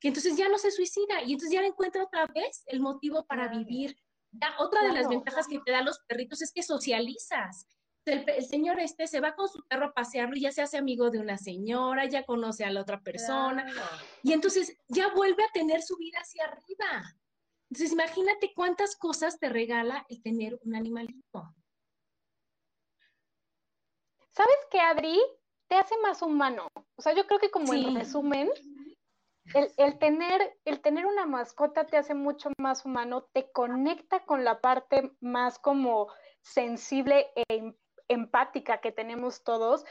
que 0.00 0.08
entonces 0.08 0.36
ya 0.36 0.48
no 0.48 0.58
se 0.58 0.70
suicida 0.70 1.22
y 1.22 1.34
entonces 1.34 1.52
ya 1.52 1.64
encuentra 1.64 2.02
otra 2.02 2.26
vez 2.26 2.64
el 2.66 2.80
motivo 2.80 3.24
para 3.26 3.48
vivir. 3.48 3.96
Ya, 4.32 4.54
otra 4.58 4.82
de 4.82 4.92
las 4.92 5.08
ventajas 5.08 5.46
que 5.46 5.60
te 5.60 5.72
dan 5.72 5.84
los 5.84 5.98
perritos 6.06 6.40
es 6.40 6.52
que 6.52 6.62
socializas. 6.62 7.66
El, 8.06 8.44
señor 8.44 8.80
este 8.80 9.06
se 9.06 9.20
va 9.20 9.34
con 9.34 9.48
su 9.48 9.62
perro 9.68 9.86
a 9.86 9.92
pasearlo 9.92 10.34
y 10.34 10.40
ya 10.40 10.52
se 10.52 10.62
hace 10.62 10.78
amigo 10.78 11.10
de 11.10 11.18
una 11.18 11.36
señora, 11.36 12.06
ya 12.06 12.24
conoce 12.24 12.64
a 12.64 12.70
la 12.70 12.80
otra 12.80 13.00
persona 13.02 13.66
y 14.22 14.32
entonces 14.32 14.74
ya 14.88 15.08
vuelve 15.14 15.44
a 15.44 15.52
tener 15.52 15.82
su 15.82 15.96
vida 15.96 16.18
hacia 16.18 16.44
arriba. 16.44 17.14
Entonces 17.70 17.92
imagínate 17.92 18.52
cuántas 18.54 18.96
cosas 18.96 19.38
te 19.38 19.48
regala 19.48 20.06
el 20.08 20.22
tener 20.22 20.58
un 20.64 20.74
animalito. 20.74 21.54
¿Sabes 24.30 24.56
qué, 24.70 24.80
Adri? 24.80 25.20
Te 25.68 25.76
hace 25.76 25.96
más 25.98 26.22
humano. 26.22 26.68
O 26.96 27.02
sea, 27.02 27.14
yo 27.14 27.26
creo 27.26 27.38
que 27.38 27.50
como 27.50 27.74
en 27.74 27.94
resumen, 27.94 28.50
el, 29.54 29.98
tener, 29.98 30.58
el 30.64 30.80
tener 30.80 31.06
una 31.06 31.26
mascota 31.26 31.86
te 31.86 31.96
hace 31.96 32.14
mucho 32.14 32.50
más 32.58 32.84
humano, 32.84 33.28
te 33.32 33.50
conecta 33.50 34.20
con 34.20 34.44
la 34.44 34.60
parte 34.60 35.12
más 35.20 35.58
como 35.58 36.08
sensible 36.42 37.30
e 37.34 37.44
em, 37.48 37.74
empática 38.08 38.80
que 38.80 38.92
tenemos 38.92 39.44
todos, 39.44 39.84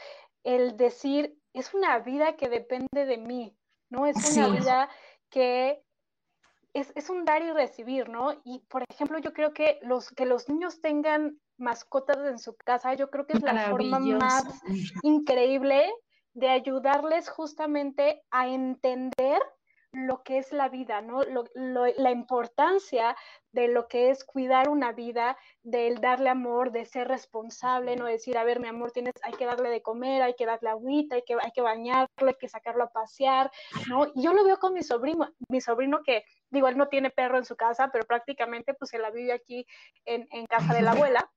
el 0.44 0.78
decir, 0.78 1.38
es 1.54 1.74
una 1.74 2.00
vida 2.00 2.36
que 2.36 2.50
depende 2.50 3.06
de 3.06 3.18
mí, 3.18 3.58
¿no? 3.90 4.06
Es 4.06 4.36
una 4.36 4.50
vida 4.50 4.90
que 5.30 5.84
es, 6.74 6.92
es, 6.96 7.10
un 7.10 7.26
dar 7.26 7.42
y 7.42 7.52
recibir, 7.52 8.10
¿no? 8.10 8.40
Y, 8.44 8.60
por 8.70 8.84
ejemplo, 8.90 9.20
yo 9.20 9.34
creo 9.34 9.54
que 9.54 9.80
los, 9.82 10.10
que 10.12 10.26
los 10.26 10.50
niños 10.50 10.82
tengan 10.82 11.40
mascotas 11.58 12.18
en 12.18 12.40
su 12.40 12.56
casa, 12.56 12.94
yo 12.94 13.10
creo 13.10 13.26
que 13.26 13.34
es 13.34 13.42
la 13.42 13.70
forma 13.70 14.00
más 14.00 14.46
increíble 15.02 15.92
de 16.34 16.50
ayudarles 16.50 17.30
justamente 17.30 18.24
a 18.32 18.48
entender 18.48 19.42
lo 19.92 20.22
que 20.24 20.38
es 20.38 20.52
la 20.52 20.70
vida, 20.70 21.02
¿no? 21.02 21.22
la 21.56 22.12
importancia 22.12 23.16
de 23.52 23.68
lo 23.68 23.88
que 23.88 24.12
es 24.12 24.24
cuidar 24.24 24.70
una 24.70 24.92
vida, 24.92 25.36
del 25.64 26.00
darle 26.00 26.30
amor, 26.30 26.72
de 26.72 26.86
ser 26.86 27.08
responsable, 27.08 27.96
no 27.96 28.06
decir, 28.06 28.38
a 28.38 28.44
ver, 28.44 28.60
mi 28.60 28.68
amor, 28.68 28.92
tienes, 28.92 29.14
hay 29.24 29.34
que 29.34 29.46
darle 29.46 29.70
de 29.70 29.82
comer, 29.82 30.22
hay 30.22 30.36
que 30.36 30.46
darle 30.46 30.70
agüita, 30.70 31.16
hay 31.16 31.24
que, 31.24 31.36
hay 31.42 31.52
que 31.52 31.62
bañarlo, 31.62 32.28
hay 32.28 32.36
que 32.36 32.48
sacarlo 32.48 32.84
a 32.84 32.92
pasear, 32.92 33.52
¿no? 33.88 34.06
Y 34.14 34.22
yo 34.22 34.34
lo 34.34 34.44
veo 34.44 34.60
con 34.60 34.74
mi 34.74 34.84
sobrino, 34.84 35.28
mi 35.48 35.62
sobrino 35.62 36.04
que, 36.04 36.24
digo, 36.52 36.68
él 36.68 36.78
no 36.78 36.88
tiene 36.88 37.10
perro 37.10 37.40
en 37.40 37.46
su 37.46 37.56
casa, 37.56 37.90
pero 37.92 38.06
prácticamente 38.06 38.76
pues 38.76 38.92
se 38.92 39.00
la 39.00 39.10
vive 39.10 39.34
aquí 39.34 39.66
en, 40.06 40.28
en 40.32 40.46
casa 40.46 40.76
de 40.76 40.84
la 40.84 40.92
abuela. 40.92 41.32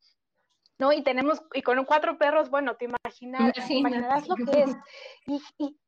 ¿No? 0.83 0.93
Y 0.93 1.03
tenemos, 1.03 1.41
y 1.55 1.62
con 1.62 1.85
cuatro 1.85 2.18
perros, 2.18 2.51
bueno, 2.51 2.74
te 2.74 2.87
imaginas, 2.87 3.70
imaginarás 3.70 4.26
lo 4.26 4.35
que 4.35 4.62
es. 4.62 4.76
Y, 5.26 5.41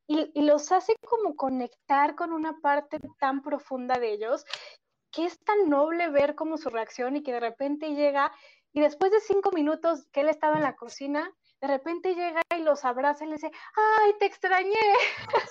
y, 0.07 0.31
y, 0.33 0.43
los 0.43 0.71
hace 0.71 0.95
como 1.05 1.35
conectar 1.35 2.15
con 2.15 2.33
una 2.33 2.61
parte 2.61 3.01
tan 3.19 3.43
profunda 3.43 3.99
de 3.99 4.13
ellos, 4.13 4.47
que 5.11 5.25
es 5.25 5.37
tan 5.41 5.69
noble 5.69 6.11
ver 6.11 6.37
como 6.37 6.59
su 6.59 6.71
reacción 6.71 7.17
y 7.17 7.25
que 7.25 7.33
de 7.33 7.41
repente 7.41 7.97
llega, 7.97 8.31
y 8.73 8.81
después 8.81 9.11
de 9.11 9.19
cinco 9.19 9.51
minutos 9.51 10.07
que 10.13 10.21
él 10.21 10.29
estaba 10.29 10.59
en 10.59 10.63
la 10.63 10.77
cocina, 10.77 11.29
de 11.65 11.69
repente 11.69 12.15
llega 12.15 12.43
y 12.55 12.61
los 12.61 12.85
abraza 12.85 13.25
y 13.25 13.29
le 13.29 13.35
dice, 13.35 13.51
ay, 13.75 14.13
te 14.19 14.27
extrañé. 14.27 14.75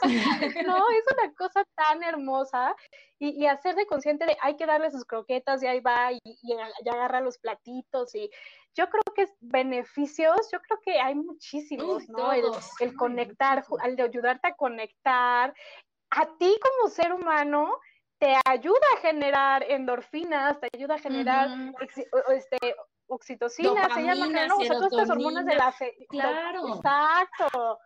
no, 0.67 0.77
es 0.91 1.05
una 1.11 1.33
cosa 1.33 1.63
tan 1.75 2.03
hermosa. 2.03 2.75
Y, 3.17 3.29
y, 3.41 3.47
hacer 3.47 3.75
de 3.75 3.87
consciente 3.87 4.25
de, 4.25 4.37
hay 4.41 4.55
que 4.55 4.67
darle 4.67 4.91
sus 4.91 5.05
croquetas 5.05 5.63
y 5.63 5.67
ahí 5.67 5.79
va 5.79 6.11
y, 6.11 6.19
y, 6.23 6.53
y 6.53 6.89
agarra 6.89 7.21
los 7.21 7.37
platitos 7.37 8.13
y 8.15 8.29
yo 8.75 8.89
creo 8.89 9.01
que 9.15 9.23
es 9.23 9.33
beneficios, 9.39 10.35
yo 10.51 10.59
creo 10.61 10.79
que 10.81 10.99
hay 10.99 11.15
muchísimos, 11.15 12.07
¿no? 12.09 12.33
El, 12.33 12.45
el, 12.79 12.95
conectar, 12.95 13.63
al 13.79 13.95
de 13.95 14.03
ayudarte 14.03 14.49
a 14.49 14.55
conectar, 14.55 15.53
a 16.11 16.25
ti 16.37 16.59
como 16.61 16.89
ser 16.89 17.13
humano 17.13 17.79
te 18.19 18.35
ayuda 18.45 18.85
a 18.95 18.99
generar 18.99 19.63
endorfinas, 19.63 20.59
te 20.59 20.69
ayuda 20.73 20.95
a 20.95 20.99
generar 20.99 21.49
este, 22.29 22.57
oxitocina, 23.07 23.93
se 23.93 24.03
llama, 24.03 24.27
¿no? 24.47 24.57
O 24.57 24.61
sea, 24.61 24.75
todas 24.75 24.91
estas 24.91 25.09
hormonas 25.09 25.45
de 25.45 25.55
la 25.55 25.71
fe. 25.71 25.95
Claro. 26.09 26.75
Exacto. 26.75 27.79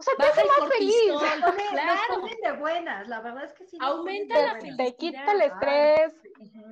O 0.00 0.02
sea, 0.04 0.14
te 0.16 0.26
hace 0.26 0.44
más 0.44 0.72
feliz. 0.72 0.94
Claro. 1.70 2.22
de 2.42 2.52
buenas, 2.60 3.08
la 3.08 3.20
verdad 3.20 3.44
es 3.44 3.52
que 3.52 3.66
sí. 3.66 3.76
Aumenta 3.80 4.40
la 4.40 4.54
felicidad. 4.54 4.76
Te 4.76 4.96
quita 4.96 5.32
el 5.32 5.40
estrés. 5.40 6.14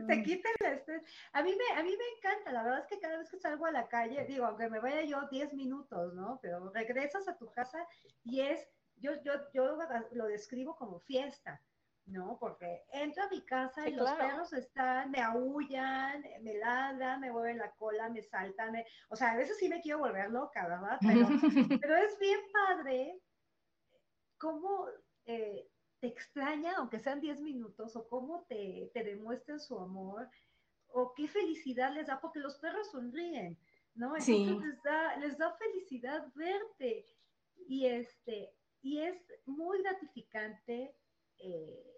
te 0.07 0.23
quita 0.23 0.49
el 0.61 0.67
estrés. 0.75 1.03
A 1.33 1.43
mí, 1.43 1.53
me, 1.53 1.81
a 1.81 1.83
mí 1.83 1.91
me 1.91 2.05
encanta, 2.17 2.53
la 2.53 2.63
verdad 2.63 2.81
es 2.81 2.87
que 2.87 3.01
cada 3.01 3.19
vez 3.19 3.29
que 3.29 3.39
salgo 3.39 3.67
a 3.67 3.73
la 3.73 3.89
calle, 3.89 4.25
digo, 4.27 4.47
aunque 4.47 4.69
me 4.69 4.79
vaya 4.79 5.03
yo 5.03 5.21
10 5.29 5.55
minutos, 5.55 6.15
¿no? 6.15 6.39
Pero 6.41 6.71
regresas 6.71 7.27
a 7.27 7.37
tu 7.37 7.51
casa 7.51 7.87
y 8.23 8.43
es, 8.43 8.69
yo, 8.97 9.13
yo, 9.23 9.33
yo 9.53 9.77
lo 10.13 10.27
describo 10.27 10.77
como 10.77 11.01
fiesta. 11.01 11.61
¿No? 12.07 12.39
Porque 12.39 12.85
entro 12.93 13.25
a 13.25 13.29
mi 13.29 13.45
casa 13.45 13.89
y 13.89 13.95
los 13.95 14.11
perros 14.13 14.53
están, 14.53 15.11
me 15.11 15.21
aullan, 15.21 16.25
me 16.43 16.55
ladran, 16.55 17.21
me 17.21 17.33
mueven 17.33 17.59
la 17.59 17.73
cola, 17.73 18.09
me 18.09 18.23
saltan, 18.23 18.75
o 19.09 19.17
sea, 19.17 19.33
a 19.33 19.37
veces 19.37 19.59
sí 19.59 19.69
me 19.69 19.81
quiero 19.81 19.99
volver 19.99 20.31
loca, 20.31 20.67
¿verdad? 20.69 20.99
Pero, 21.01 21.27
pero 21.81 21.97
es 21.97 22.19
bien 22.19 22.41
padre 22.53 23.21
cómo 24.39 24.87
eh, 25.25 25.69
te 26.01 26.07
extraña, 26.07 26.77
aunque 26.77 27.01
sean 27.01 27.21
10 27.21 27.41
minutos, 27.41 27.97
o 27.97 28.09
cómo 28.09 28.45
te, 28.49 28.91
te 28.95 29.03
demuestran 29.03 29.61
su 29.61 29.79
amor, 29.79 30.29
o 30.89 31.13
qué 31.15 31.29
felicidad 31.29 31.93
les 31.93 32.07
da, 32.07 32.21
porque 32.21 32.39
los 32.39 32.57
perros 32.59 32.91
sonríen, 32.91 33.59
¿no? 33.95 34.17
Entonces 34.17 34.59
les, 34.59 34.83
da, 34.83 35.17
les 35.17 35.39
da 35.39 35.57
felicidad 35.57 36.27
verte. 36.35 37.07
Y, 37.69 37.87
este, 37.87 38.55
y 38.81 39.01
es 39.01 39.17
muy 39.47 39.83
gratificante 39.83 40.95
eh, 41.39 41.96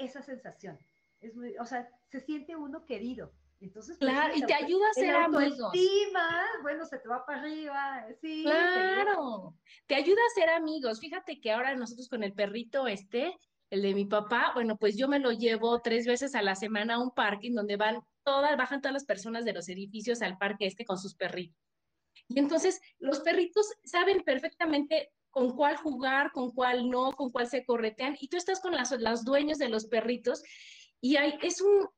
esa 0.00 0.22
sensación. 0.22 0.78
Es 1.20 1.34
muy, 1.34 1.56
o 1.58 1.66
sea, 1.66 1.88
se 2.08 2.20
siente 2.20 2.56
uno 2.56 2.84
querido. 2.86 3.32
Entonces, 3.60 3.98
pues, 3.98 4.10
claro, 4.10 4.34
y 4.34 4.40
te 4.40 4.54
ayuda 4.54 4.88
a 4.88 4.94
ser 4.94 5.14
amigos. 5.14 5.72
bueno, 6.62 6.86
se 6.86 6.98
te 6.98 7.08
va 7.08 7.26
para 7.26 7.40
arriba, 7.40 8.06
sí. 8.20 8.42
Claro, 8.44 9.54
te, 9.86 9.94
te 9.94 9.94
ayuda 9.96 10.20
a 10.20 10.34
ser 10.34 10.48
amigos. 10.48 10.98
Fíjate 10.98 11.40
que 11.40 11.52
ahora 11.52 11.74
nosotros 11.76 12.08
con 12.08 12.22
el 12.22 12.32
perrito 12.32 12.86
este, 12.86 13.36
el 13.70 13.82
de 13.82 13.94
mi 13.94 14.04
papá, 14.06 14.52
bueno, 14.54 14.76
pues 14.76 14.96
yo 14.96 15.08
me 15.08 15.20
lo 15.20 15.32
llevo 15.32 15.80
tres 15.80 16.06
veces 16.06 16.34
a 16.34 16.42
la 16.42 16.54
semana 16.54 16.94
a 16.94 16.98
un 16.98 17.12
en 17.42 17.54
donde 17.54 17.76
van 17.76 18.00
todas, 18.24 18.56
bajan 18.56 18.80
todas 18.80 18.94
las 18.94 19.04
personas 19.04 19.44
de 19.44 19.52
los 19.52 19.68
edificios 19.68 20.22
al 20.22 20.38
parque 20.38 20.66
este 20.66 20.84
con 20.84 20.98
sus 20.98 21.14
perritos. 21.14 21.56
Y 22.28 22.38
entonces 22.38 22.80
los 22.98 23.20
perritos 23.20 23.66
saben 23.84 24.22
perfectamente 24.22 25.12
con 25.30 25.56
cuál 25.56 25.76
jugar, 25.76 26.32
con 26.32 26.50
cuál 26.50 26.88
no, 26.90 27.12
con 27.12 27.30
cuál 27.30 27.46
se 27.46 27.64
corretean, 27.64 28.16
y 28.20 28.28
tú 28.28 28.36
estás 28.36 28.60
con 28.60 28.72
las, 28.72 29.24
dueños 29.24 29.58
de 29.58 29.68
los 29.68 29.86
perritos, 29.86 30.42
y 31.00 31.16
hay, 31.16 31.38
es 31.42 31.60
un, 31.60 31.88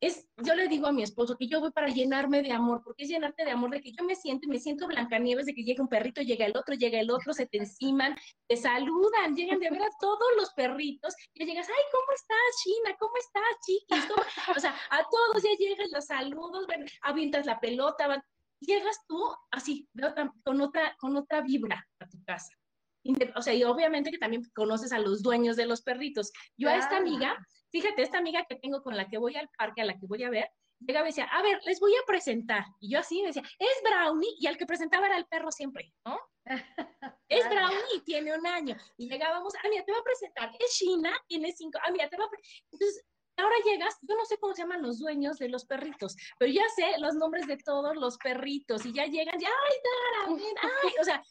es, 0.00 0.26
yo 0.38 0.54
le 0.56 0.66
digo 0.66 0.88
a 0.88 0.92
mi 0.92 1.04
esposo 1.04 1.36
que 1.38 1.46
yo 1.46 1.60
voy 1.60 1.70
para 1.70 1.86
llenarme 1.86 2.42
de 2.42 2.50
amor, 2.50 2.82
porque 2.82 3.04
es 3.04 3.08
llenarte 3.08 3.44
de 3.44 3.52
amor, 3.52 3.70
de 3.70 3.80
que 3.80 3.92
yo 3.92 4.04
me 4.04 4.16
siento 4.16 4.46
y 4.46 4.50
me 4.50 4.58
siento 4.58 4.88
Blancanieves, 4.88 5.46
de 5.46 5.54
que 5.54 5.62
llega 5.62 5.82
un 5.82 5.88
perrito, 5.88 6.22
llega 6.22 6.44
el 6.44 6.56
otro, 6.56 6.74
llega 6.74 6.98
el 6.98 7.10
otro, 7.10 7.32
se 7.32 7.46
te 7.46 7.58
enciman, 7.58 8.16
te 8.48 8.56
saludan, 8.56 9.36
llegan 9.36 9.60
de 9.60 9.70
ver 9.70 9.82
a 9.82 9.90
todos 10.00 10.28
los 10.36 10.52
perritos, 10.54 11.14
y 11.34 11.44
llegas, 11.44 11.68
ay, 11.68 11.84
¿cómo 11.92 12.12
estás, 12.14 12.62
China? 12.64 12.96
¿Cómo 12.98 13.12
estás, 13.16 13.42
chiquis? 13.64 14.56
O 14.56 14.60
sea, 14.60 14.74
a 14.90 15.04
todos 15.08 15.42
ya 15.42 15.50
llegan 15.56 15.86
los 15.92 16.06
saludos, 16.06 16.66
ven, 16.66 16.84
avientas 17.02 17.46
la 17.46 17.60
pelota, 17.60 18.08
van, 18.08 18.22
llegas 18.58 18.98
tú 19.06 19.22
así, 19.52 19.88
con 20.44 20.60
otra, 20.60 20.96
con 20.98 21.16
otra 21.16 21.42
vibra 21.42 21.86
a 22.00 22.08
tu 22.08 22.22
casa 22.24 22.52
o 23.34 23.42
sea, 23.42 23.54
y 23.54 23.64
obviamente 23.64 24.10
que 24.10 24.18
también 24.18 24.42
conoces 24.54 24.92
a 24.92 24.98
los 24.98 25.22
dueños 25.22 25.56
de 25.56 25.66
los 25.66 25.82
perritos. 25.82 26.32
Yo 26.56 26.68
a 26.68 26.76
esta 26.76 26.96
amiga, 26.96 27.36
fíjate, 27.70 28.02
esta 28.02 28.18
amiga 28.18 28.44
que 28.48 28.56
tengo 28.56 28.82
con 28.82 28.96
la 28.96 29.08
que 29.08 29.18
voy 29.18 29.36
al 29.36 29.48
parque, 29.56 29.82
a 29.82 29.84
la 29.84 29.98
que 29.98 30.06
voy 30.06 30.22
a 30.22 30.30
ver, 30.30 30.48
llegaba 30.86 31.06
y 31.06 31.10
decía, 31.10 31.24
a 31.24 31.42
ver, 31.42 31.60
les 31.64 31.80
voy 31.80 31.94
a 31.94 32.06
presentar. 32.06 32.64
Y 32.80 32.92
yo 32.92 32.98
así 32.98 33.20
me 33.20 33.28
decía, 33.28 33.42
es 33.58 33.82
Brownie, 33.82 34.36
y 34.38 34.46
al 34.46 34.56
que 34.56 34.66
presentaba 34.66 35.06
era 35.06 35.16
el 35.16 35.26
perro 35.26 35.50
siempre, 35.50 35.92
¿no? 36.04 36.18
es 37.28 37.48
Brownie, 37.48 38.00
tiene 38.04 38.36
un 38.36 38.46
año. 38.46 38.76
Y 38.96 39.08
llegábamos, 39.08 39.54
ah, 39.56 39.68
mira, 39.70 39.84
te 39.84 39.92
voy 39.92 40.00
a 40.00 40.04
presentar, 40.04 40.50
es 40.58 40.74
China, 40.74 41.12
tiene 41.26 41.52
cinco, 41.52 41.78
ah, 41.84 41.90
mira, 41.90 42.08
te 42.08 42.16
voy 42.16 42.26
a 42.26 42.30
Entonces, 42.72 43.04
ahora 43.36 43.56
llegas, 43.64 43.96
yo 44.02 44.16
no 44.16 44.24
sé 44.24 44.38
cómo 44.38 44.54
se 44.54 44.62
llaman 44.62 44.82
los 44.82 44.98
dueños 44.98 45.38
de 45.38 45.48
los 45.48 45.64
perritos, 45.64 46.16
pero 46.38 46.52
ya 46.52 46.64
sé 46.74 46.98
los 46.98 47.14
nombres 47.14 47.46
de 47.46 47.56
todos 47.58 47.96
los 47.96 48.18
perritos, 48.18 48.84
y 48.86 48.92
ya 48.92 49.06
llegan, 49.06 49.38
ya, 49.38 49.48
ay, 49.48 49.76
Dara, 49.84 50.40
ay, 50.84 50.94
o 51.00 51.04
sea, 51.04 51.22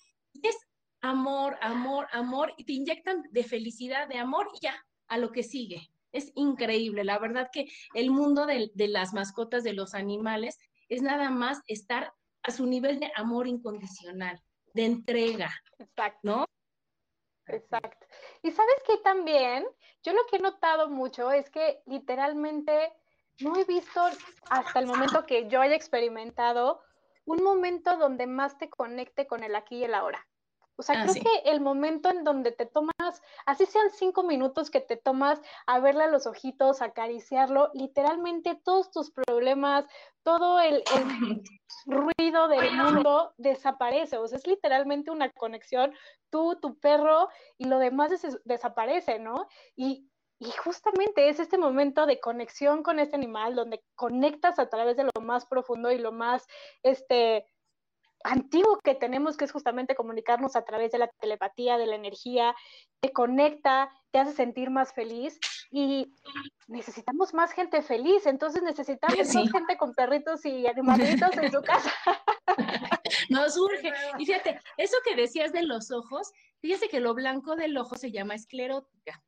es 0.42 0.58
amor, 1.02 1.58
amor, 1.62 2.08
amor, 2.12 2.54
y 2.58 2.66
te 2.66 2.74
inyectan 2.74 3.24
de 3.32 3.44
felicidad, 3.44 4.08
de 4.08 4.18
amor, 4.18 4.48
y 4.56 4.60
ya, 4.62 4.86
a 5.08 5.18
lo 5.18 5.32
que 5.32 5.44
sigue. 5.44 5.92
Es 6.12 6.32
increíble, 6.36 7.04
la 7.04 7.20
verdad 7.20 7.50
que 7.52 7.68
el 7.94 8.12
mundo 8.12 8.46
de, 8.46 8.72
las 8.76 9.14
mascotas, 9.14 9.64
de 9.64 9.74
los 9.74 9.94
animales, 9.94 10.58
es 10.90 11.02
nada 11.02 11.30
más 11.30 11.62
estar 11.68 12.14
a 12.44 12.52
su 12.52 12.66
nivel 12.66 13.00
de 13.00 13.12
amor 13.16 13.48
incondicional, 13.48 14.42
de 14.74 14.86
entrega. 14.86 15.52
Exacto. 15.80 16.20
¿No? 16.24 16.46
Exacto. 17.48 18.08
Y 18.44 18.52
sabes 18.52 18.76
que 18.86 18.98
también, 18.98 19.66
yo 20.04 20.14
lo 20.14 20.26
que 20.30 20.38
he 20.38 20.40
notado 20.40 20.90
mucho 20.90 21.32
es 21.32 21.50
que 21.50 21.82
literalmente 21.86 22.94
no 23.40 23.56
he 23.56 23.66
visto 23.66 24.02
hasta 24.50 24.80
el 24.80 24.86
momento 24.86 25.26
que 25.26 25.48
yo 25.48 25.62
haya 25.62 25.76
experimentado 25.76 26.82
un 27.26 27.44
momento 27.44 27.98
donde 27.98 28.28
más 28.28 28.58
te 28.58 28.70
conecte 28.70 29.28
con 29.28 29.44
el 29.44 29.56
aquí 29.56 29.78
y 29.78 29.84
el 29.86 29.94
ahora. 29.94 30.28
O 30.82 30.84
sea, 30.84 31.04
ah, 31.04 31.06
creo 31.06 31.24
que 31.24 31.52
el 31.52 31.62
momento 31.62 32.10
en 32.10 32.24
donde 32.24 32.52
te 32.52 32.66
tomas, 32.66 33.22
así 33.46 33.68
sean 33.68 33.92
cinco 33.92 34.24
minutos 34.24 34.72
que 34.72 34.82
te 34.82 34.98
tomas 34.98 35.40
a 35.68 35.80
verle 35.80 36.06
a 36.06 36.08
los 36.08 36.26
ojitos, 36.26 36.82
acariciarlo, 36.82 37.70
literalmente 37.76 38.56
todos 38.56 38.90
tus 38.90 39.12
problemas, 39.12 39.86
todo 40.24 40.60
el, 40.60 40.84
ruido 41.86 42.48
del 42.48 42.74
mundo 42.74 43.32
desaparece. 43.38 44.18
O 44.18 44.28
sea, 44.28 44.40
es 44.40 44.48
literalmente 44.48 45.12
una 45.12 45.30
conexión, 45.30 45.94
tú, 46.32 46.58
tu 46.60 46.80
perro 46.80 47.30
y 47.60 47.66
lo 47.66 47.78
demás 47.78 48.10
desaparece, 48.44 49.20
¿no? 49.20 49.48
Y, 49.76 50.10
y 50.40 50.50
justamente 50.64 51.30
es 51.30 51.40
este 51.40 51.60
momento 51.60 52.08
de 52.08 52.20
conexión 52.20 52.82
con 52.82 52.98
este 52.98 53.18
animal 53.18 53.54
donde 53.54 53.84
conectas 53.94 54.58
a 54.58 54.68
través 54.68 54.98
de 54.98 55.04
lo 55.04 55.22
más 55.22 55.46
profundo 55.46 55.92
y 55.92 56.00
lo 56.00 56.12
más, 56.12 56.48
este, 56.82 57.46
antiguo 58.24 58.80
que 58.84 58.96
tenemos, 58.96 59.38
que 59.38 59.46
es 59.46 59.52
justamente 59.52 59.96
comunicarnos 59.96 60.56
a 60.56 60.64
través 60.64 60.92
de 60.92 61.00
la 61.00 61.08
telepatía, 61.08 61.78
de 61.78 61.88
la 61.88 61.96
energía, 61.96 62.56
te 63.00 63.12
conecta, 63.12 63.90
te 64.12 64.20
hace 64.20 64.34
sentir 64.34 64.70
más 64.70 64.94
feliz 64.94 65.40
y 65.72 66.14
necesitamos 66.68 67.34
más 67.34 67.52
gente 67.52 67.82
feliz, 67.82 68.26
entonces 68.26 68.62
necesitamos 68.62 69.34
más 69.34 69.52
gente 69.52 69.78
con 69.78 69.94
perritos 69.94 70.46
y 70.46 70.68
animalitos 70.68 71.38
en 71.38 71.52
su 71.52 71.62
casa. 71.62 71.94
Nos 73.30 73.58
urge. 73.58 73.92
Y 74.18 74.26
fíjate, 74.26 74.60
eso 74.78 74.98
que 75.06 75.16
decías 75.16 75.52
de 75.52 75.64
los 75.64 75.92
ojos, 75.92 76.32
fíjate 76.60 76.90
que 76.90 77.00
lo 77.00 77.14
blanco 77.14 77.56
del 77.56 77.78
ojo 77.78 77.96
se 77.96 78.12
llama 78.12 78.36
esclerótica. 78.36 79.22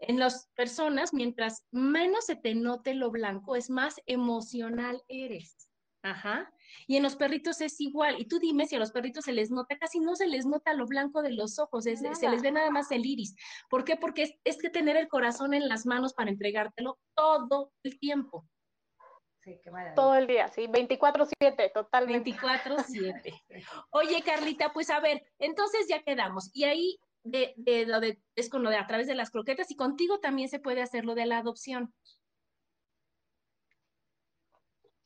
En 0.00 0.18
las 0.18 0.48
personas, 0.54 1.12
mientras 1.12 1.64
menos 1.72 2.26
se 2.26 2.36
te 2.36 2.54
note 2.54 2.94
lo 2.94 3.10
blanco, 3.10 3.56
es 3.56 3.68
más 3.68 4.00
emocional 4.06 5.02
eres. 5.08 5.68
Ajá. 6.02 6.52
Y 6.86 6.96
en 6.96 7.02
los 7.02 7.16
perritos 7.16 7.60
es 7.60 7.80
igual. 7.80 8.20
Y 8.20 8.26
tú 8.26 8.38
dime 8.38 8.66
si 8.66 8.76
a 8.76 8.78
los 8.78 8.92
perritos 8.92 9.24
se 9.24 9.32
les 9.32 9.50
nota, 9.50 9.78
casi 9.78 10.00
no 10.00 10.16
se 10.16 10.26
les 10.26 10.46
nota 10.46 10.74
lo 10.74 10.86
blanco 10.86 11.22
de 11.22 11.32
los 11.32 11.58
ojos, 11.58 11.84
se 11.84 12.30
les 12.30 12.42
ve 12.42 12.52
nada 12.52 12.70
más 12.70 12.90
el 12.90 13.06
iris. 13.06 13.34
¿Por 13.68 13.84
qué? 13.84 13.96
Porque 13.96 14.38
es, 14.44 14.58
que 14.58 14.70
tener 14.70 14.96
el 14.96 15.08
corazón 15.08 15.54
en 15.54 15.68
las 15.68 15.86
manos 15.86 16.14
para 16.14 16.30
entregártelo 16.30 16.98
todo 17.14 17.72
el 17.82 17.98
tiempo. 17.98 18.46
Sí, 19.40 19.60
qué 19.62 19.70
Todo 19.94 20.16
el 20.16 20.26
día, 20.26 20.48
sí, 20.48 20.66
24-7, 20.66 21.72
totalmente. 21.72 22.32
24-7. 22.32 23.42
Oye, 23.90 24.22
Carlita, 24.22 24.72
pues 24.72 24.90
a 24.90 25.00
ver, 25.00 25.22
entonces 25.38 25.86
ya 25.88 26.02
quedamos. 26.02 26.50
Y 26.52 26.64
ahí 26.64 26.98
de, 27.22 27.54
de 27.56 27.86
lo 27.86 28.00
de, 28.00 28.20
es 28.34 28.48
con 28.50 28.62
lo 28.62 28.70
de 28.70 28.76
a 28.76 28.86
través 28.86 29.06
de 29.06 29.14
las 29.14 29.30
croquetas 29.30 29.70
y 29.70 29.76
contigo 29.76 30.18
también 30.18 30.48
se 30.48 30.58
puede 30.58 30.82
hacer 30.82 31.04
lo 31.04 31.14
de 31.14 31.26
la 31.26 31.38
adopción. 31.38 31.94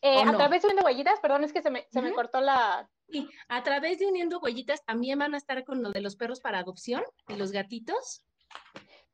Eh, 0.03 0.21
a 0.21 0.37
través 0.37 0.63
de 0.63 0.69
Uniendo 0.69 0.85
Huellitas, 0.85 1.21
perdón, 1.21 1.45
es 1.45 1.53
que 1.53 1.63
se 1.63 1.71
me, 1.71 1.87
se 1.91 2.03
me 2.03 2.13
cortó 2.13 2.41
la... 2.41 2.91
Sí, 3.09 3.29
a 3.49 3.63
través 3.63 4.01
de 4.01 4.07
Uniendo 4.07 4.41
Huellitas 4.41 4.85
también 4.85 5.19
van 5.19 5.35
a 5.35 5.37
estar 5.37 5.65
con 5.65 5.81
lo 5.81 5.93
de 5.93 6.01
los 6.01 6.17
perros 6.17 6.41
para 6.41 6.59
adopción 6.59 7.05
y 7.29 7.37
los 7.37 7.53
gatitos. 7.53 8.25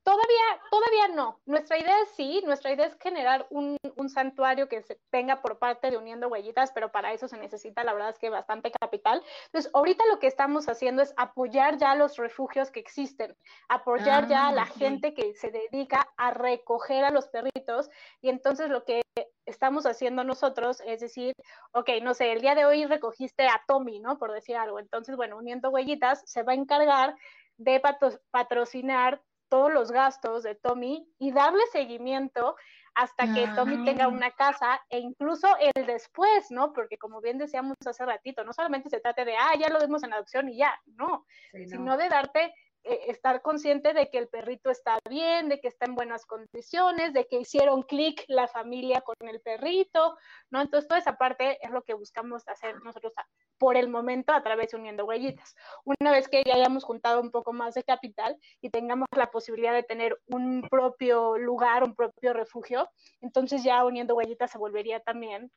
Todavía, 0.03 0.62
todavía 0.70 1.09
no. 1.09 1.40
Nuestra 1.44 1.78
idea 1.78 2.01
es 2.03 2.11
sí, 2.11 2.42
nuestra 2.46 2.72
idea 2.72 2.86
es 2.86 2.96
generar 3.01 3.46
un, 3.51 3.76
santuario 4.09 4.68
que 4.68 4.82
se 4.82 4.99
tenga 5.11 5.42
por 5.42 5.59
parte 5.59 5.90
de 5.90 5.99
Uniendo 5.99 6.28
Huellitas, 6.28 6.72
pero 6.72 6.90
para 6.90 7.12
eso 7.12 7.28
se 7.28 7.36
necesita, 7.36 7.84
la 7.84 7.92
verdad 7.92 8.11
es 8.11 8.18
que 8.18 8.30
bastante 8.30 8.70
capital. 8.70 9.22
Entonces, 9.46 9.70
ahorita 9.74 10.05
lo 10.11 10.18
que 10.18 10.26
estamos 10.26 10.68
haciendo 10.68 11.03
es 11.03 11.12
apoyar 11.18 11.76
ya 11.76 11.94
los 11.94 12.16
refugios 12.16 12.70
que 12.70 12.80
existen, 12.80 13.36
apoyar 13.68 14.28
ya 14.28 14.49
a 14.49 14.53
la 14.53 14.62
ah, 14.62 14.66
gente 14.66 15.12
que 15.12 15.34
se 15.34 15.51
dedica 15.51 16.09
a 16.16 16.30
recoger 16.30 17.05
a 17.05 17.11
los 17.11 17.28
perritos. 17.28 17.90
Y 18.22 18.30
entonces 18.30 18.70
lo 18.70 18.84
que 18.84 19.03
estamos 19.44 19.84
haciendo 19.84 20.24
nosotros 20.24 20.82
es 20.86 21.01
decir, 21.01 21.34
ok, 21.72 21.90
no 22.03 22.14
sé, 22.14 22.32
el 22.32 22.40
día 22.40 22.55
de 22.55 22.64
hoy 22.64 22.86
recogiste 22.86 23.46
a 23.46 23.62
Tommy, 23.66 24.01
¿no? 24.01 24.18
Por 24.18 24.32
decir 24.32 24.57
algo. 24.57 24.78
Entonces, 24.78 25.16
bueno, 25.16 25.36
Uniendo 25.36 25.70
Huellitas 25.70 26.22
se 26.26 26.42
va 26.42 26.53
a 26.53 26.57
encargar 26.57 27.14
de 27.59 27.82
patrocinar 28.30 29.20
todos 29.49 29.72
los 29.72 29.90
gastos 29.90 30.42
de 30.42 30.55
Tommy 30.55 31.09
y 31.18 31.32
darle 31.32 31.62
seguimiento 31.72 32.57
hasta 32.94 33.32
que 33.32 33.46
Tommy 33.55 33.84
tenga 33.84 34.05
ah. 34.05 34.09
una 34.09 34.32
casa 34.32 34.80
e 34.90 34.99
incluso 34.99 35.46
el 35.61 35.86
después, 35.86 36.51
¿no? 36.51 36.72
Porque 36.72 36.99
como 36.99 37.20
bien 37.20 37.38
decíamos 37.38 37.76
hace 37.86 38.05
ratito, 38.05 38.42
no 38.44 38.53
solamente 38.53 38.90
se 38.90 38.99
trata 38.99 39.24
de, 39.24 39.36
ah, 39.36 39.55
ya 39.59 39.68
lo 39.68 39.78
vemos 39.78 40.03
en 40.03 40.12
adopción 40.12 40.49
y 40.49 40.57
ya, 40.57 40.74
no, 40.96 41.24
sino 41.53 41.96
de 41.96 42.09
darte 42.09 42.53
eh, 42.85 43.07
estar 43.09 43.43
consciente 43.43 43.93
de 43.93 44.09
que 44.09 44.18
el 44.18 44.29
perrito 44.29 44.70
está 44.70 44.99
bien, 45.09 45.49
de 45.49 45.61
que 45.61 45.68
está 45.68 45.87
en 45.87 45.95
buenas 45.95 46.24
condiciones, 46.24 47.12
de 47.12 47.26
que 47.26 47.41
hicieron 47.41 47.83
clic 47.83 48.24
la 48.29 48.47
familia 48.49 49.01
con 49.01 49.16
el 49.29 49.41
perrito, 49.41 50.16
¿no? 50.51 50.61
Entonces, 50.61 50.89
toda 50.89 51.01
esa 51.01 51.18
parte 51.18 51.59
es 51.64 51.70
lo 51.70 51.83
que 51.83 51.95
buscamos 51.95 52.47
hacer 52.49 52.81
nosotros 52.83 53.12
por 53.59 53.76
el 53.76 53.89
momento 53.89 54.33
a 54.33 54.43
través 54.43 54.70
de 54.70 54.79
Uniendo 54.79 55.05
Huellitas. 55.05 55.55
Una 55.85 56.12
vez 56.12 56.29
que 56.29 56.43
ya 56.45 56.55
hayamos 56.55 56.85
juntado 56.85 57.20
un 57.20 57.31
poco 57.31 57.53
más 57.53 57.74
de 57.74 57.83
capital 57.83 58.37
y 58.61 58.70
tengamos 58.70 59.09
la 59.16 59.31
posibilidad 59.31 59.72
de 59.72 59.83
tener 59.83 60.18
un 60.26 60.62
propio 60.70 61.37
lugar, 61.37 61.83
un 61.83 61.95
propio 61.95 62.33
refugio, 62.33 62.89
entonces 63.20 63.64
ya 63.64 63.85
Uniendo 63.85 64.14
Huellitas 64.14 64.51
se 64.51 64.59
volvería 64.59 65.01
también 65.01 65.51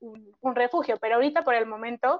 un, 0.00 0.34
un 0.40 0.54
refugio. 0.54 0.96
Pero 0.98 1.16
ahorita, 1.16 1.44
por 1.44 1.54
el 1.54 1.66
momento, 1.66 2.18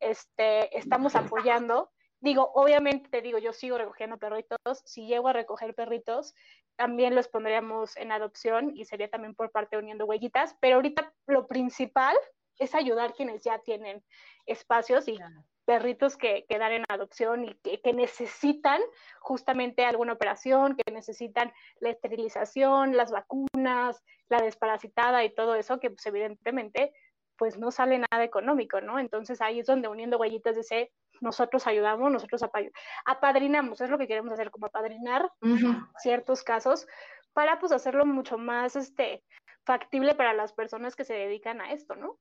este, 0.00 0.76
estamos 0.76 1.14
apoyando 1.16 1.90
Digo, 2.24 2.50
obviamente 2.54 3.10
te 3.10 3.20
digo, 3.20 3.36
yo 3.36 3.52
sigo 3.52 3.76
recogiendo 3.76 4.16
perritos. 4.16 4.58
Si 4.86 5.06
llego 5.06 5.28
a 5.28 5.34
recoger 5.34 5.74
perritos, 5.74 6.34
también 6.74 7.14
los 7.14 7.28
pondríamos 7.28 7.98
en 7.98 8.12
adopción 8.12 8.74
y 8.74 8.86
sería 8.86 9.10
también 9.10 9.34
por 9.34 9.50
parte 9.50 9.76
de 9.76 9.82
Uniendo 9.82 10.06
Huellitas. 10.06 10.56
Pero 10.58 10.76
ahorita 10.76 11.12
lo 11.26 11.46
principal 11.46 12.16
es 12.58 12.74
ayudar 12.74 13.12
quienes 13.12 13.42
ya 13.42 13.58
tienen 13.58 14.02
espacios 14.46 15.06
y 15.06 15.18
perritos 15.66 16.16
que, 16.16 16.46
que, 16.48 16.58
dan 16.58 16.72
en 16.72 16.84
adopción 16.88 17.44
y 17.44 17.54
que, 17.56 17.92
necesitan 17.92 18.80
justamente 19.20 19.84
alguna 19.84 20.14
operación, 20.14 20.76
que 20.76 20.90
necesitan 20.92 21.52
la 21.80 21.90
esterilización, 21.90 22.96
las 22.96 23.10
vacunas, 23.10 24.02
la 24.30 24.40
desparasitada 24.40 25.24
y 25.24 25.34
todo 25.34 25.56
eso, 25.56 25.78
que 25.78 25.90
pues 25.90 26.06
evidentemente 26.06 26.94
pues 27.36 27.58
no 27.58 27.70
sale 27.70 27.98
nada 27.98 28.24
económico, 28.24 28.80
¿no? 28.80 28.98
Entonces 28.98 29.42
ahí 29.42 29.58
es 29.58 29.66
donde 29.66 29.88
uniendo 29.88 30.16
huellitas 30.16 30.56
dice, 30.56 30.90
nosotros 31.24 31.66
ayudamos, 31.66 32.12
nosotros 32.12 32.42
apadrinamos, 33.04 33.80
es 33.80 33.90
lo 33.90 33.98
que 33.98 34.06
queremos 34.06 34.32
hacer, 34.32 34.50
como 34.50 34.66
apadrinar 34.66 35.28
ciertos 35.98 36.44
casos 36.44 36.86
para 37.32 37.58
pues 37.58 37.72
hacerlo 37.72 38.06
mucho 38.06 38.38
más 38.38 38.76
este 38.76 39.24
factible 39.64 40.14
para 40.14 40.34
las 40.34 40.52
personas 40.52 40.94
que 40.94 41.04
se 41.04 41.14
dedican 41.14 41.60
a 41.60 41.72
esto, 41.72 41.96
¿no? 41.96 42.20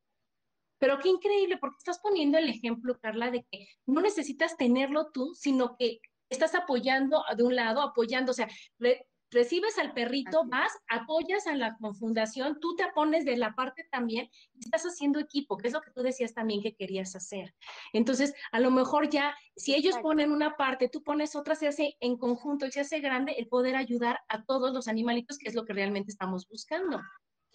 Pero 0.80 0.98
qué 1.00 1.10
increíble, 1.10 1.58
porque 1.58 1.76
estás 1.78 2.00
poniendo 2.00 2.38
el 2.38 2.50
ejemplo, 2.50 2.98
Carla, 3.00 3.30
de 3.30 3.46
que 3.52 3.68
no 3.86 4.02
necesitas 4.02 4.58
tenerlo 4.58 5.12
tú, 5.12 5.34
sino 5.36 5.78
que 5.78 6.00
estás 6.30 6.56
apoyando 6.56 7.24
de 7.38 7.44
un 7.44 7.56
lado, 7.56 7.82
apoyando, 7.82 8.32
o 8.32 8.34
sea, 8.34 8.48
recibes 9.34 9.78
al 9.78 9.94
perrito, 9.94 10.46
vas, 10.48 10.72
apoyas 10.88 11.48
a 11.48 11.56
la 11.56 11.76
fundación, 12.00 12.60
tú 12.60 12.76
te 12.76 12.86
pones 12.94 13.26
de 13.26 13.38
la 13.38 13.54
parte 13.54 13.88
también 13.92 14.30
y 14.54 14.60
estás 14.60 14.84
haciendo 14.84 15.20
equipo, 15.20 15.58
que 15.58 15.68
es 15.68 15.74
lo 15.74 15.82
que 15.82 15.92
tú 15.92 16.02
decías 16.02 16.34
también 16.34 16.62
que 16.62 16.76
querías 16.76 17.16
hacer. 17.16 17.54
Entonces, 17.92 18.34
a 18.52 18.60
lo 18.60 18.72
mejor 18.72 19.10
ya, 19.10 19.36
si 19.56 19.76
ellos 19.76 19.98
ponen 20.02 20.32
una 20.32 20.56
parte, 20.56 20.90
tú 20.90 21.04
pones 21.04 21.36
otra, 21.36 21.56
se 21.56 21.68
hace 21.68 21.98
en 22.00 22.18
conjunto 22.18 22.66
y 22.66 22.72
se 22.72 22.82
hace 22.82 23.00
grande 23.00 23.34
el 23.34 23.48
poder 23.48 23.76
ayudar 23.76 24.20
a 24.30 24.44
todos 24.44 24.74
los 24.74 24.88
animalitos, 24.88 25.38
que 25.38 25.50
es 25.50 25.56
lo 25.56 25.66
que 25.66 25.74
realmente 25.74 26.12
estamos 26.12 26.48
buscando. 26.48 27.02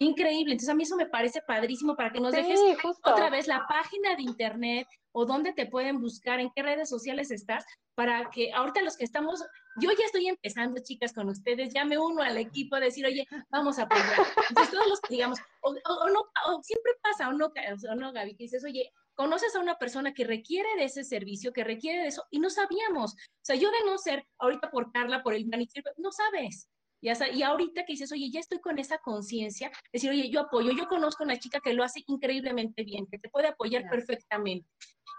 Increíble. 0.01 0.53
Entonces, 0.53 0.69
a 0.69 0.75
mí 0.75 0.83
eso 0.83 0.95
me 0.95 1.07
parece 1.07 1.41
padrísimo 1.41 1.95
para 1.95 2.11
que 2.11 2.21
nos 2.21 2.31
dejes 2.31 2.59
otra 3.03 3.29
vez 3.29 3.47
la 3.47 3.67
página 3.67 4.15
de 4.15 4.23
internet 4.23 4.87
o 5.11 5.25
dónde 5.25 5.51
te 5.51 5.65
pueden 5.65 5.99
buscar, 5.99 6.39
en 6.39 6.51
qué 6.55 6.63
redes 6.63 6.87
sociales 6.87 7.31
estás, 7.31 7.65
para 7.95 8.29
que 8.29 8.53
ahorita 8.53 8.81
los 8.81 8.95
que 8.95 9.03
estamos, 9.03 9.43
yo 9.81 9.91
ya 9.91 10.05
estoy 10.05 10.27
empezando, 10.27 10.81
chicas, 10.81 11.11
con 11.11 11.27
ustedes, 11.27 11.73
ya 11.73 11.83
me 11.83 11.97
uno 11.97 12.21
al 12.21 12.37
equipo 12.37 12.77
a 12.77 12.79
decir, 12.79 13.05
oye, 13.05 13.27
vamos 13.49 13.77
a 13.77 13.83
apoyar. 13.83 14.25
Entonces, 14.49 14.71
todos 14.73 14.87
los 14.87 15.01
que 15.01 15.15
digamos, 15.15 15.39
o, 15.61 15.73
no, 15.73 16.21
o 16.47 16.63
siempre 16.63 16.93
pasa, 17.01 17.27
o 17.27 17.33
no, 17.33 17.47
o 17.47 17.95
no, 17.95 18.13
Gaby, 18.13 18.35
que 18.35 18.43
dices, 18.45 18.63
oye, 18.63 18.93
conoces 19.15 19.53
a 19.53 19.59
una 19.59 19.77
persona 19.77 20.13
que 20.13 20.23
requiere 20.23 20.69
de 20.77 20.85
ese 20.85 21.03
servicio, 21.03 21.51
que 21.51 21.65
requiere 21.65 22.03
de 22.03 22.07
eso, 22.07 22.23
y 22.31 22.39
no 22.39 22.49
sabíamos. 22.49 23.13
O 23.13 23.41
sea, 23.41 23.57
yo 23.57 23.69
de 23.69 23.85
no 23.85 23.97
ser 23.97 24.25
ahorita 24.37 24.71
por 24.71 24.93
Carla, 24.93 25.23
por 25.23 25.33
el 25.33 25.45
manicure, 25.45 25.83
no 25.97 26.11
sabes. 26.13 26.69
Y, 27.01 27.09
y 27.09 27.43
ahorita 27.43 27.85
que 27.85 27.93
dices, 27.93 28.11
oye, 28.11 28.29
ya 28.31 28.39
estoy 28.39 28.59
con 28.59 28.79
esa 28.79 28.97
conciencia, 28.99 29.71
decir, 29.91 30.09
oye, 30.09 30.29
yo 30.29 30.41
apoyo, 30.41 30.71
yo 30.71 30.87
conozco 30.87 31.23
a 31.23 31.25
una 31.25 31.39
chica 31.39 31.59
que 31.59 31.73
lo 31.73 31.83
hace 31.83 32.03
increíblemente 32.07 32.83
bien, 32.83 33.07
que 33.07 33.19
te 33.19 33.29
puede 33.29 33.47
apoyar 33.47 33.89
perfectamente. 33.89 34.67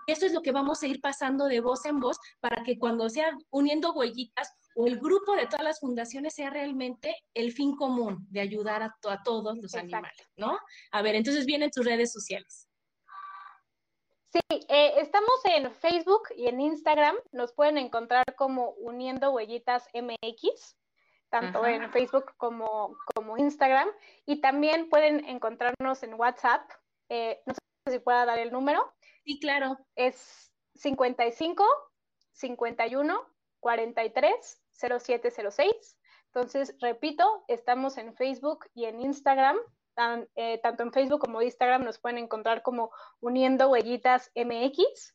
Esto 0.07 0.27
es 0.27 0.33
lo 0.33 0.43
que 0.43 0.53
vamos 0.53 0.83
a 0.83 0.87
ir 0.87 1.01
pasando 1.01 1.47
de 1.47 1.61
voz 1.61 1.85
en 1.87 2.01
voz 2.01 2.19
para 2.41 2.63
que 2.65 2.79
cuando 2.79 3.09
sea 3.09 3.37
uniendo 3.51 3.93
huellitas 3.93 4.53
o 4.75 4.87
el 4.87 4.99
grupo 4.99 5.35
de 5.37 5.47
todas 5.47 5.65
las 5.65 5.81
fundaciones 5.81 6.35
sea 6.35 6.51
realmente 6.51 7.15
el 7.35 7.53
fin 7.53 7.77
común 7.77 8.27
de 8.31 8.41
ayudar 8.41 8.83
a, 8.83 8.97
todos 9.25 9.59
los 9.59 9.75
animales, 9.75 10.29
¿no? 10.37 10.59
A 10.93 11.03
ver, 11.03 11.15
entonces 11.15 11.47
vienen 11.47 11.71
tus 11.71 11.85
redes 11.85 12.13
sociales. 12.13 12.69
Sí, 14.33 14.41
eh, 14.69 14.93
estamos 14.99 15.41
en 15.45 15.73
Facebook 15.73 16.23
y 16.37 16.47
en 16.47 16.61
Instagram. 16.61 17.17
Nos 17.33 17.53
pueden 17.53 17.79
encontrar 17.79 18.25
como 18.37 18.71
Uniendo 18.79 19.33
Huellitas 19.33 19.89
MX, 19.93 20.77
tanto 21.31 21.65
en 21.67 21.91
Facebook 21.93 22.33
como, 22.37 22.97
como 23.15 23.39
Instagram. 23.39 23.89
Y 24.27 24.41
también 24.41 24.89
pueden 24.89 25.25
encontrarnos 25.25 26.03
en 26.03 26.15
WhatsApp. 26.15 26.69
Eh, 27.09 27.41
no 27.47 27.55
sé 27.55 27.93
si 27.93 27.99
pueda 28.01 28.27
dar 28.27 28.39
el 28.39 28.53
número. 28.53 28.93
Sí, 29.25 29.39
claro. 29.41 29.79
Es 29.95 30.53
55 30.75 31.65
51 32.33 33.21
43 33.61 34.63
0706. 34.73 35.97
Entonces, 36.27 36.77
repito, 36.81 37.45
estamos 37.49 37.99
en 37.99 38.15
Facebook 38.15 38.67
y 38.75 38.85
en 38.85 39.01
Instagram. 39.01 39.57
Eh, 40.35 40.59
tanto 40.63 40.83
en 40.83 40.93
Facebook 40.93 41.21
como 41.21 41.43
Instagram 41.43 41.85
nos 41.85 41.99
pueden 41.99 42.19
encontrar 42.19 42.63
como 42.63 42.91
Uniendo 43.21 43.71
Huellitas 43.71 44.31
MX. 44.35 45.15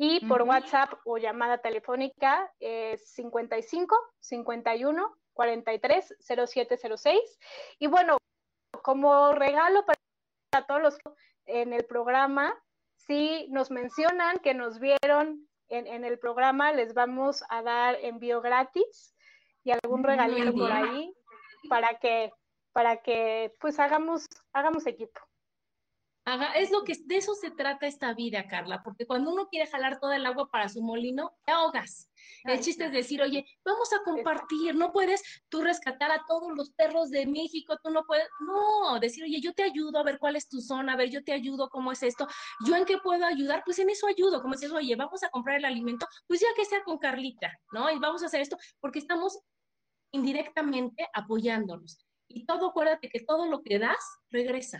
Y 0.00 0.24
por 0.26 0.42
WhatsApp 0.42 0.92
o 1.04 1.18
llamada 1.18 1.58
telefónica 1.58 2.52
es 2.60 3.10
55 3.14 3.96
51 4.20 5.18
43 5.38 6.16
0706. 6.18 7.38
Y 7.78 7.86
bueno, 7.86 8.16
como 8.82 9.30
regalo 9.30 9.84
para 9.86 10.66
todos 10.66 10.82
los 10.82 10.98
en 11.46 11.72
el 11.72 11.84
programa, 11.84 12.52
si 12.96 13.46
nos 13.48 13.70
mencionan 13.70 14.38
que 14.40 14.52
nos 14.52 14.80
vieron 14.80 15.48
en, 15.68 16.04
el 16.04 16.18
programa, 16.18 16.72
les 16.72 16.92
vamos 16.92 17.44
a 17.50 17.62
dar 17.62 17.96
envío 18.02 18.40
gratis 18.40 19.14
y 19.62 19.70
algún 19.70 20.02
regalito 20.02 20.52
por 20.52 20.72
ahí 20.72 21.14
para 21.68 21.98
que, 22.00 22.32
para 22.72 22.96
que 22.96 23.54
pues 23.60 23.78
hagamos, 23.78 24.26
hagamos 24.52 24.86
equipo. 24.86 25.20
Haga, 26.28 26.52
es 26.52 26.70
lo 26.70 26.84
que 26.84 26.92
de 27.06 27.16
eso 27.16 27.34
se 27.34 27.50
trata 27.50 27.86
esta 27.86 28.12
vida, 28.12 28.46
Carla, 28.46 28.82
porque 28.82 29.06
cuando 29.06 29.32
uno 29.32 29.48
quiere 29.48 29.66
jalar 29.66 29.98
toda 29.98 30.16
el 30.16 30.26
agua 30.26 30.50
para 30.50 30.68
su 30.68 30.82
molino, 30.82 31.32
te 31.46 31.52
ahogas. 31.52 32.10
El 32.44 32.60
chiste 32.60 32.84
es 32.84 32.92
decir, 32.92 33.22
oye, 33.22 33.46
vamos 33.64 33.90
a 33.94 34.04
compartir, 34.04 34.74
no 34.74 34.92
puedes 34.92 35.22
tú 35.48 35.62
rescatar 35.62 36.12
a 36.12 36.26
todos 36.28 36.52
los 36.54 36.70
perros 36.72 37.08
de 37.08 37.24
México, 37.24 37.78
tú 37.82 37.88
no 37.88 38.04
puedes, 38.04 38.28
no, 38.40 39.00
decir, 39.00 39.24
oye, 39.24 39.40
yo 39.40 39.54
te 39.54 39.62
ayudo 39.62 40.00
a 40.00 40.02
ver 40.02 40.18
cuál 40.18 40.36
es 40.36 40.50
tu 40.50 40.60
zona, 40.60 40.92
a 40.92 40.96
ver, 40.96 41.08
yo 41.08 41.24
te 41.24 41.32
ayudo, 41.32 41.70
cómo 41.70 41.92
es 41.92 42.02
esto, 42.02 42.28
yo 42.66 42.76
en 42.76 42.84
qué 42.84 42.98
puedo 42.98 43.24
ayudar, 43.24 43.62
pues 43.64 43.78
en 43.78 43.88
eso 43.88 44.06
ayudo, 44.06 44.42
como 44.42 44.52
dices, 44.52 44.70
oye, 44.70 44.96
vamos 44.96 45.22
a 45.22 45.30
comprar 45.30 45.56
el 45.56 45.64
alimento, 45.64 46.06
pues 46.26 46.40
ya 46.40 46.48
que 46.54 46.66
sea 46.66 46.84
con 46.84 46.98
Carlita, 46.98 47.58
¿no? 47.72 47.90
Y 47.90 47.98
vamos 47.98 48.22
a 48.22 48.26
hacer 48.26 48.42
esto, 48.42 48.58
porque 48.80 48.98
estamos 48.98 49.38
indirectamente 50.12 51.08
apoyándonos. 51.14 52.04
Y 52.28 52.44
todo, 52.44 52.68
acuérdate 52.68 53.08
que 53.08 53.20
todo 53.20 53.46
lo 53.46 53.62
que 53.62 53.78
das, 53.78 54.04
regresa. 54.30 54.78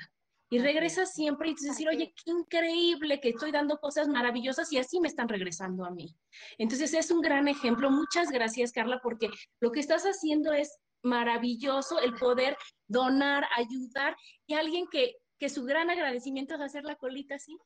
Y 0.51 0.59
regresa 0.59 1.05
siempre 1.05 1.51
y 1.51 1.55
te 1.55 1.67
decir, 1.67 1.89
oye, 1.89 2.15
qué 2.15 2.31
increíble 2.31 3.21
que 3.21 3.31
estoy 3.31 3.53
dando 3.53 3.79
cosas 3.79 4.09
maravillosas 4.09 4.73
y 4.73 4.79
así 4.79 4.99
me 5.01 5.09
están 5.09 5.29
regresando 5.29 5.85
a 5.85 5.91
mí. 5.91 6.15
Entonces 6.57 6.95
es 6.95 7.11
un 7.11 7.21
gran 7.21 7.49
ejemplo. 7.49 7.91
Muchas 7.91 8.31
gracias, 8.31 8.73
Carla, 8.73 9.01
porque 9.03 9.29
lo 9.61 9.73
que 9.73 9.81
estás 9.81 10.05
haciendo 10.05 10.53
es 10.53 10.79
maravilloso, 11.03 12.01
el 12.01 12.15
poder 12.15 12.57
donar, 12.87 13.45
ayudar 13.57 14.17
y 14.47 14.55
alguien 14.55 14.87
que, 14.91 15.17
que 15.39 15.49
su 15.49 15.65
gran 15.65 15.91
agradecimiento 15.91 16.55
es 16.55 16.61
hacer 16.61 16.85
la 16.85 16.97
colita 16.97 17.35
así. 17.35 17.57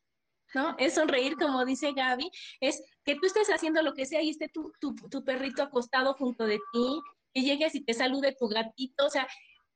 ¿no? 0.55 0.75
Es 0.79 0.95
sonreír, 0.95 1.37
como 1.37 1.65
dice 1.65 1.93
Gaby, 1.93 2.31
es 2.61 2.83
que 3.05 3.15
tú 3.15 3.27
estés 3.27 3.49
haciendo 3.49 3.83
lo 3.83 3.95
que 3.95 4.07
sea 4.07 4.23
y 4.23 4.31
esté 4.31 4.49
tu, 4.49 4.73
tu, 4.81 4.95
tu 4.95 5.25
perrito 5.25 5.63
acostado 5.63 6.15
junto 6.15 6.45
de 6.45 6.59
ti, 6.73 7.01
que 7.33 7.41
llegues 7.41 7.75
y 7.75 7.85
te 7.85 7.95
salude 7.95 8.37
tu 8.39 8.49
gatito, 8.49 9.07
o 9.07 9.11
sea, 9.11 9.27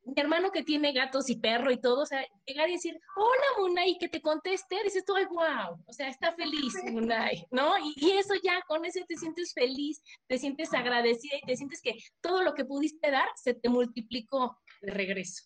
mi 0.07 0.15
hermano 0.17 0.53
que 0.53 0.63
tiene 0.63 0.93
gatos 0.93 1.29
y 1.29 1.37
perro 1.37 1.73
y 1.73 1.81
todo, 1.81 2.03
o 2.03 2.07
sea, 2.07 2.25
llegar 2.47 2.69
y 2.69 2.75
decir, 2.75 2.99
hola 3.17 3.47
Munay, 3.59 3.99
que 3.99 4.09
te 4.09 4.23
conteste, 4.23 4.77
dices 4.85 5.05
tú, 5.05 5.15
ay, 5.17 5.27
wow, 5.27 5.83
o 5.85 5.93
sea, 5.93 6.09
está 6.09 6.33
feliz 6.33 6.75
Munay, 6.93 7.45
¿no? 7.51 7.73
Y, 7.79 8.13
eso 8.13 8.35
ya, 8.43 8.63
con 8.69 8.85
eso 8.85 9.01
te 9.09 9.17
sientes 9.17 9.53
feliz, 9.53 10.01
te 10.29 10.39
sientes 10.39 10.73
agradecida 10.73 11.37
y 11.43 11.47
te 11.47 11.57
sientes 11.57 11.83
que 11.83 11.99
todo 12.21 12.43
lo 12.43 12.55
que 12.55 12.65
pudiste 12.65 13.11
dar 13.11 13.29
se 13.35 13.55
te 13.55 13.69
multiplicó 13.69 14.57
de 14.81 14.93
regreso. 14.93 15.45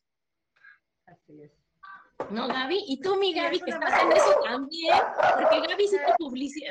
Así 1.07 1.41
es. 1.43 1.60
¿No, 2.31 2.49
Gaby? 2.49 2.85
Y 2.87 3.01
tú, 3.01 3.17
mi 3.17 3.33
Gaby, 3.33 3.61
que 3.61 3.71
estás 3.71 4.03
en 4.03 4.13
eso 4.13 4.41
también, 4.45 4.99
porque 5.35 5.61
Gaby 5.61 5.87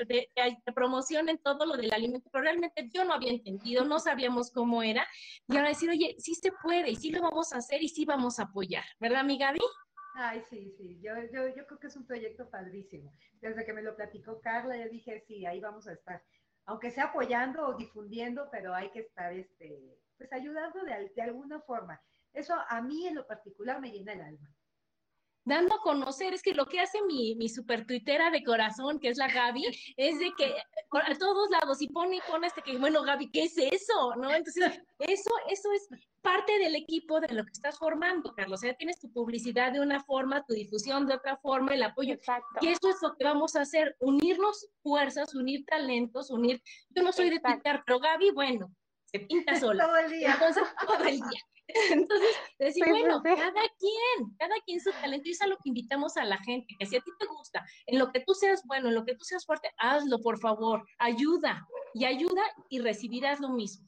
de, 0.08 0.74
promoción 0.74 1.30
en 1.30 1.38
todo 1.39 1.66
lo 1.66 1.76
del 1.76 1.93
alimento, 1.93 2.30
pero 2.32 2.43
realmente 2.43 2.89
yo 2.93 3.04
no 3.06 3.14
había 3.14 3.32
entendido, 3.32 3.86
no 3.86 4.00
sabíamos 4.00 4.52
cómo 4.52 4.84
era, 4.84 5.06
y 5.47 5.58
ahora 5.58 5.70
decir, 5.70 5.89
oye, 5.89 6.16
sí 6.20 6.36
se 6.36 6.52
puede, 6.64 6.91
y 6.91 6.95
sí 6.95 7.12
lo 7.12 7.22
vamos 7.22 7.54
a 7.54 7.58
hacer, 7.58 7.82
y 7.82 7.89
sí 7.89 8.06
vamos 8.06 8.39
a 8.39 8.43
apoyar, 8.43 8.84
¿verdad, 9.00 9.24
mi 9.24 9.38
Gaby? 9.38 9.60
Ay, 10.16 10.41
sí, 10.50 10.72
sí, 10.78 11.00
yo, 11.02 11.14
yo, 11.32 11.47
yo 11.56 11.66
creo 11.66 11.80
que 11.80 11.88
es 11.88 11.95
un 11.95 12.06
proyecto 12.06 12.50
padrísimo. 12.50 13.14
Desde 13.39 13.66
que 13.66 13.72
me 13.72 13.82
lo 13.82 13.95
platicó 13.95 14.41
Carla, 14.41 14.76
yo 14.76 14.89
dije, 14.89 15.24
sí, 15.26 15.45
ahí 15.45 15.62
vamos 15.62 15.88
a 15.88 15.93
estar. 15.93 16.22
Aunque 16.66 16.91
sea 16.91 17.06
apoyando 17.06 17.66
o 17.66 17.78
difundiendo, 17.78 18.50
pero 18.52 18.76
hay 18.76 18.89
que 18.91 19.00
estar, 19.00 19.32
este, 19.32 19.97
pues 20.18 20.32
ayudando 20.34 20.84
de, 20.84 21.10
de 21.16 21.22
alguna 21.22 21.62
forma. 21.62 22.02
Eso 22.34 22.54
a 22.68 22.82
mí 22.82 23.08
en 23.08 23.16
lo 23.16 23.26
particular 23.26 23.80
me 23.80 23.91
llena 23.91 24.14
el 24.14 24.22
alma 24.22 24.50
dando 25.50 25.76
a 25.76 25.82
conocer, 25.82 26.34
es 26.34 26.41
que 26.41 26.54
lo 26.54 26.66
que 26.68 26.80
hace 26.80 27.02
mi, 27.04 27.36
mi 27.36 27.50
super 27.50 27.86
tuitera 27.86 28.30
de 28.30 28.43
corazón, 28.43 29.00
que 29.00 29.10
es 29.10 29.18
la 29.18 29.28
Gaby, 29.28 29.64
es 29.97 30.20
de 30.20 30.32
que 30.38 30.56
a 30.91 31.16
todos 31.18 31.50
lados, 31.50 31.82
y 31.82 31.89
pone 31.89 32.18
y 32.18 32.22
pone 32.22 32.47
este 32.47 32.62
que, 32.62 32.78
bueno, 32.78 33.04
Gaby, 33.04 33.32
¿qué 33.32 33.43
es 33.43 33.58
eso? 33.58 34.16
¿No? 34.16 34.34
Entonces, 34.34 34.82
eso, 35.00 35.32
eso 35.50 35.72
es 35.74 35.89
parte 36.22 36.58
del 36.60 36.76
equipo 36.76 37.20
de 37.20 37.34
lo 37.34 37.43
que 37.43 37.52
estás 37.52 37.78
formando, 37.78 38.34
Carlos. 38.34 38.60
O 38.60 38.62
sea, 38.62 38.74
tienes 38.76 39.00
tu 39.00 39.12
publicidad 39.12 39.74
de 39.74 39.82
una 39.82 40.02
forma, 40.04 40.45
tu 40.45 40.54
difusión 40.54 41.06
de 41.08 41.16
otra 41.16 41.38
forma, 41.38 41.74
el 41.74 41.84
apoyo. 41.84 42.14
Exacto. 42.14 42.60
Y 42.62 42.70
eso 42.70 42.89
es 42.89 42.97
lo 43.02 43.16
que 43.16 43.24
vamos 43.24 43.56
a 43.56 43.62
hacer, 43.62 43.95
unirnos 44.00 44.70
fuerzas, 44.82 45.34
unir 45.36 45.66
talentos, 45.66 46.30
unir. 46.30 46.62
Yo 46.89 47.04
no 47.04 47.12
soy 47.12 47.30
de 47.30 47.39
pintar, 47.39 47.84
pero 47.86 48.00
Gaby, 48.00 48.32
bueno, 48.32 48.72
se 49.06 49.20
pinta 49.20 49.56
sola. 49.60 49.86
todo 49.86 49.97
el 49.97 50.12
día. 50.12 50.34
Entonces, 50.34 50.64
todo 50.86 51.04
el 51.04 51.18
día. 51.18 51.41
Entonces, 51.91 52.36
decir, 52.57 52.84
sí, 52.84 52.89
bueno, 52.89 53.22
sí. 53.24 53.30
cada 53.36 53.63
quien, 53.78 54.36
cada 54.38 54.55
quien 54.65 54.80
su 54.80 54.91
talento, 54.91 55.28
y 55.28 55.32
eso 55.32 55.43
es 55.43 55.47
a 55.47 55.47
lo 55.47 55.57
que 55.57 55.70
invitamos 55.70 56.17
a 56.17 56.26
la 56.26 56.38
gente, 56.39 56.76
que 56.80 56.86
si 56.86 56.97
a 56.97 57.01
ti 57.01 57.11
te 57.20 57.26
gusta, 57.28 57.65
en 57.86 57.99
lo 57.99 58.11
que 58.11 58.22
tú 58.22 58.34
seas 58.34 58.63
bueno, 58.65 58.89
en 58.89 58.95
lo 58.95 59.05
que 59.05 59.15
tú 59.15 59.24
seas 59.24 59.45
fuerte, 59.45 59.70
hazlo, 59.78 60.20
por 60.20 60.39
favor, 60.39 60.86
ayuda, 60.97 61.67
y 61.93 62.05
ayuda 62.05 62.43
y 62.70 62.80
recibirás 62.80 63.39
lo 63.39 63.49
mismo. 63.49 63.88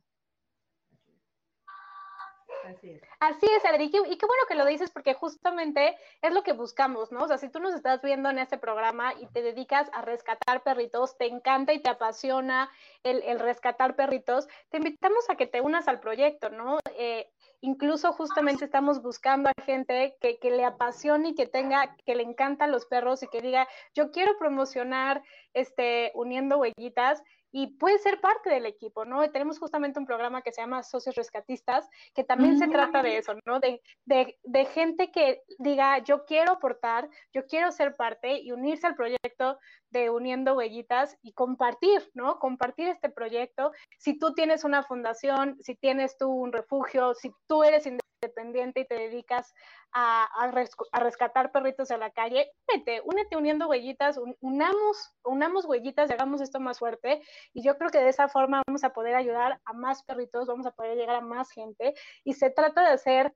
Así 2.64 2.92
es. 2.92 3.02
Así 3.20 3.48
es, 3.48 3.66
Adri, 3.66 3.86
y 3.86 3.90
qué 3.90 4.26
bueno 4.26 4.44
que 4.48 4.56
lo 4.56 4.66
dices 4.66 4.92
porque 4.92 5.16
justamente 5.16 5.98
es 6.22 6.32
lo 6.32 6.44
que 6.44 6.54
buscamos, 6.54 7.12
¿no? 7.12 7.24
O 7.24 7.28
sea, 7.28 7.40
si 7.40 7.50
tú 7.50 7.60
nos 7.60 7.74
estás 7.74 8.02
viendo 8.02 8.30
en 8.30 8.38
este 8.38 8.58
programa 8.58 9.14
y 9.20 9.26
te 9.28 9.42
dedicas 9.42 9.90
a 9.94 10.04
rescatar 10.04 10.62
perritos, 10.62 11.18
te 11.18 11.26
encanta 11.26 11.74
y 11.74 11.82
te 11.82 11.90
apasiona 11.90 12.72
el, 13.04 13.24
el 13.24 13.40
rescatar 13.40 13.96
perritos, 13.96 14.48
te 14.70 14.78
invitamos 14.78 15.28
a 15.30 15.36
que 15.36 15.48
te 15.48 15.60
unas 15.60 15.88
al 15.88 16.00
proyecto, 16.00 16.50
¿no? 16.52 16.78
Eh, 16.98 17.32
incluso 17.62 18.12
justamente 18.14 18.66
estamos 18.66 19.02
buscando 19.02 19.50
a 19.50 19.64
gente 19.64 20.18
que, 20.20 20.38
que, 20.40 20.52
le 20.52 20.66
apasione 20.66 21.30
y 21.30 21.36
que 21.36 21.46
tenga, 21.46 21.96
que 22.06 22.16
le 22.16 22.24
encantan 22.24 22.72
los 22.72 22.86
perros 22.86 23.24
y 23.24 23.28
que 23.28 23.42
diga, 23.42 23.68
yo 23.94 24.12
quiero 24.12 24.38
promocionar, 24.38 25.24
este, 25.54 26.12
uniendo 26.16 26.58
huellitas 26.58 27.22
y 27.52 27.68
puede 27.78 27.98
ser 28.00 28.22
parte 28.22 28.50
del 28.50 28.66
equipo, 28.66 29.06
¿no? 29.06 29.30
tenemos 29.32 29.60
justamente 29.60 30.00
un 30.00 30.06
programa 30.06 30.42
que 30.42 30.52
se 30.52 30.62
llama 30.62 30.84
Socios 30.84 31.16
Rescatistas, 31.16 31.88
que 32.14 32.24
también 32.24 32.56
mm. 32.56 32.60
se 32.60 32.68
trata 32.68 33.04
de 33.04 33.18
eso, 33.18 33.34
¿no? 33.46 33.60
De, 33.60 33.82
de, 34.06 34.38
de, 34.44 34.66
gente 34.66 35.12
que 35.12 35.42
diga, 35.60 36.00
yo 36.00 36.26
quiero 36.26 36.54
aportar, 36.54 37.10
yo 37.34 37.46
quiero 37.46 37.72
ser 37.72 37.96
parte 37.96 38.40
y 38.40 38.52
unirse 38.52 38.88
al 38.88 38.96
proyecto 38.96 39.60
de 39.90 40.10
Uniendo 40.10 40.56
Huellitas 40.56 41.18
y 41.22 41.34
compartir, 41.34 42.10
¿no? 42.14 42.40
Compartir 42.40 42.88
este 42.88 43.10
proyecto. 43.10 43.72
Si 43.98 44.18
tú 44.18 44.34
tienes 44.34 44.64
una 44.64 44.84
fundación, 44.84 45.58
si 45.62 45.76
tienes 45.76 46.18
tú 46.18 46.30
un 46.30 46.52
refugio, 46.52 47.14
si 47.14 47.32
tú 47.48 47.64
eres 47.64 47.86
independiente 47.86 48.11
y 48.24 48.86
te 48.86 48.94
dedicas 48.96 49.52
a, 49.94 50.26
a, 50.26 50.52
res, 50.52 50.70
a 50.92 51.00
rescatar 51.00 51.52
perritos 51.52 51.88
de 51.88 51.98
la 51.98 52.12
calle, 52.12 52.52
únete, 52.68 53.02
únete 53.04 53.36
uniendo 53.36 53.68
huellitas, 53.68 54.18
un, 54.18 54.38
unamos, 54.42 55.12
unamos 55.24 55.66
huellitas 55.66 56.10
y 56.10 56.14
hagamos 56.14 56.40
esto 56.40 56.60
más 56.60 56.78
fuerte. 56.78 57.22
Y 57.54 57.64
yo 57.64 57.78
creo 57.80 57.90
que 57.90 57.98
de 57.98 58.10
esa 58.10 58.30
forma 58.30 58.62
vamos 58.68 58.84
a 58.84 58.94
poder 58.94 59.16
ayudar 59.16 59.60
a 59.66 59.74
más 59.74 60.04
perritos, 60.04 60.48
vamos 60.48 60.68
a 60.68 60.72
poder 60.72 60.98
llegar 60.98 61.16
a 61.16 61.22
más 61.22 61.50
gente. 61.52 61.96
Y 62.24 62.34
se 62.34 62.52
trata 62.52 62.82
de 62.84 62.94
hacer 62.94 63.34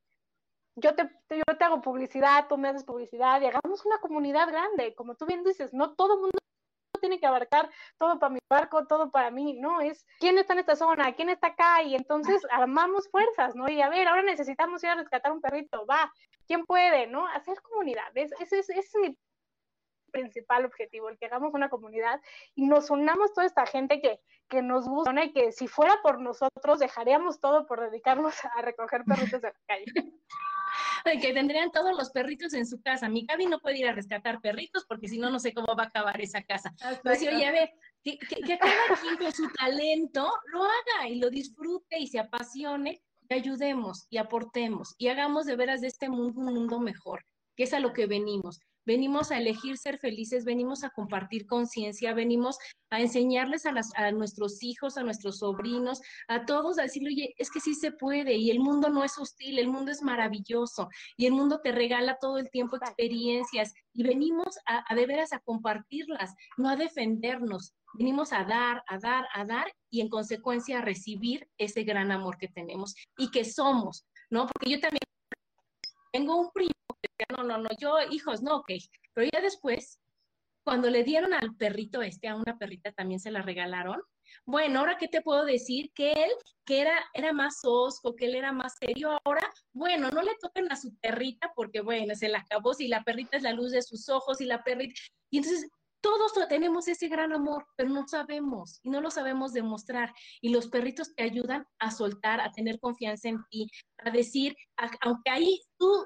yo 0.77 0.93
te, 0.93 1.09
yo 1.29 1.57
te 1.57 1.63
hago 1.63 1.81
publicidad, 1.81 2.47
tú 2.47 2.57
me 2.57 2.67
haces 2.67 2.83
publicidad 2.83 3.41
y 3.41 3.45
hagamos 3.45 3.85
una 3.85 3.99
comunidad 3.99 4.47
grande. 4.49 4.93
Como 4.93 5.15
tú 5.15 5.25
bien 5.25 5.43
dices, 5.43 5.73
no 5.73 5.95
todo 5.95 6.15
el 6.15 6.19
mundo 6.19 6.37
tiene 7.05 7.19
que 7.19 7.27
abarcar 7.27 7.69
todo 7.99 8.17
para 8.17 8.33
mi 8.33 8.39
barco, 8.49 8.87
todo 8.87 9.11
para 9.11 9.29
mí, 9.29 9.53
¿no? 9.53 9.79
Es 9.79 10.07
quién 10.19 10.39
está 10.39 10.53
en 10.53 10.59
esta 10.59 10.75
zona, 10.75 11.13
quién 11.13 11.29
está 11.29 11.47
acá, 11.47 11.83
y 11.83 11.93
entonces 11.93 12.41
armamos 12.51 13.07
fuerzas, 13.09 13.55
¿no? 13.55 13.69
Y 13.69 13.79
a 13.81 13.89
ver, 13.89 14.07
ahora 14.07 14.23
necesitamos 14.23 14.83
ir 14.83 14.89
a 14.89 14.95
rescatar 14.95 15.31
un 15.31 15.41
perrito, 15.41 15.85
va, 15.85 16.11
¿quién 16.47 16.65
puede, 16.65 17.05
¿no? 17.05 17.27
Hacer 17.27 17.61
comunidad, 17.61 18.05
ese 18.15 18.33
es, 18.39 18.51
es, 18.51 18.69
es 18.69 18.95
mi 18.95 19.15
principal 20.11 20.65
objetivo, 20.65 21.09
el 21.09 21.17
que 21.17 21.25
hagamos 21.25 21.53
una 21.53 21.69
comunidad 21.69 22.21
y 22.55 22.65
nos 22.65 22.89
unamos 22.89 23.33
toda 23.33 23.45
esta 23.45 23.65
gente 23.65 24.01
que, 24.01 24.19
que 24.49 24.61
nos 24.61 24.87
gusta 24.87 25.23
y 25.25 25.33
que 25.33 25.51
si 25.51 25.67
fuera 25.67 25.99
por 26.01 26.21
nosotros 26.21 26.79
dejaríamos 26.79 27.39
todo 27.39 27.67
por 27.67 27.81
dedicarnos 27.81 28.33
a 28.55 28.61
recoger 28.61 29.03
perritos 29.03 29.41
de 29.41 29.49
la 29.49 29.59
calle. 29.67 29.85
que 31.21 31.33
tendrían 31.33 31.71
todos 31.71 31.97
los 31.97 32.09
perritos 32.11 32.53
en 32.53 32.65
su 32.65 32.81
casa. 32.81 33.09
Mi 33.09 33.25
Gaby 33.25 33.47
no 33.47 33.59
puede 33.59 33.79
ir 33.79 33.87
a 33.87 33.93
rescatar 33.93 34.41
perritos 34.41 34.85
porque 34.87 35.07
si 35.07 35.17
no, 35.17 35.29
no 35.29 35.39
sé 35.39 35.53
cómo 35.53 35.75
va 35.75 35.83
a 35.83 35.87
acabar 35.87 36.19
esa 36.21 36.43
casa. 36.43 36.73
Pues 37.03 37.21
oye, 37.21 37.45
a 37.45 37.51
ver, 37.51 37.71
que, 38.03 38.17
que, 38.17 38.37
que 38.37 38.57
cada 38.57 38.99
quien 39.01 39.17
con 39.17 39.31
su 39.31 39.47
talento 39.49 40.31
lo 40.47 40.63
haga 40.63 41.09
y 41.09 41.15
lo 41.15 41.29
disfrute 41.29 41.99
y 41.99 42.07
se 42.07 42.19
apasione 42.19 43.01
y 43.27 43.33
ayudemos 43.33 44.07
y 44.09 44.17
aportemos 44.17 44.95
y 44.97 45.07
hagamos 45.07 45.45
de 45.45 45.55
veras 45.55 45.81
de 45.81 45.87
este 45.87 46.09
mundo 46.09 46.41
un 46.41 46.53
mundo 46.53 46.79
mejor, 46.79 47.25
que 47.55 47.63
es 47.63 47.73
a 47.73 47.79
lo 47.79 47.93
que 47.93 48.05
venimos 48.05 48.59
venimos 48.85 49.31
a 49.31 49.37
elegir 49.37 49.77
ser 49.77 49.97
felices, 49.97 50.45
venimos 50.45 50.83
a 50.83 50.89
compartir 50.89 51.45
conciencia, 51.45 52.13
venimos 52.13 52.57
a 52.89 53.01
enseñarles 53.01 53.65
a, 53.65 53.71
las, 53.71 53.91
a, 53.95 54.11
nuestros 54.11 54.63
hijos, 54.63 54.97
a 54.97 55.03
nuestros 55.03 55.39
sobrinos, 55.39 56.01
a 56.27 56.45
todos, 56.45 56.77
a 56.77 56.83
decirle, 56.83 57.09
oye, 57.09 57.35
es 57.37 57.49
que 57.49 57.59
sí 57.59 57.73
se 57.73 57.91
puede 57.91 58.35
y 58.35 58.51
el 58.51 58.59
mundo 58.59 58.89
no 58.89 59.03
es 59.03 59.17
hostil, 59.17 59.59
el 59.59 59.67
mundo 59.67 59.91
es 59.91 60.01
maravilloso 60.01 60.89
y 61.17 61.25
el 61.25 61.33
mundo 61.33 61.59
te 61.61 61.71
regala 61.71 62.17
todo 62.19 62.37
el 62.37 62.49
tiempo 62.49 62.77
experiencias 62.77 63.73
y 63.93 64.03
venimos 64.03 64.57
a, 64.65 64.83
a 64.87 64.95
de 64.95 65.05
veras 65.05 65.33
a 65.33 65.39
compartirlas, 65.39 66.33
no 66.57 66.69
a 66.69 66.75
defendernos. 66.75 67.73
Venimos 67.97 68.33
a 68.33 68.43
dar, 68.43 68.83
a 68.87 68.99
dar, 68.99 69.25
a 69.33 69.45
dar 69.45 69.73
y 69.89 70.01
en 70.01 70.09
consecuencia 70.09 70.79
a 70.79 70.81
recibir 70.81 71.47
ese 71.57 71.83
gran 71.83 72.11
amor 72.11 72.37
que 72.37 72.49
tenemos 72.49 72.93
y 73.17 73.31
que 73.31 73.45
somos, 73.45 74.05
¿no? 74.29 74.47
Porque 74.47 74.69
yo 74.69 74.79
también 74.81 74.99
tengo 76.15 76.39
un 76.39 76.49
primo 76.51 76.71
no, 77.29 77.43
no, 77.43 77.57
no, 77.57 77.69
yo, 77.77 77.97
hijos, 78.09 78.41
no, 78.41 78.57
ok. 78.57 78.71
Pero 79.13 79.29
ya 79.33 79.41
después 79.41 79.99
cuando 80.63 80.89
le 80.89 81.03
dieron 81.03 81.33
al 81.33 81.55
perrito 81.55 82.01
este, 82.01 82.27
a 82.27 82.35
una 82.35 82.57
perrita 82.57 82.91
también 82.93 83.19
se 83.19 83.31
la 83.31 83.41
regalaron. 83.41 84.01
Bueno, 84.45 84.79
ahora 84.79 84.97
qué 84.97 85.07
te 85.07 85.21
puedo 85.21 85.45
decir 85.45 85.91
que 85.93 86.13
él, 86.13 86.31
que 86.65 86.81
era, 86.81 86.97
era 87.13 87.33
más 87.33 87.59
osco, 87.63 88.15
que 88.15 88.25
él 88.25 88.35
era 88.35 88.51
más 88.51 88.75
serio, 88.79 89.19
ahora, 89.23 89.47
bueno, 89.73 90.09
no 90.09 90.21
le 90.21 90.35
toquen 90.41 90.71
a 90.71 90.75
su 90.75 90.95
perrita 90.97 91.51
porque, 91.55 91.81
bueno, 91.81 92.15
se 92.15 92.29
la 92.29 92.39
acabó, 92.39 92.73
si 92.73 92.87
la 92.87 93.03
perrita 93.03 93.37
es 93.37 93.43
la 93.43 93.53
luz 93.53 93.71
de 93.71 93.81
sus 93.81 94.09
ojos 94.09 94.41
y 94.41 94.45
la 94.45 94.63
perrita, 94.63 94.99
y 95.29 95.37
entonces 95.37 95.69
todos 96.05 96.33
tenemos 96.47 96.87
ese 96.87 97.07
gran 97.07 97.33
amor, 97.33 97.65
pero 97.75 97.89
no 97.89 98.07
sabemos 98.07 98.79
y 98.83 98.91
no 98.91 99.01
lo 99.01 99.09
sabemos 99.09 99.53
demostrar. 99.53 100.13
Y 100.39 100.49
los 100.49 100.67
perritos 100.67 101.15
te 101.15 101.23
ayudan 101.23 101.65
a 101.79 101.89
soltar, 101.89 102.39
a 102.39 102.51
tener 102.51 102.79
confianza 102.79 103.27
en 103.27 103.39
ti, 103.49 103.71
a 103.97 104.11
decir, 104.11 104.55
aunque 105.01 105.31
ahí 105.31 105.59
tú 105.79 106.05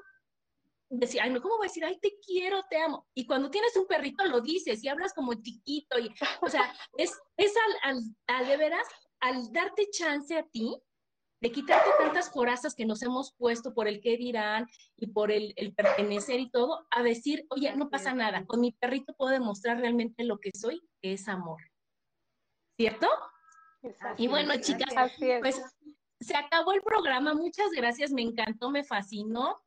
decir, 0.88 1.20
ay, 1.20 1.28
no, 1.28 1.42
¿cómo 1.42 1.58
voy 1.58 1.66
a 1.66 1.68
decir? 1.68 1.84
Ay, 1.84 1.98
te 2.00 2.14
quiero, 2.26 2.62
te 2.70 2.78
amo. 2.78 3.06
Y 3.14 3.26
cuando 3.26 3.50
tienes 3.50 3.76
un 3.76 3.86
perrito 3.86 4.24
lo 4.24 4.40
dices 4.40 4.82
y 4.82 4.88
hablas 4.88 5.12
como 5.12 5.34
chiquito. 5.34 5.98
Y, 5.98 6.08
o 6.40 6.48
sea, 6.48 6.74
es, 6.96 7.12
es 7.36 7.52
al, 7.84 7.90
al, 7.90 8.02
al 8.26 8.46
de 8.46 8.56
veras, 8.56 8.86
al 9.20 9.52
darte 9.52 9.90
chance 9.90 10.34
a 10.34 10.44
ti 10.44 10.82
de 11.40 11.52
quitarte 11.52 11.88
tantas 11.98 12.28
corazas 12.28 12.74
que 12.74 12.84
nos 12.84 13.02
hemos 13.02 13.32
puesto 13.32 13.72
por 13.72 13.88
el 13.88 14.00
qué 14.00 14.16
dirán 14.16 14.66
y 14.96 15.06
por 15.08 15.32
el, 15.32 15.54
el, 15.56 15.74
pertenecer 15.74 16.38
y 16.38 16.50
todo, 16.50 16.86
a 16.90 17.02
decir, 17.02 17.46
oye, 17.48 17.74
no 17.76 17.88
pasa 17.88 18.12
nada, 18.12 18.44
con 18.44 18.60
mi 18.60 18.72
perrito 18.72 19.14
puedo 19.14 19.32
demostrar 19.32 19.78
realmente 19.78 20.24
lo 20.24 20.38
que 20.38 20.50
soy, 20.54 20.82
que 21.00 21.14
es 21.14 21.28
amor. 21.28 21.60
¿Cierto? 22.76 23.08
y 24.18 24.28
bueno, 24.28 24.54
chicas, 24.60 25.12
pues 25.40 25.62
se 26.20 26.36
acabó 26.36 26.72
el 26.72 26.82
programa, 26.82 27.34
muchas 27.34 27.70
gracias, 27.70 28.12
me 28.12 28.22
encantó, 28.22 28.70
me 28.70 28.84
fascinó. 28.84 29.62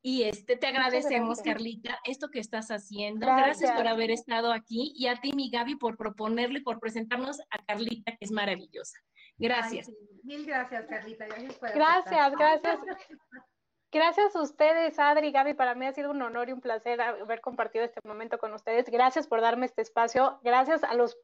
Y 0.00 0.22
este, 0.22 0.56
te 0.56 0.68
agradecemos, 0.68 1.40
Carlita, 1.40 1.98
esto 2.04 2.28
que 2.30 2.38
estás 2.38 2.70
haciendo. 2.70 3.26
Gracias. 3.26 3.60
gracias. 3.60 3.76
por 3.76 3.88
haber 3.88 4.10
estado 4.10 4.52
aquí 4.52 4.92
y 4.94 5.08
a 5.08 5.16
ti, 5.16 5.32
mi 5.32 5.50
Gaby, 5.50 5.76
por 5.76 5.96
proponerle 5.96 6.60
por 6.60 6.78
presentarnos 6.78 7.40
a 7.50 7.58
Carlita, 7.64 8.12
que 8.12 8.24
es 8.24 8.30
maravillosa. 8.30 8.98
Gracias. 9.38 9.90
Mil 10.24 10.44
gracias, 10.44 10.86
Carlita. 10.86 11.26
Gracias 11.26 11.54
por 11.54 11.72
Gracias, 11.72 12.32
gracias. 12.32 12.80
Gracias 13.90 14.36
a 14.36 14.42
ustedes, 14.42 14.98
Adri, 14.98 15.32
Gaby, 15.32 15.54
para 15.54 15.74
mí 15.74 15.86
ha 15.86 15.92
sido 15.94 16.10
un 16.10 16.20
honor 16.20 16.50
y 16.50 16.52
un 16.52 16.60
placer 16.60 17.00
haber 17.00 17.40
compartido 17.40 17.86
este 17.86 18.06
momento 18.06 18.36
con 18.36 18.52
ustedes. 18.52 18.90
Gracias 18.90 19.26
por 19.26 19.40
darme 19.40 19.64
este 19.64 19.80
espacio. 19.80 20.38
Gracias 20.42 20.84
a 20.84 20.92
los, 20.92 21.16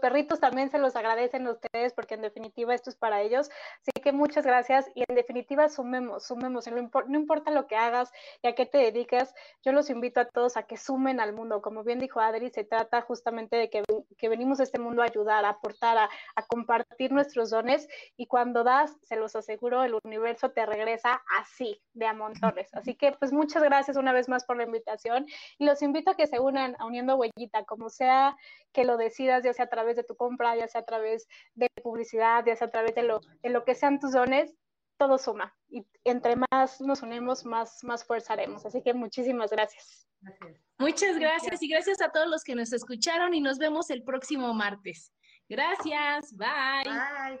perritos 0.00 0.40
también 0.40 0.70
se 0.70 0.80
los 0.80 0.96
agradecen 0.96 1.46
a 1.46 1.52
ustedes 1.52 1.92
porque 1.92 2.14
en 2.14 2.22
definitiva 2.22 2.74
esto 2.74 2.90
es 2.90 2.96
para 2.96 3.20
ellos. 3.20 3.48
Así 3.82 3.92
que 4.02 4.10
muchas 4.10 4.44
gracias 4.44 4.90
y 4.96 5.04
en 5.08 5.14
definitiva 5.14 5.68
sumemos, 5.68 6.26
sumemos. 6.26 6.66
No, 6.66 7.16
importa 7.16 7.52
lo 7.52 7.68
que 7.68 7.76
hagas 7.76 8.10
y 8.42 8.48
a 8.48 8.56
qué 8.56 8.66
te 8.66 8.78
dedicas, 8.78 9.32
yo 9.64 9.70
los 9.70 9.88
invito 9.88 10.18
a 10.18 10.24
todos 10.24 10.56
a 10.56 10.64
que 10.64 10.76
sumen 10.76 11.20
al 11.20 11.32
mundo. 11.32 11.62
Como 11.62 11.84
bien 11.84 12.00
dijo 12.00 12.18
Adri, 12.18 12.50
se 12.50 12.64
trata 12.64 13.02
justamente 13.02 13.54
de 13.54 13.70
que, 13.70 13.84
que 14.16 14.28
venimos 14.28 14.58
a 14.58 14.64
este 14.64 14.80
mundo 14.80 15.02
a 15.02 15.04
ayudar, 15.04 15.44
a 15.44 15.50
aportar, 15.50 15.96
a, 15.96 16.10
a 16.34 16.42
compartir 16.42 17.12
nuestros 17.12 17.50
dones 17.50 17.88
y 18.16 18.26
cuando 18.26 18.64
das, 18.64 18.96
se 19.02 19.14
los 19.14 19.36
aseguro, 19.36 19.84
el 19.84 19.96
universo 20.02 20.50
te 20.50 20.66
regresa 20.66 21.22
así 21.38 21.67
de 21.92 22.06
a 22.06 22.12
montones. 22.12 22.68
Así 22.74 22.94
que 22.94 23.12
pues 23.12 23.32
muchas 23.32 23.62
gracias 23.62 23.96
una 23.96 24.12
vez 24.12 24.28
más 24.28 24.44
por 24.44 24.56
la 24.56 24.64
invitación 24.64 25.26
y 25.58 25.64
los 25.64 25.82
invito 25.82 26.10
a 26.10 26.16
que 26.16 26.26
se 26.26 26.40
unan 26.40 26.76
a 26.78 26.86
Uniendo 26.86 27.16
Huellita, 27.16 27.64
como 27.64 27.90
sea 27.90 28.36
que 28.72 28.84
lo 28.84 28.96
decidas, 28.96 29.44
ya 29.44 29.52
sea 29.52 29.66
a 29.66 29.68
través 29.68 29.96
de 29.96 30.04
tu 30.04 30.16
compra, 30.16 30.56
ya 30.56 30.68
sea 30.68 30.82
a 30.82 30.84
través 30.84 31.26
de 31.54 31.68
publicidad, 31.82 32.44
ya 32.46 32.56
sea 32.56 32.68
a 32.68 32.70
través 32.70 32.94
de 32.94 33.02
lo, 33.02 33.20
de 33.42 33.50
lo 33.50 33.64
que 33.64 33.74
sean 33.74 33.98
tus 33.98 34.12
dones, 34.12 34.54
todo 34.98 35.18
suma. 35.18 35.56
Y 35.68 35.86
entre 36.04 36.36
más 36.50 36.80
nos 36.80 37.02
unimos, 37.02 37.44
más, 37.44 37.82
más 37.84 38.04
fuerza 38.04 38.34
haremos. 38.34 38.66
Así 38.66 38.82
que 38.82 38.94
muchísimas 38.94 39.50
gracias. 39.50 40.06
gracias. 40.20 40.60
Muchas 40.78 41.18
gracias 41.18 41.62
y 41.62 41.68
gracias 41.68 42.00
a 42.02 42.10
todos 42.10 42.28
los 42.28 42.44
que 42.44 42.54
nos 42.54 42.72
escucharon 42.72 43.34
y 43.34 43.40
nos 43.40 43.58
vemos 43.58 43.90
el 43.90 44.02
próximo 44.02 44.52
martes. 44.54 45.12
Gracias, 45.48 46.36
bye. 46.36 46.84
Bye. 46.84 47.40